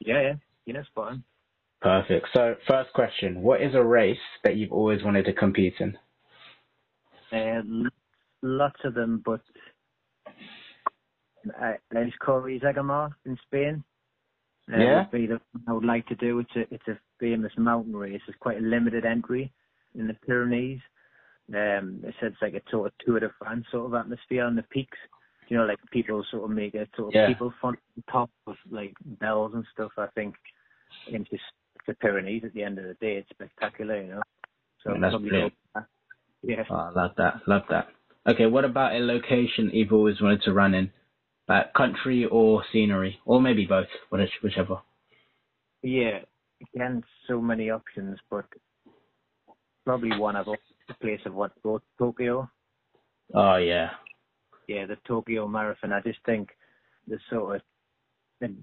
Yeah, 0.00 0.20
yeah, 0.22 0.34
you 0.64 0.72
know, 0.72 0.82
spot 0.84 1.08
on. 1.08 1.24
Perfect. 1.82 2.28
So 2.32 2.54
first 2.68 2.92
question: 2.92 3.42
What 3.42 3.60
is 3.60 3.74
a 3.74 3.82
race 3.82 4.16
that 4.44 4.56
you've 4.56 4.72
always 4.72 5.02
wanted 5.02 5.24
to 5.26 5.32
compete 5.32 5.74
in? 5.80 5.98
Uh, 7.32 7.62
lots 8.42 8.78
of 8.84 8.94
them, 8.94 9.22
but 9.24 9.40
uh, 11.60 11.72
there's 11.90 12.12
Corey 12.24 12.60
Zegama 12.60 13.10
in 13.26 13.36
Spain. 13.46 13.82
Uh, 14.72 14.78
Yeah? 14.78 14.98
would 14.98 15.10
be 15.10 15.26
the 15.26 15.40
I 15.66 15.72
would 15.72 15.84
like 15.84 16.06
to 16.06 16.14
do. 16.14 16.38
It's 16.38 16.54
a 16.56 16.74
it's 16.74 16.88
a 16.88 16.98
famous 17.18 17.52
mountain 17.58 17.96
race. 17.96 18.20
It's 18.28 18.38
quite 18.38 18.58
a 18.58 18.60
limited 18.60 19.04
entry 19.04 19.52
in 19.96 20.06
the 20.06 20.14
Pyrenees. 20.26 20.80
Um, 21.52 22.00
it 22.04 22.14
said 22.20 22.32
it's 22.32 22.42
like 22.42 22.54
a 22.54 22.70
sort 22.70 22.86
of 22.86 22.92
Tour 23.04 23.18
de 23.18 23.30
France 23.38 23.66
sort 23.72 23.86
of 23.86 23.94
atmosphere 23.94 24.44
on 24.44 24.54
the 24.54 24.62
peaks. 24.62 24.98
You 25.48 25.58
know, 25.58 25.64
like 25.64 25.78
people 25.90 26.24
sort 26.30 26.44
of 26.44 26.50
make 26.50 26.74
a 26.74 26.86
sort 26.96 27.08
of 27.08 27.14
Yeah. 27.14 27.26
people 27.26 27.52
fun 27.60 27.76
top 28.10 28.30
with 28.46 28.56
like 28.70 28.94
bells 29.20 29.52
and 29.54 29.66
stuff. 29.72 29.90
I 29.98 30.06
think 30.14 30.36
in 31.08 31.24
just 31.24 31.42
the 31.86 31.94
Pyrenees 31.94 32.42
at 32.44 32.54
the 32.54 32.62
end 32.62 32.78
of 32.78 32.84
the 32.84 32.94
day, 32.94 33.16
it's 33.16 33.28
spectacular. 33.30 34.00
You 34.02 34.08
know, 34.08 34.22
so 34.84 34.94
that's 35.00 35.16
brilliant. 35.16 35.52
go 35.74 35.80
for 35.80 35.80
that. 35.80 35.86
yeah. 36.42 36.64
Oh, 36.70 36.74
I 36.74 36.90
love 36.90 37.12
that. 37.16 37.34
Love 37.46 37.62
that. 37.70 37.88
Okay, 38.28 38.46
what 38.46 38.64
about 38.64 38.94
a 38.94 38.98
location 39.00 39.70
you've 39.72 39.92
always 39.92 40.20
wanted 40.20 40.42
to 40.42 40.52
run 40.52 40.74
in? 40.74 40.90
Like 41.48 41.74
country 41.74 42.24
or 42.24 42.62
scenery, 42.72 43.18
or 43.26 43.40
maybe 43.40 43.66
both, 43.66 43.88
which- 44.10 44.30
whichever. 44.42 44.80
Yeah, 45.82 46.20
again, 46.74 47.02
so 47.26 47.40
many 47.40 47.68
options, 47.70 48.18
but 48.30 48.44
probably 49.84 50.16
one 50.16 50.36
of 50.36 50.46
the 50.46 50.94
place 51.00 51.20
of 51.26 51.34
what 51.34 51.50
go 51.62 51.78
to 51.78 51.84
Tokyo. 51.98 52.48
Oh 53.34 53.56
yeah, 53.56 53.90
Yeah, 54.68 54.86
the 54.86 54.96
Tokyo 55.06 55.48
Marathon. 55.48 55.92
I 55.92 56.00
just 56.00 56.20
think 56.24 56.50
the 57.08 57.18
sort 57.28 57.56
of 57.56 57.62
the 58.40 58.54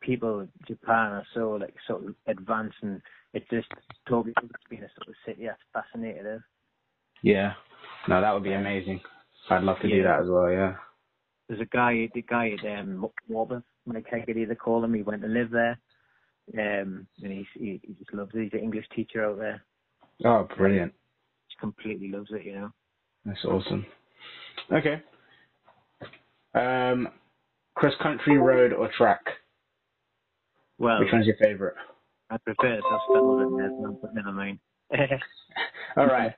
people 0.00 0.40
in 0.40 0.48
Japan 0.66 1.12
are 1.12 1.26
so 1.34 1.52
like 1.52 1.74
sort 1.86 2.04
of 2.04 2.14
advanced, 2.26 2.76
and 2.82 3.00
it's 3.34 3.48
just 3.50 3.68
Tokyo 4.08 4.32
being 4.68 4.82
a 4.82 4.88
sort 4.96 5.08
of 5.08 5.14
city 5.24 5.46
that's 5.46 5.60
fascinated 5.72 6.42
yeah. 7.22 7.52
No, 8.08 8.20
that 8.20 8.32
would 8.32 8.42
be 8.42 8.52
amazing. 8.52 9.00
I'd 9.50 9.62
love 9.62 9.78
to 9.82 9.88
do 9.88 10.02
that 10.02 10.20
as 10.20 10.28
well. 10.28 10.50
Yeah. 10.50 10.74
There's 11.48 11.60
a 11.60 11.66
guy, 11.66 12.08
the 12.14 12.22
guy 12.22 12.52
at 12.52 12.78
um, 12.78 13.08
Warburg, 13.28 13.62
Mike 13.84 14.06
Hegarty, 14.10 14.44
they 14.44 14.54
call 14.54 14.84
him. 14.84 14.94
He 14.94 15.02
went 15.02 15.22
to 15.22 15.28
live 15.28 15.50
there, 15.50 15.78
um, 16.56 17.06
and 17.22 17.32
he's, 17.32 17.46
he, 17.54 17.80
he 17.82 17.94
just 17.94 18.14
loves 18.14 18.30
it. 18.34 18.44
He's 18.44 18.52
an 18.52 18.60
English 18.60 18.86
teacher 18.94 19.24
out 19.24 19.38
there. 19.38 19.62
Oh, 20.24 20.46
brilliant. 20.56 20.92
He 21.48 21.54
completely 21.58 22.10
loves 22.10 22.30
it, 22.30 22.44
you 22.44 22.54
know. 22.54 22.70
That's 23.24 23.44
awesome. 23.44 23.84
Okay. 24.72 25.02
Um, 26.54 27.08
cross 27.74 27.94
country, 28.00 28.38
road, 28.38 28.72
or 28.72 28.88
track? 28.96 29.20
Well, 30.80 31.00
Which 31.00 31.12
one's 31.12 31.26
your 31.26 31.36
favorite? 31.36 31.74
I 32.30 32.38
prefer 32.38 32.76
to 32.76 32.82
spell 32.82 33.38
it 33.40 33.48
there, 33.56 33.90
but 34.00 34.14
never 34.14 34.32
mind. 34.32 34.58
All 35.96 36.06
right. 36.06 36.32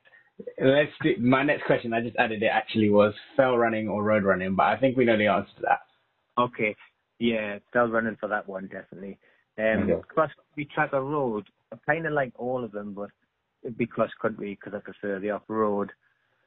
Let's 0.60 0.90
do, 1.02 1.14
my 1.20 1.44
next 1.44 1.64
question. 1.64 1.92
I 1.94 2.00
just 2.00 2.16
added 2.16 2.42
it. 2.42 2.46
Actually, 2.46 2.90
was 2.90 3.14
fell 3.36 3.56
running 3.56 3.88
or 3.88 4.02
road 4.02 4.24
running, 4.24 4.56
but 4.56 4.64
I 4.66 4.76
think 4.78 4.96
we 4.96 5.04
know 5.04 5.16
the 5.16 5.28
answer 5.28 5.52
to 5.56 5.62
that. 5.62 5.80
okay, 6.42 6.74
yeah, 7.20 7.58
still 7.70 7.86
running 7.88 8.16
for 8.18 8.28
that 8.28 8.48
one 8.48 8.66
definitely. 8.66 9.18
Um, 9.58 9.88
Okay. 9.90 10.00
cross 10.08 10.30
country 10.34 10.68
track 10.74 10.92
or 10.92 11.04
road, 11.04 11.46
I 11.72 11.76
kind 11.86 12.06
of 12.06 12.12
like 12.14 12.32
all 12.36 12.64
of 12.64 12.72
them, 12.72 12.94
but 12.94 13.10
it'd 13.62 13.78
be 13.78 13.86
cross 13.86 14.10
country 14.20 14.58
because 14.58 14.74
I 14.76 14.80
prefer 14.80 15.20
the 15.20 15.30
off 15.30 15.42
road. 15.46 15.90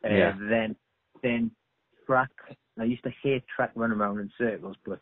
Uh, 0.03 0.09
Yeah. 0.09 0.37
Then, 0.49 0.75
then 1.23 1.51
track. 2.05 2.31
I 2.77 2.83
used 2.83 3.03
to 3.03 3.11
hate 3.23 3.43
track 3.55 3.71
running 3.75 3.99
around 3.99 4.19
in 4.19 4.29
circles, 4.37 4.75
but 4.85 4.99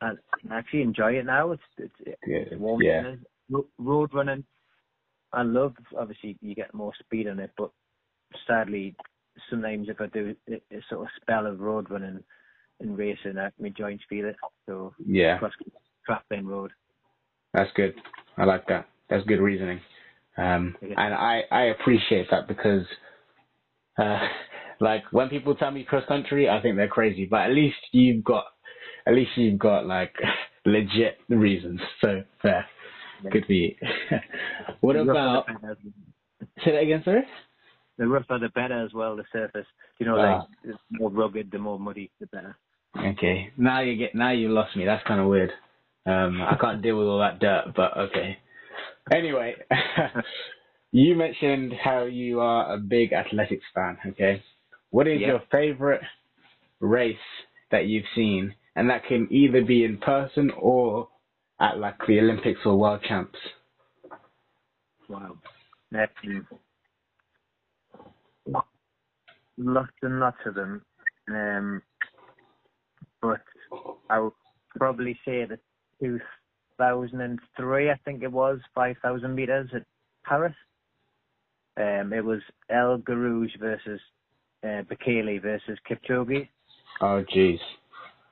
I 0.00 0.12
I 0.50 0.58
actually 0.58 0.82
enjoy 0.82 1.12
it 1.12 1.26
now. 1.26 1.52
It's 1.52 1.62
it's, 1.78 2.18
it's 2.22 2.60
warm. 2.60 2.82
Yeah. 2.82 3.14
Road 3.78 4.10
running, 4.14 4.44
I 5.32 5.42
love. 5.42 5.74
Obviously, 5.98 6.38
you 6.40 6.54
get 6.54 6.72
more 6.72 6.92
speed 7.00 7.26
on 7.28 7.40
it, 7.40 7.50
but 7.58 7.70
sadly, 8.46 8.94
sometimes 9.48 9.88
if 9.88 10.00
I 10.00 10.06
do 10.06 10.34
a, 10.48 10.54
a 10.54 10.80
sort 10.88 11.02
of 11.02 11.08
spell 11.20 11.46
of 11.46 11.60
road 11.60 11.90
running 11.90 12.22
and 12.80 12.98
racing, 12.98 13.38
I, 13.38 13.50
my 13.60 13.70
joints 13.70 14.04
feel 14.08 14.26
it. 14.26 14.36
So 14.66 14.94
Yeah. 15.04 15.38
cross 15.38 15.52
track 16.06 16.24
then 16.30 16.46
road. 16.46 16.70
That's 17.52 17.70
good. 17.74 17.94
I 18.36 18.44
like 18.44 18.66
that. 18.68 18.88
That's 19.08 19.26
good 19.26 19.40
reasoning. 19.40 19.80
Um, 20.36 20.76
Yeah. 20.80 20.94
and 20.96 21.14
I, 21.14 21.42
I 21.50 21.62
appreciate 21.64 22.28
that 22.30 22.48
because, 22.48 22.86
uh, 23.98 24.28
like 24.80 25.02
when 25.10 25.28
people 25.28 25.54
tell 25.54 25.70
me 25.70 25.84
cross 25.84 26.04
country, 26.06 26.48
I 26.48 26.62
think 26.62 26.76
they're 26.76 26.88
crazy, 26.88 27.26
but 27.26 27.42
at 27.42 27.50
least 27.52 27.76
you've 27.92 28.24
got, 28.24 28.44
at 29.10 29.16
least 29.16 29.32
you've 29.36 29.58
got 29.58 29.86
like 29.86 30.14
legit 30.64 31.18
reasons. 31.28 31.80
So 32.00 32.22
fair. 32.42 32.64
Good 33.30 33.44
for 33.46 33.52
you. 33.52 33.74
what 34.80 34.94
The 34.94 35.00
about, 35.02 35.46
say 36.64 36.70
that 36.72 36.82
again, 36.82 37.02
sorry? 37.04 37.22
The 37.98 38.06
rougher 38.08 38.38
the 38.38 38.48
better 38.54 38.82
as 38.82 38.92
well. 38.94 39.14
The 39.16 39.24
surface, 39.32 39.66
you 39.98 40.06
know, 40.06 40.16
Ah. 40.18 40.38
like 40.38 40.48
the 40.64 40.74
more 40.98 41.10
rugged, 41.10 41.50
the 41.50 41.58
more 41.58 41.78
muddy, 41.78 42.10
the 42.20 42.26
better. 42.28 42.56
Okay. 42.96 43.52
Now 43.58 43.80
you 43.80 43.96
get, 43.96 44.14
now 44.14 44.30
you 44.30 44.48
lost 44.48 44.74
me. 44.76 44.84
That's 44.86 45.06
kind 45.06 45.20
of 45.20 45.26
weird. 45.26 45.50
Um, 46.06 46.40
I 46.40 46.56
can't 46.58 46.80
deal 46.80 46.96
with 46.98 47.06
all 47.08 47.18
that 47.18 47.40
dirt, 47.40 47.72
but 47.76 47.94
okay. 47.96 48.38
Anyway, 49.12 49.54
you 50.92 51.14
mentioned 51.14 51.74
how 51.74 52.04
you 52.04 52.40
are 52.40 52.72
a 52.74 52.78
big 52.78 53.12
athletics 53.12 53.64
fan. 53.74 53.98
Okay, 54.06 54.42
what 54.90 55.06
is 55.06 55.20
Yeah. 55.20 55.26
your 55.28 55.42
favorite 55.52 56.00
race 56.80 57.16
that 57.70 57.84
you've 57.86 58.06
seen, 58.14 58.54
and 58.80 58.88
that 58.88 59.04
can 59.04 59.28
either 59.30 59.62
be 59.62 59.84
in 59.84 59.98
person 59.98 60.50
or 60.58 61.06
at 61.60 61.78
like 61.78 61.96
the 62.08 62.18
Olympics 62.18 62.60
or 62.64 62.78
World 62.78 63.02
Champs? 63.06 63.38
Wow. 65.06 65.36
Um, 65.94 66.46
lots 69.58 69.90
and 70.00 70.18
lots 70.18 70.38
of 70.46 70.54
them. 70.54 70.80
Um, 71.28 71.82
but 73.20 73.42
I 74.08 74.20
would 74.20 74.32
probably 74.78 75.12
say 75.26 75.44
that 75.44 75.58
2003, 76.02 77.90
I 77.90 78.00
think 78.06 78.22
it 78.22 78.32
was, 78.32 78.60
5,000 78.74 79.34
meters 79.34 79.68
at 79.74 79.82
Paris. 80.24 80.54
Um, 81.76 82.14
it 82.14 82.24
was 82.24 82.40
El 82.70 82.96
Guerrouj 82.96 83.60
versus 83.60 84.00
uh, 84.64 84.84
Bekele 84.88 85.42
versus 85.42 85.78
Kipchoge. 85.86 86.48
Oh, 87.02 87.22
jeez. 87.36 87.58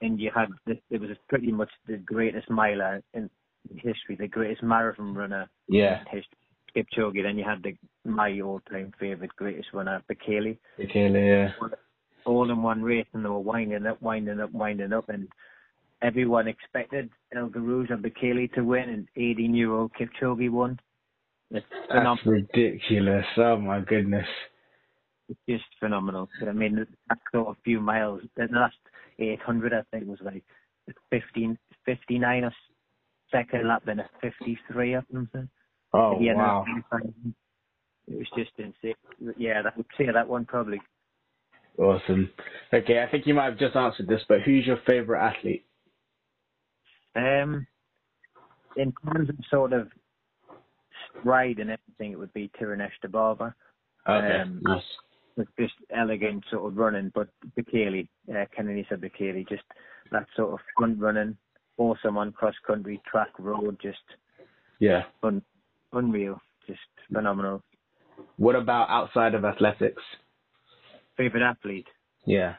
And 0.01 0.21
you 0.21 0.31
had 0.35 0.49
the, 0.67 0.79
it 0.91 1.01
was 1.01 1.11
pretty 1.29 1.51
much 1.53 1.71
the 1.87 1.97
greatest 1.97 2.49
miler 2.51 3.03
in 3.15 3.29
history, 3.77 4.17
the 4.19 4.29
greatest 4.29 4.63
marathon 4.63 5.15
runner 5.15 5.49
Yeah. 5.69 6.01
in 6.01 6.07
history, 6.19 6.39
Kipchoge. 6.77 7.23
Then 7.23 7.37
you 7.39 7.45
had 7.45 7.63
the 7.63 7.77
my 8.09 8.41
all-time 8.41 8.93
favorite 9.01 9.35
greatest 9.37 9.69
runner, 9.73 10.03
Bekele, 10.11 10.57
Okay, 10.83 11.09
yeah. 11.11 11.51
all 12.25 12.51
in 12.51 12.63
one 12.63 12.83
race, 12.83 13.07
and 13.13 13.25
they 13.25 13.29
were 13.29 13.39
winding 13.41 13.87
up, 13.87 14.01
winding 14.01 14.41
up, 14.41 14.53
winding 14.53 14.93
up, 14.93 15.09
and 15.09 15.29
everyone 16.01 16.47
expected 16.47 17.11
El 17.35 17.49
Guerrouj 17.49 17.91
and 17.93 18.05
Bekele 18.05 18.53
to 18.55 18.63
win, 18.63 18.89
and 18.89 19.09
18-year-old 19.17 19.91
Kipchoge 19.99 20.49
won. 20.51 20.79
It's 21.51 21.67
That's 21.71 21.87
phenomenal. 21.89 22.33
ridiculous. 22.35 23.25
Oh 23.37 23.57
my 23.57 23.81
goodness. 23.81 24.27
It's 25.29 25.41
just 25.49 25.65
phenomenal. 25.81 26.29
I 26.47 26.53
mean, 26.53 26.87
that 27.09 27.19
sort 27.33 27.49
of 27.49 27.57
few 27.65 27.81
miles, 27.81 28.23
the 28.37 28.47
last 28.53 28.77
800, 29.19 29.73
I 29.73 29.83
think, 29.91 30.09
was 30.09 30.21
like 30.23 30.45
15, 31.11 31.59
59 31.85 32.45
or 32.45 32.53
second 33.31 33.69
lap, 33.69 33.83
then 33.85 34.01
a 34.01 34.09
53 34.21 34.95
or 34.95 35.05
something. 35.13 35.49
Oh 35.93 36.13
At 36.15 36.19
the 36.19 36.29
end 36.29 36.41
of 36.41 36.47
wow. 36.47 36.67
It 38.07 38.17
was 38.17 38.27
just 38.37 38.53
insane. 38.59 38.95
Yeah, 39.37 39.63
that 39.63 39.77
would 39.77 39.87
say 39.97 40.07
that 40.13 40.29
one 40.29 40.45
probably. 40.45 40.81
Awesome. 41.79 42.31
Okay, 42.73 43.03
I 43.03 43.11
think 43.11 43.27
you 43.27 43.35
might 43.35 43.45
have 43.45 43.59
just 43.59 43.77
answered 43.77 44.09
this, 44.09 44.23
but 44.29 44.43
who's 44.43 44.67
your 44.67 44.79
favorite 44.87 45.21
athlete? 45.21 45.65
Um, 47.15 47.67
in 48.77 48.93
terms 49.05 49.29
of 49.29 49.37
sort 49.51 49.73
of 49.73 49.89
stride 51.21 51.59
and 51.59 51.71
everything, 51.71 52.13
it 52.13 52.19
would 52.19 52.33
be 52.33 52.51
Tirunesh 52.61 52.91
de 53.03 53.09
Okay, 53.17 54.41
Um, 54.41 54.61
nice. 54.63 54.83
With 55.39 55.49
just 55.59 55.73
elegant 55.97 56.45
sort 56.51 56.67
of 56.71 56.77
running, 56.77 57.11
but 57.15 57.29
Bekele, 57.57 58.09
uh, 58.31 58.45
Kenenisa 58.55 58.95
Bekele, 58.99 59.49
just 59.49 59.63
that 60.11 60.27
sort 60.37 60.53
of 60.53 60.59
front 60.77 60.99
running, 60.99 61.37
awesome 61.79 62.19
on 62.19 62.33
cross 62.33 62.55
country, 62.67 63.01
track, 63.11 63.29
road, 63.39 63.79
just 63.81 64.03
Yeah. 64.81 65.05
un- 65.23 65.45
unreal, 65.93 66.41
just 66.67 66.81
phenomenal. 67.13 67.63
What 68.37 68.57
about 68.57 68.91
outside 68.91 69.35
of 69.35 69.45
athletics? 69.45 70.03
Favorite 71.17 71.43
athlete? 71.43 71.87
Yeah. 72.27 72.57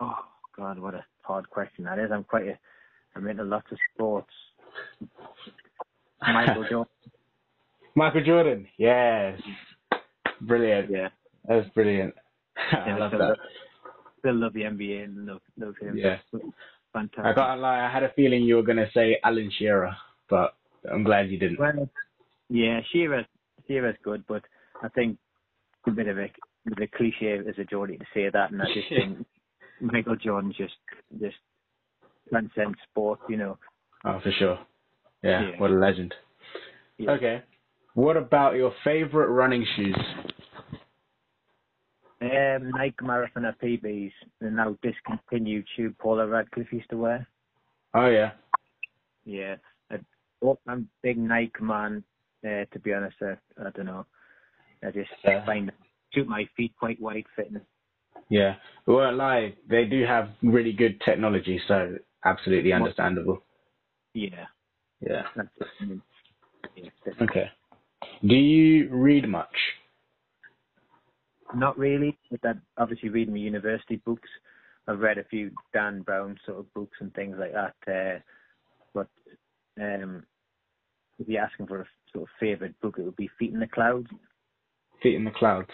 Oh 0.00 0.18
God, 0.56 0.78
what 0.78 0.94
a 0.94 1.04
hard 1.22 1.48
question 1.50 1.84
that 1.84 1.98
is. 1.98 2.10
I'm 2.10 2.24
quite 2.24 2.46
a, 2.48 2.58
I'm 3.14 3.26
into 3.28 3.44
lots 3.44 3.70
of 3.70 3.78
sports. 3.94 4.32
Michael 6.22 6.64
Jordan. 6.70 6.92
Michael 7.94 8.24
Jordan, 8.24 8.66
yes. 8.78 9.40
Brilliant. 10.42 10.90
Yeah. 10.90 11.08
That's 11.48 11.68
brilliant. 11.70 12.14
I 12.72 12.96
love 12.98 13.12
that. 13.12 13.36
Still 14.20 14.34
love 14.36 14.52
the 14.54 14.62
NBA 14.62 15.04
and 15.04 15.26
love 15.26 15.40
love 15.58 15.74
him. 15.80 15.96
Yeah. 15.96 16.16
Fantastic. 16.92 17.24
I 17.24 17.32
can't 17.34 17.60
lie, 17.60 17.84
I 17.86 17.92
had 17.92 18.02
a 18.02 18.12
feeling 18.14 18.42
you 18.44 18.56
were 18.56 18.62
gonna 18.62 18.90
say 18.94 19.18
Alan 19.22 19.50
Shearer, 19.58 19.94
but 20.30 20.54
I'm 20.90 21.04
glad 21.04 21.30
you 21.30 21.38
didn't. 21.38 21.58
Well, 21.58 21.88
yeah, 22.48 22.80
Shearer's 22.92 23.26
Shearer's 23.68 23.96
good, 24.02 24.24
but 24.26 24.42
I 24.82 24.88
think 24.88 25.18
a 25.86 25.90
bit 25.90 26.08
of 26.08 26.16
a, 26.18 26.22
a 26.24 26.28
bit 26.64 26.78
of 26.78 26.82
a 26.82 26.96
cliche 26.96 27.38
as 27.38 27.58
a 27.58 27.64
Geordie 27.64 27.98
to 27.98 28.04
say 28.14 28.30
that, 28.32 28.50
and 28.50 28.62
I 28.62 28.66
just 28.72 28.88
think 28.88 29.26
Michael 29.80 30.16
Jordan 30.16 30.52
just 30.56 30.74
just 31.20 31.36
transcends 32.30 32.78
sport, 32.90 33.20
you 33.28 33.36
know. 33.36 33.58
Oh, 34.04 34.18
for 34.22 34.32
sure. 34.38 34.58
Yeah, 35.22 35.50
Yeah. 35.50 35.60
what 35.60 35.70
a 35.70 35.74
legend. 35.74 36.14
Yeah. 36.98 37.10
Okay. 37.12 37.42
What 37.94 38.16
about 38.16 38.54
your 38.56 38.72
favorite 38.84 39.28
running 39.28 39.66
shoes? 39.76 39.96
Um, 42.22 42.70
Nike 42.70 42.96
Marathoner 43.02 43.54
PBs, 43.62 44.12
the 44.40 44.50
now 44.50 44.76
discontinued 44.82 45.66
shoe 45.76 45.94
Paula 45.98 46.26
Radcliffe 46.26 46.72
used 46.72 46.88
to 46.90 46.96
wear. 46.96 47.26
Oh 47.94 48.08
yeah. 48.08 48.32
Yeah, 49.24 49.56
I, 49.90 49.96
oh, 50.42 50.58
I'm 50.66 50.80
a 50.82 51.06
big 51.06 51.18
Nike 51.18 51.60
man. 51.60 52.02
Uh, 52.44 52.64
to 52.72 52.78
be 52.82 52.92
honest, 52.94 53.16
I, 53.20 53.36
I 53.60 53.70
don't 53.70 53.86
know. 53.86 54.06
I 54.84 54.90
just 54.92 55.10
Yeah. 55.24 55.44
find 55.44 55.72
suit 56.12 56.28
my 56.28 56.48
feet 56.56 56.72
quite 56.78 57.00
wide 57.00 57.24
fitting. 57.34 57.60
Yeah. 58.28 58.56
We 58.86 58.94
won't 58.94 59.16
lie, 59.16 59.54
they 59.68 59.84
do 59.84 60.04
have 60.04 60.30
really 60.42 60.72
good 60.72 61.00
technology, 61.00 61.60
so 61.66 61.96
absolutely 62.24 62.72
understandable. 62.72 63.42
Yeah, 64.14 64.46
Yeah. 65.00 65.26
that's 65.34 65.48
it. 65.60 65.66
I 65.80 65.84
mean, 65.84 66.02
yeah, 66.76 66.90
Okay. 67.20 67.50
Do 68.26 68.34
you 68.34 68.88
read 68.88 69.28
much? 69.28 69.54
Not 71.54 71.78
really, 71.78 72.18
but 72.30 72.42
that 72.42 72.56
obviously 72.76 73.08
reading 73.08 73.34
my 73.34 73.40
university 73.40 73.96
books. 74.04 74.28
I've 74.88 75.00
read 75.00 75.18
a 75.18 75.24
few 75.24 75.50
Dan 75.72 76.02
Brown 76.02 76.38
sort 76.46 76.58
of 76.58 76.72
books 76.74 76.96
and 77.00 77.12
things 77.14 77.36
like 77.38 77.52
that. 77.52 77.74
Uh, 77.86 78.20
but 78.94 79.08
um, 79.80 80.24
if 81.18 81.28
you're 81.28 81.42
asking 81.42 81.66
for 81.66 81.80
a 81.82 81.86
sort 82.12 82.24
of 82.24 82.28
favourite 82.38 82.78
book, 82.80 82.96
it 82.98 83.02
would 83.02 83.16
be 83.16 83.30
Feet 83.38 83.52
in 83.52 83.60
the 83.60 83.66
Clouds. 83.66 84.08
Feet 85.02 85.16
in 85.16 85.24
the 85.24 85.30
clouds. 85.30 85.70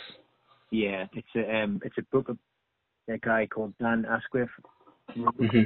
Yeah, 0.70 1.06
it's 1.12 1.28
a 1.36 1.62
um, 1.62 1.80
it's 1.84 1.98
a 1.98 2.02
book 2.10 2.28
of 2.28 2.38
a 3.08 3.18
guy 3.18 3.46
called 3.46 3.74
Dan 3.78 4.06
Askwith. 4.08 4.48
hmm 5.14 5.62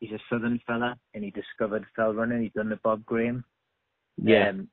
He's 0.00 0.12
a 0.12 0.18
southern 0.28 0.60
fella, 0.66 0.96
and 1.14 1.24
he 1.24 1.30
discovered 1.30 1.86
fell 1.96 2.12
running. 2.12 2.42
He's 2.42 2.52
done 2.52 2.68
the 2.68 2.76
Bob 2.76 3.06
Graham. 3.06 3.42
Yeah. 4.22 4.50
Um, 4.50 4.68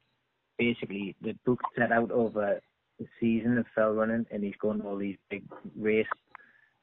basically, 0.58 1.16
the 1.22 1.34
book 1.46 1.60
set 1.78 1.92
out 1.92 2.12
over 2.12 2.60
season 3.20 3.58
of 3.58 3.66
fell 3.74 3.92
running, 3.92 4.26
and 4.32 4.44
he's 4.44 4.56
going 4.62 4.82
to 4.82 4.88
all 4.88 4.98
these 4.98 5.18
big 5.30 5.44
race, 5.78 6.06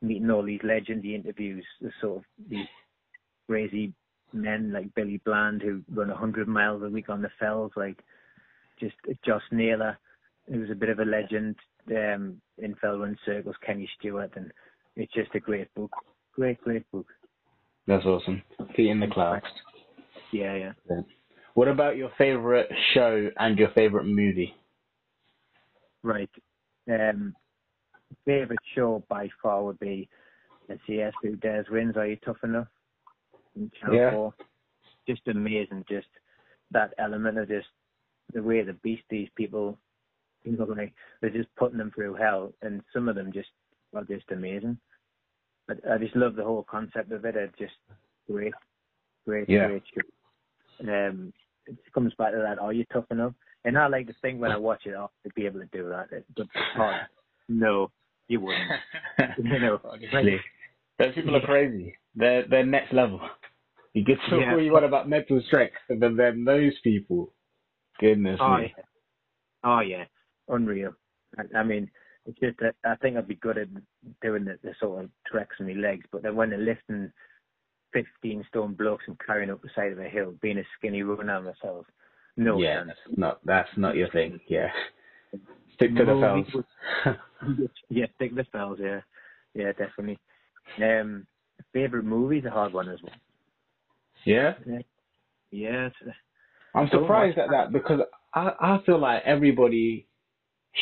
meeting 0.02 0.30
all 0.30 0.42
these 0.42 0.60
legends. 0.62 1.04
He 1.04 1.14
interviews 1.14 1.64
the 1.80 1.90
sort 2.00 2.18
of 2.18 2.24
these 2.48 2.66
crazy 3.48 3.92
men 4.32 4.72
like 4.72 4.94
Billy 4.94 5.20
Bland 5.24 5.62
who 5.62 5.82
run 5.92 6.10
a 6.10 6.16
hundred 6.16 6.48
miles 6.48 6.82
a 6.82 6.88
week 6.88 7.08
on 7.08 7.22
the 7.22 7.30
fells, 7.38 7.72
like 7.76 8.02
just 8.80 8.94
Joss 9.24 9.42
Naylor, 9.50 9.98
who's 10.48 10.70
a 10.70 10.74
bit 10.74 10.88
of 10.90 10.98
a 10.98 11.04
legend 11.04 11.56
um, 11.90 12.40
in 12.58 12.74
fell 12.80 12.98
run 12.98 13.16
circles. 13.24 13.56
Kenny 13.64 13.88
Stuart, 13.98 14.32
and 14.36 14.52
it's 14.96 15.12
just 15.12 15.34
a 15.34 15.40
great 15.40 15.72
book. 15.74 15.92
Great, 16.34 16.60
great 16.60 16.90
book. 16.90 17.06
That's 17.86 18.04
awesome. 18.04 18.42
Feet 18.76 18.90
in 18.90 19.00
the 19.00 19.06
clouds. 19.06 19.46
Yeah, 20.32 20.54
yeah. 20.54 21.00
What 21.54 21.68
about 21.68 21.96
your 21.96 22.10
favorite 22.18 22.68
show 22.94 23.30
and 23.38 23.58
your 23.58 23.70
favorite 23.74 24.04
movie? 24.04 24.54
Right. 26.02 26.30
Um, 26.90 27.34
favorite 28.24 28.60
show 28.74 29.04
by 29.08 29.28
far 29.42 29.64
would 29.64 29.78
be 29.78 30.08
SAS 30.68 31.12
Who 31.22 31.36
Dares 31.36 31.66
Wins. 31.70 31.96
Are 31.96 32.06
you 32.06 32.16
tough 32.24 32.38
enough? 32.44 32.68
Yeah. 33.90 34.10
4. 34.10 34.34
Just 35.06 35.26
amazing. 35.26 35.84
Just 35.88 36.08
that 36.70 36.94
element 36.98 37.38
of 37.38 37.48
just 37.48 37.68
the 38.34 38.42
way 38.42 38.62
the 38.62 38.74
beast 38.74 39.02
these 39.08 39.28
people, 39.36 39.78
like 40.44 40.92
they're 41.20 41.30
just 41.30 41.54
putting 41.56 41.78
them 41.78 41.90
through 41.94 42.14
hell, 42.14 42.52
and 42.62 42.82
some 42.92 43.08
of 43.08 43.14
them 43.16 43.32
just 43.32 43.48
are 43.94 44.04
just 44.04 44.30
amazing. 44.30 44.78
But 45.66 45.78
I 45.90 45.98
just 45.98 46.16
love 46.16 46.36
the 46.36 46.44
whole 46.44 46.62
concept 46.62 47.10
of 47.12 47.24
it. 47.24 47.36
It's 47.36 47.58
just 47.58 47.74
great, 48.30 48.54
great, 49.26 49.48
Yeah. 49.48 49.66
great. 49.66 49.82
Um, 50.80 51.32
it 51.66 51.76
comes 51.92 52.14
back 52.14 52.32
to 52.32 52.38
that. 52.38 52.58
Are 52.58 52.72
you 52.72 52.84
tough 52.92 53.10
enough? 53.10 53.34
And 53.68 53.76
I 53.78 53.86
like 53.86 54.06
to 54.06 54.14
think 54.22 54.40
when 54.40 54.50
I 54.50 54.56
watch 54.56 54.82
it, 54.86 54.94
I'll 54.94 55.12
be 55.36 55.44
able 55.46 55.60
to 55.60 55.66
do 55.66 55.88
that. 55.90 56.10
It- 56.10 56.24
But 56.34 56.46
it's 56.54 56.74
hard. 56.74 57.02
No, 57.48 57.90
you 58.28 58.40
wouldn't. 58.40 58.70
You 59.38 59.58
know, 59.60 59.80
Honestly, 59.84 60.40
those 60.98 61.14
people 61.14 61.36
are 61.36 61.40
crazy. 61.40 61.94
They're 62.14 62.44
they're 62.48 62.64
next 62.66 62.92
level. 62.92 63.20
You 63.94 64.04
can 64.04 64.16
talk 64.30 64.40
Yeah. 64.40 64.52
all 64.52 64.60
you 64.62 64.72
want 64.72 64.84
about 64.84 65.08
mental 65.08 65.40
strength, 65.46 65.76
but 65.88 66.00
then 66.00 66.16
then 66.16 66.44
those 66.44 66.72
people, 66.82 67.32
goodness 68.00 68.38
Oh 68.40 68.56
me. 68.58 68.74
yeah, 68.76 68.84
oh 69.64 69.80
yeah, 69.80 70.04
unreal. 70.48 70.92
I, 71.38 71.58
I 71.60 71.62
mean, 71.62 71.90
it's 72.26 72.38
just 72.40 72.58
that 72.60 72.74
I 72.84 72.94
think 72.96 73.16
I'd 73.16 73.28
be 73.28 73.34
good 73.46 73.58
at 73.58 73.68
doing 74.22 74.44
the, 74.44 74.58
the 74.62 74.74
sort 74.80 75.04
of 75.04 75.10
treks 75.26 75.56
on 75.60 75.66
my 75.66 75.72
legs, 75.74 76.06
but 76.12 76.22
then 76.22 76.36
when 76.36 76.50
they're 76.50 76.58
lifting 76.58 77.12
fifteen 77.92 78.44
stone 78.48 78.74
blocks 78.74 79.04
and 79.08 79.18
carrying 79.24 79.50
up 79.50 79.62
the 79.62 79.70
side 79.74 79.92
of 79.92 79.98
a 80.00 80.08
hill, 80.08 80.34
being 80.42 80.58
a 80.58 80.64
skinny 80.76 81.02
runner 81.02 81.40
myself, 81.40 81.86
no 82.38 82.58
yeah, 82.58 82.84
that's 82.86 82.98
not 83.16 83.40
that's 83.44 83.68
not 83.76 83.96
your 83.96 84.08
thing. 84.10 84.40
Yeah, 84.48 84.68
stick 85.74 85.94
to 85.96 86.04
the 86.04 86.14
No, 86.14 86.20
fells. 86.20 86.64
we 87.44 87.64
yeah, 87.90 88.06
stick 88.16 88.34
the 88.34 88.44
spells. 88.44 88.78
Yeah, 88.80 89.00
yeah, 89.54 89.72
definitely. 89.72 90.18
Um, 90.82 91.26
favorite 91.72 92.04
movie's 92.04 92.44
a 92.44 92.50
hard 92.50 92.72
one 92.72 92.88
as 92.88 93.00
well. 93.02 93.12
yeah, 94.24 94.54
Yeah, 95.50 95.86
it's, 95.86 95.96
I'm 96.74 96.88
surprised 96.88 97.38
at 97.38 97.50
that 97.50 97.72
because 97.72 98.00
I 98.34 98.52
I 98.60 98.80
feel 98.86 98.98
like 98.98 99.22
everybody 99.24 100.06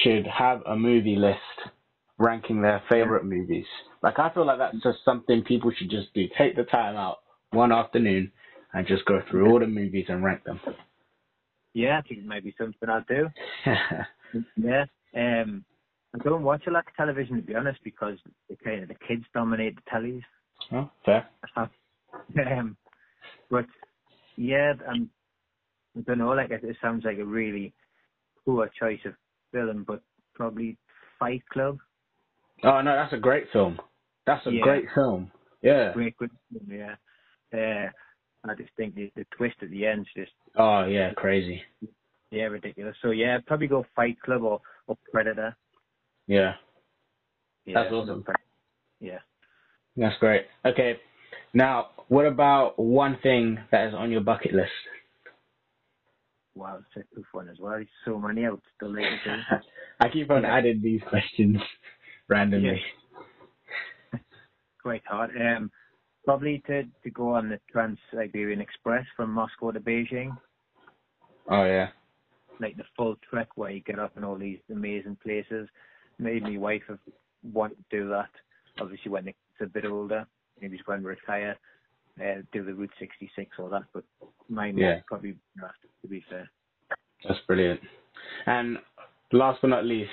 should 0.03 0.27
have 0.27 0.63
a 0.67 0.77
movie 0.77 1.17
list 1.17 1.71
ranking 2.19 2.61
their 2.63 2.83
favorite 2.89 3.25
movies. 3.25 3.67
Like 4.03 4.19
I 4.19 4.31
feel 4.31 4.45
like 4.47 4.59
that's 4.59 4.83
just 4.83 4.99
something 5.05 5.43
people 5.43 5.71
should 5.77 5.91
just 5.91 6.13
do. 6.15 6.27
Take 6.37 6.57
the 6.57 6.65
time 6.65 6.97
out 6.97 7.19
one 7.51 7.73
afternoon 7.73 8.33
and 8.75 8.87
just 8.87 9.05
go 9.07 9.21
through 9.31 9.49
all 9.51 9.61
the 9.61 9.67
movies 9.67 10.07
and 10.09 10.23
rank 10.25 10.45
them. 10.45 10.61
Yeah, 11.77 11.99
I 11.99 12.03
think 12.09 12.21
it 12.21 12.27
might 12.27 12.43
be 12.43 12.55
something 12.59 12.89
I'll 12.89 13.05
do. 13.07 13.29
Yeah. 14.57 14.85
Um, 15.15 15.65
I 16.15 16.19
don't 16.23 16.43
watch 16.43 16.63
a 16.67 16.71
lot 16.71 16.87
of 16.87 16.95
television 16.95 17.37
to 17.37 17.43
be 17.43 17.55
honest 17.55 17.79
because 17.85 18.19
the 18.51 18.57
kind 18.57 18.83
of 18.83 18.89
the 18.89 18.97
kids 19.07 19.25
dominate 19.33 19.77
the 19.77 19.83
tellies. 19.91 20.23
oh, 20.73 20.91
fair. 21.05 21.29
um, 22.47 22.77
but 23.51 23.67
yeah, 24.37 24.73
um, 24.89 25.09
I 25.97 26.01
don't 26.01 26.19
know. 26.19 26.31
Like 26.31 26.51
it, 26.51 26.65
it 26.65 26.77
sounds 26.83 27.05
like 27.05 27.19
a 27.19 27.25
really 27.25 27.73
poor 28.45 28.69
choice 28.79 29.01
of 29.05 29.15
film, 29.53 29.85
but 29.87 30.03
probably 30.35 30.77
Fight 31.19 31.43
Club. 31.53 31.79
Oh 32.65 32.81
no, 32.83 32.95
that's 32.95 33.13
a 33.13 33.19
great 33.19 33.47
film. 33.53 33.79
That's 34.27 34.47
a 34.47 34.51
Yeah. 34.51 34.63
great 34.63 34.85
film. 34.95 35.31
Yeah. 35.63 35.93
Great, 35.93 36.17
good 36.17 36.31
film, 36.53 36.69
yeah. 36.71 36.97
Uh, 37.53 37.91
I 38.51 38.55
just 38.55 38.71
think 38.77 38.95
the, 38.95 39.11
the 39.17 39.27
twist 39.37 39.57
at 39.63 39.71
the 39.71 39.87
end's 39.87 40.09
just 40.17 40.33
Oh 40.57 40.85
yeah, 40.85 41.13
crazy. 41.15 41.63
yeah 42.31 42.45
ridiculous. 42.45 42.97
So 43.03 43.11
yeah, 43.11 43.39
probably 43.47 43.67
go 43.67 43.85
Fight 43.95 44.21
Club 44.23 44.43
or, 44.43 44.61
or 44.87 44.97
Predator. 45.13 45.57
Yeah, 46.27 46.55
Yeah, 47.65 47.83
That's 47.83 47.93
awesome. 47.93 48.25
Yeah. 49.01 49.19
that's 49.97 50.19
great. 50.19 50.47
Okay, 50.65 50.99
now 51.55 51.89
what 52.09 52.27
about 52.27 52.79
one 52.79 53.19
thing 53.23 53.59
that 53.71 53.89
is 53.89 53.95
on 53.95 54.11
your 54.11 54.21
bucket 54.23 54.53
list? 54.55 54.71
Wow, 56.55 56.79
it's 56.79 57.07
a 57.13 57.15
tough 57.15 57.27
one 57.33 57.49
as 57.49 57.59
well. 57.61 57.73
There's 57.73 57.87
so 58.05 58.19
many 58.19 58.45
out 58.47 58.61
still 58.77 58.91
later. 58.93 59.45
I 60.01 60.09
keep 60.09 60.31
on 60.31 60.43
Yeah. 60.43 60.57
adding 60.57 60.81
these 60.83 61.03
questions 61.09 61.59
randomly. 62.29 62.83
quite 64.83 65.03
hard. 65.07 65.31
Um, 65.37 65.71
probably 66.27 66.63
to, 66.67 66.83
to 66.83 67.11
go 67.11 67.35
on 67.35 67.49
the 67.49 67.59
Trans-Siberian 67.73 68.61
Express 68.61 69.07
from 69.17 69.31
Moscow 69.31 69.71
to 69.71 69.81
Beijing, 69.81 70.37
Oh 71.49 71.65
yeah. 71.65 71.91
like 72.61 72.77
the 72.77 72.83
full 72.97 73.17
trek 73.31 73.49
where 73.55 73.71
you 73.71 73.81
get 73.81 74.01
up 74.01 74.17
in 74.17 74.25
all 74.25 74.35
these 74.37 74.59
amazing 74.71 75.17
places. 75.23 75.69
Maybe 76.19 76.41
my 76.41 76.59
wife 76.59 76.83
want 77.53 77.75
to 77.77 77.85
do 77.97 78.09
that. 78.09 78.31
Obviously, 78.81 79.11
when 79.13 79.29
it's 79.29 79.39
a 79.63 79.67
bit 79.67 79.87
older, 79.87 80.27
maybe 80.61 80.81
when 80.87 81.05
we 81.05 81.11
retire, 81.11 81.57
uh, 82.21 82.43
do 82.53 82.65
the 82.65 82.75
Route 82.75 82.91
66 82.99 83.49
or 83.61 83.69
that. 83.71 83.85
But 83.95 84.03
mine 84.49 84.77
Yeah. 84.77 85.01
probably 85.07 85.37
that, 85.61 85.75
to 86.03 86.09
be 86.09 86.25
fair. 86.29 86.51
That's 87.27 87.41
brilliant. 87.47 87.81
And 88.47 88.79
last 89.33 89.61
but 89.61 89.69
not 89.71 89.85
least, 89.85 90.11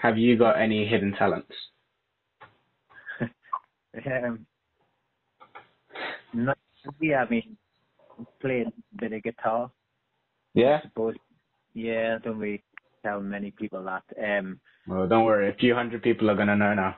have 0.00 0.16
you 0.16 0.36
got 0.38 0.60
any 0.60 0.86
hidden 0.86 1.12
talents? 1.12 1.52
Um, 4.06 4.46
Not 6.32 6.58
yeah, 7.00 7.24
I 7.24 7.28
mean, 7.28 7.56
playing 8.40 8.66
a 8.66 9.00
bit 9.00 9.12
of 9.12 9.22
guitar. 9.22 9.70
Yeah. 10.54 10.80
I 10.82 10.88
suppose. 10.88 11.14
Yeah, 11.74 12.18
I 12.18 12.24
don't 12.24 12.38
really 12.38 12.64
tell 13.04 13.20
many 13.20 13.50
people 13.50 13.82
that. 13.84 14.04
Um, 14.22 14.60
Well, 14.86 15.06
don't 15.06 15.24
worry. 15.24 15.48
A 15.50 15.54
few 15.54 15.74
hundred 15.74 16.02
people 16.02 16.30
are 16.30 16.36
gonna 16.36 16.56
know 16.56 16.74
now. 16.74 16.96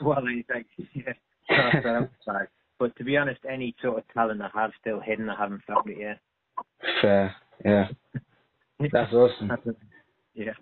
well, 0.00 0.22
like, 0.24 0.66
yeah, 0.94 1.12
not 1.50 1.82
that 1.82 1.86
outside. 1.86 2.48
But 2.78 2.96
to 2.96 3.04
be 3.04 3.16
honest, 3.16 3.40
any 3.48 3.74
sort 3.82 3.98
of 3.98 4.04
talent 4.14 4.40
I 4.40 4.50
have 4.54 4.70
still 4.80 5.00
hidden, 5.00 5.28
I 5.28 5.36
haven't 5.36 5.62
found 5.66 5.88
it 5.90 5.98
yet. 5.98 6.20
Fair. 7.02 7.34
Yeah. 7.64 7.88
That's 8.92 9.12
awesome. 9.12 9.50
Yeah. 10.34 10.52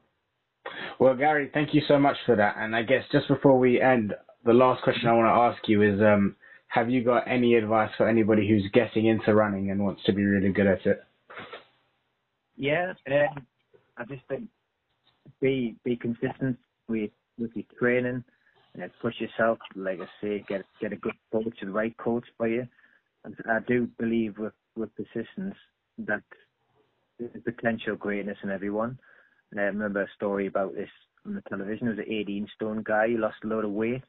Well, 0.98 1.14
Gary, 1.14 1.50
thank 1.52 1.74
you 1.74 1.82
so 1.86 1.98
much 1.98 2.16
for 2.24 2.34
that. 2.34 2.56
And 2.58 2.74
I 2.74 2.82
guess 2.82 3.04
just 3.12 3.28
before 3.28 3.58
we 3.58 3.78
end, 3.78 4.14
the 4.46 4.54
last 4.54 4.82
question 4.82 5.06
I 5.06 5.12
want 5.12 5.26
to 5.26 5.58
ask 5.58 5.68
you 5.68 5.82
is, 5.82 6.00
um, 6.00 6.34
have 6.76 6.90
you 6.90 7.02
got 7.02 7.26
any 7.26 7.54
advice 7.54 7.90
for 7.96 8.06
anybody 8.06 8.46
who's 8.46 8.70
getting 8.74 9.06
into 9.06 9.34
running 9.34 9.70
and 9.70 9.82
wants 9.82 10.02
to 10.04 10.12
be 10.12 10.22
really 10.22 10.52
good 10.52 10.66
at 10.66 10.84
it? 10.84 11.02
Yeah, 12.54 12.92
um, 13.10 13.46
I 13.96 14.04
just 14.04 14.22
think 14.28 14.42
be 15.40 15.74
be 15.84 15.96
consistent 15.96 16.58
with 16.86 17.10
with 17.38 17.50
your 17.54 17.64
training, 17.78 18.22
uh, 18.78 18.88
push 19.00 19.14
yourself. 19.18 19.58
Like 19.74 20.00
I 20.00 20.06
say, 20.22 20.44
get 20.46 20.66
get 20.78 20.92
a 20.92 20.96
good 20.96 21.14
coach, 21.32 21.56
the 21.62 21.70
right 21.70 21.96
coach 21.96 22.24
for 22.36 22.46
you. 22.46 22.66
And 23.24 23.34
I 23.50 23.60
do 23.66 23.88
believe 23.98 24.36
with 24.36 24.52
with 24.76 24.90
persistence 24.96 25.56
that 25.98 26.22
there's 27.18 27.42
potential 27.42 27.96
greatness 27.96 28.36
in 28.42 28.50
everyone. 28.50 28.98
And 29.50 29.60
I 29.60 29.64
remember 29.64 30.02
a 30.02 30.14
story 30.14 30.46
about 30.46 30.74
this 30.74 30.90
on 31.24 31.34
the 31.34 31.42
television. 31.48 31.88
It 31.88 31.96
was 31.96 32.06
an 32.06 32.12
18 32.12 32.48
stone 32.54 32.82
guy. 32.86 33.08
He 33.08 33.16
lost 33.16 33.36
a 33.44 33.46
lot 33.46 33.64
of 33.64 33.70
weight, 33.70 34.02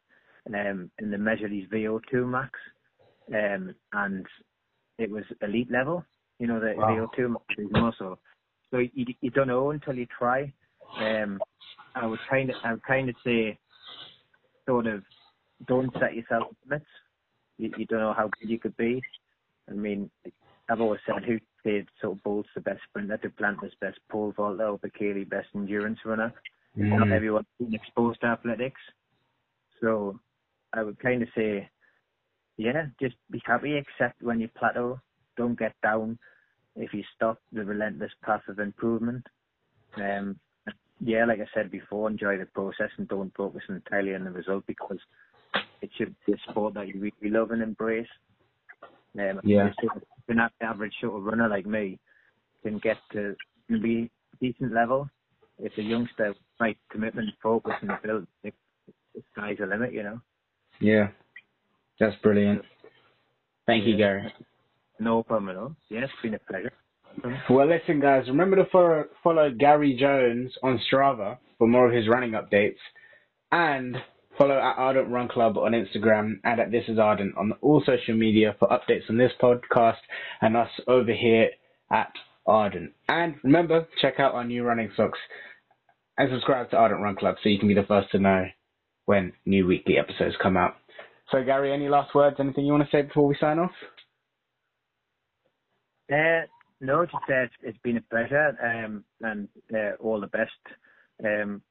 um, 0.56 0.92
and 1.00 1.12
they 1.12 1.18
measured 1.18 1.52
his 1.52 1.66
VO2 1.66 2.28
max, 2.28 2.52
um, 3.34 3.74
and 3.94 4.26
it 4.98 5.10
was 5.10 5.24
elite 5.42 5.72
level. 5.72 6.06
You 6.40 6.48
know, 6.48 6.60
the 6.60 6.74
Wow. 6.78 7.10
VO2 7.18 7.30
max 7.30 7.46
is 7.58 7.68
muscle. 7.72 8.20
So 8.72 8.78
you, 8.80 9.06
you 9.22 9.32
don't 9.32 9.48
know 9.48 9.72
until 9.72 9.96
you 9.96 10.08
try. 10.18 10.54
Um, 11.00 11.40
I 11.96 12.06
would 12.06 12.20
kind 12.30 12.50
of, 12.50 12.56
I 12.64 12.74
would 12.74 12.84
kind 12.84 13.10
of 13.10 13.16
say, 13.26 13.58
sort 14.68 14.88
of, 14.88 15.04
don't 15.68 15.92
set 16.00 16.16
yourself 16.16 16.48
limits. 16.66 16.86
You, 17.58 17.72
you 17.78 17.86
don't 17.86 18.00
know 18.00 18.14
how 18.16 18.30
good 18.40 18.50
you 18.50 18.60
could 18.60 18.78
be. 18.78 19.02
I 19.70 19.74
mean, 19.74 20.10
I've 20.70 20.82
always 20.82 21.02
said 21.06 21.24
who 21.26 21.40
said 21.64 21.88
sort 22.02 22.18
of 22.18 22.24
Bolt's 22.24 22.50
the 22.56 22.62
best 22.62 22.82
sprinter, 22.90 23.18
Duplantis 23.18 23.72
best 23.82 24.00
pole 24.12 24.34
vaulter, 24.36 24.68
or 24.68 24.80
Bekele 24.80 25.28
best 25.30 25.48
endurance 25.56 26.00
runner. 26.06 26.34
Not 26.78 27.08
Mm. 27.08 27.16
everyone's 27.16 27.48
been 27.60 27.74
exposed 27.74 28.22
to 28.22 28.28
athletics. 28.28 28.82
So 29.82 30.20
I 30.74 30.84
would 30.84 31.00
kind 31.00 31.22
of 31.22 31.30
say, 31.36 31.70
yeah, 32.58 32.88
just 33.00 33.16
be 33.32 33.42
happy, 33.46 33.78
accept 33.78 34.22
when 34.22 34.40
you 34.40 34.50
plateau. 34.58 35.00
Don't 35.38 35.58
get 35.58 35.74
down 35.84 36.18
if 36.76 36.94
you 36.94 37.04
stop 37.16 37.40
the 37.52 37.64
relentless 37.64 38.12
path 38.24 38.42
of 38.48 38.60
improvement. 38.60 39.26
Um, 39.96 40.40
yeah, 41.00 41.26
like 41.26 41.40
I 41.40 41.46
said 41.54 41.72
before, 41.72 42.10
enjoy 42.10 42.38
the 42.38 42.46
process 42.46 42.90
and 42.98 43.08
don't 43.08 43.36
focus 43.36 43.62
entirely 43.70 44.16
on 44.16 44.24
the 44.24 44.32
result 44.32 44.66
because 44.66 44.98
it 45.82 45.92
should 45.96 46.16
be 46.26 46.34
a 46.34 46.38
sport 46.50 46.74
that 46.74 46.88
you 46.88 47.00
really 47.00 47.32
love 47.32 47.52
and 47.52 47.62
embrace. 47.62 48.08
Um, 49.18 49.40
Yeah. 49.44 49.72
An 50.30 50.42
average 50.60 50.94
sort 51.00 51.16
of 51.16 51.24
runner 51.24 51.48
like 51.48 51.66
me 51.66 52.00
can 52.64 52.80
get 52.80 52.98
to 53.14 53.36
be 53.70 54.12
decent 54.42 54.74
level 54.74 55.10
if 55.60 55.74
the 55.76 55.84
youngster 55.84 56.36
right 56.60 56.78
commitment, 56.90 57.30
focus, 57.42 57.74
and 57.82 57.92
build, 58.04 58.28
the 58.44 58.52
sky's 59.32 59.58
the 59.60 59.66
limit, 59.66 59.94
you 59.94 60.04
know. 60.04 60.20
Yeah. 60.80 61.10
That's 62.00 62.16
brilliant. 62.22 62.62
Thank 63.66 63.86
you, 63.86 63.98
Gary. 63.98 64.32
No 65.00 65.24
problem 65.24 65.50
at 65.50 65.58
all. 65.58 65.76
Yeah, 65.90 66.02
it's 66.02 66.14
been 66.22 66.36
a 66.36 66.40
pleasure. 66.40 66.74
Mm-hmm. 67.24 67.54
Well, 67.54 67.68
listen, 67.68 68.00
guys, 68.00 68.28
remember 68.28 68.56
to 68.58 68.66
follow, 68.72 69.06
follow 69.24 69.52
Gary 69.52 69.98
Jones 70.00 70.52
on 70.64 70.80
Strava 70.92 71.38
for 71.58 71.68
more 71.68 71.88
of 71.88 71.94
his 71.94 72.08
running 72.08 72.32
updates, 72.32 72.78
and 73.52 73.98
follow 74.38 74.58
at 74.58 74.78
Ardent 74.78 75.10
Run 75.10 75.28
Club 75.28 75.58
on 75.58 75.72
Instagram 75.72 76.40
and 76.44 76.60
at 76.60 76.72
This 76.72 76.84
Is 76.88 77.00
Ardent 77.00 77.36
on 77.38 77.54
all 77.62 77.82
social 77.86 78.16
media 78.16 78.56
for 78.60 78.68
updates 78.68 79.10
on 79.10 79.18
this 79.18 79.32
podcast 79.42 79.98
and 80.42 80.56
us 80.56 80.70
over 80.88 81.12
here 81.12 81.50
at 81.92 82.12
Ardent. 82.46 82.94
And 83.10 83.36
remember, 83.44 83.88
check 84.00 84.20
out 84.20 84.36
our 84.36 84.44
new 84.44 84.64
running 84.64 84.92
socks 84.96 85.20
and 86.18 86.30
subscribe 86.32 86.70
to 86.70 86.78
Ardent 86.78 87.02
Run 87.02 87.16
Club 87.16 87.36
so 87.42 87.50
you 87.50 87.58
can 87.58 87.68
be 87.68 87.74
the 87.74 87.84
first 87.84 88.12
to 88.12 88.20
know 88.20 88.46
when 89.08 89.34
new 89.46 89.66
weekly 89.66 89.98
episodes 89.98 90.36
come 90.42 90.56
out. 90.56 90.76
So, 91.32 91.44
Gary, 91.44 91.74
any 91.74 91.90
last 91.90 92.14
words? 92.14 92.38
Anything 92.40 92.66
you 92.66 92.74
want 92.74 92.84
to 92.84 92.96
say 92.96 93.02
before 93.02 93.26
we 93.26 93.36
sign 93.40 93.58
off? 93.58 93.72
Uh, 96.12 96.46
no, 96.80 97.06
just 97.06 97.16
uh, 97.16 97.44
it's, 97.44 97.54
it's 97.64 97.78
been 97.84 97.98
a 97.98 98.02
pleasure, 98.02 98.56
um, 98.64 99.04
and 99.22 99.48
uh, 99.74 99.96
all 100.00 100.22
the 100.22 100.28
best 100.28 100.52
um, 101.26 101.62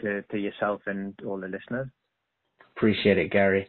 to 0.00 0.22
to 0.22 0.38
yourself 0.38 0.80
and 0.86 1.14
all 1.26 1.40
the 1.40 1.48
listeners. 1.48 1.88
Appreciate 2.76 3.18
it, 3.18 3.30
Gary. 3.30 3.68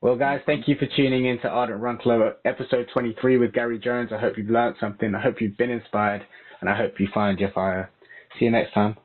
Well, 0.00 0.16
guys, 0.16 0.40
thank 0.44 0.66
you 0.66 0.76
for 0.76 0.86
tuning 0.96 1.26
in 1.26 1.38
to 1.40 1.48
Ardent 1.48 1.80
Run 1.80 1.98
Club 1.98 2.34
episode 2.44 2.88
23 2.92 3.38
with 3.38 3.52
Gary 3.52 3.78
Jones. 3.78 4.10
I 4.12 4.18
hope 4.18 4.36
you've 4.36 4.50
learned 4.50 4.76
something. 4.80 5.14
I 5.14 5.20
hope 5.20 5.40
you've 5.40 5.56
been 5.56 5.70
inspired, 5.70 6.22
and 6.60 6.68
I 6.68 6.76
hope 6.76 6.98
you 6.98 7.08
find 7.14 7.38
your 7.38 7.52
fire. 7.52 7.90
See 8.38 8.44
you 8.46 8.50
next 8.50 8.74
time. 8.74 8.96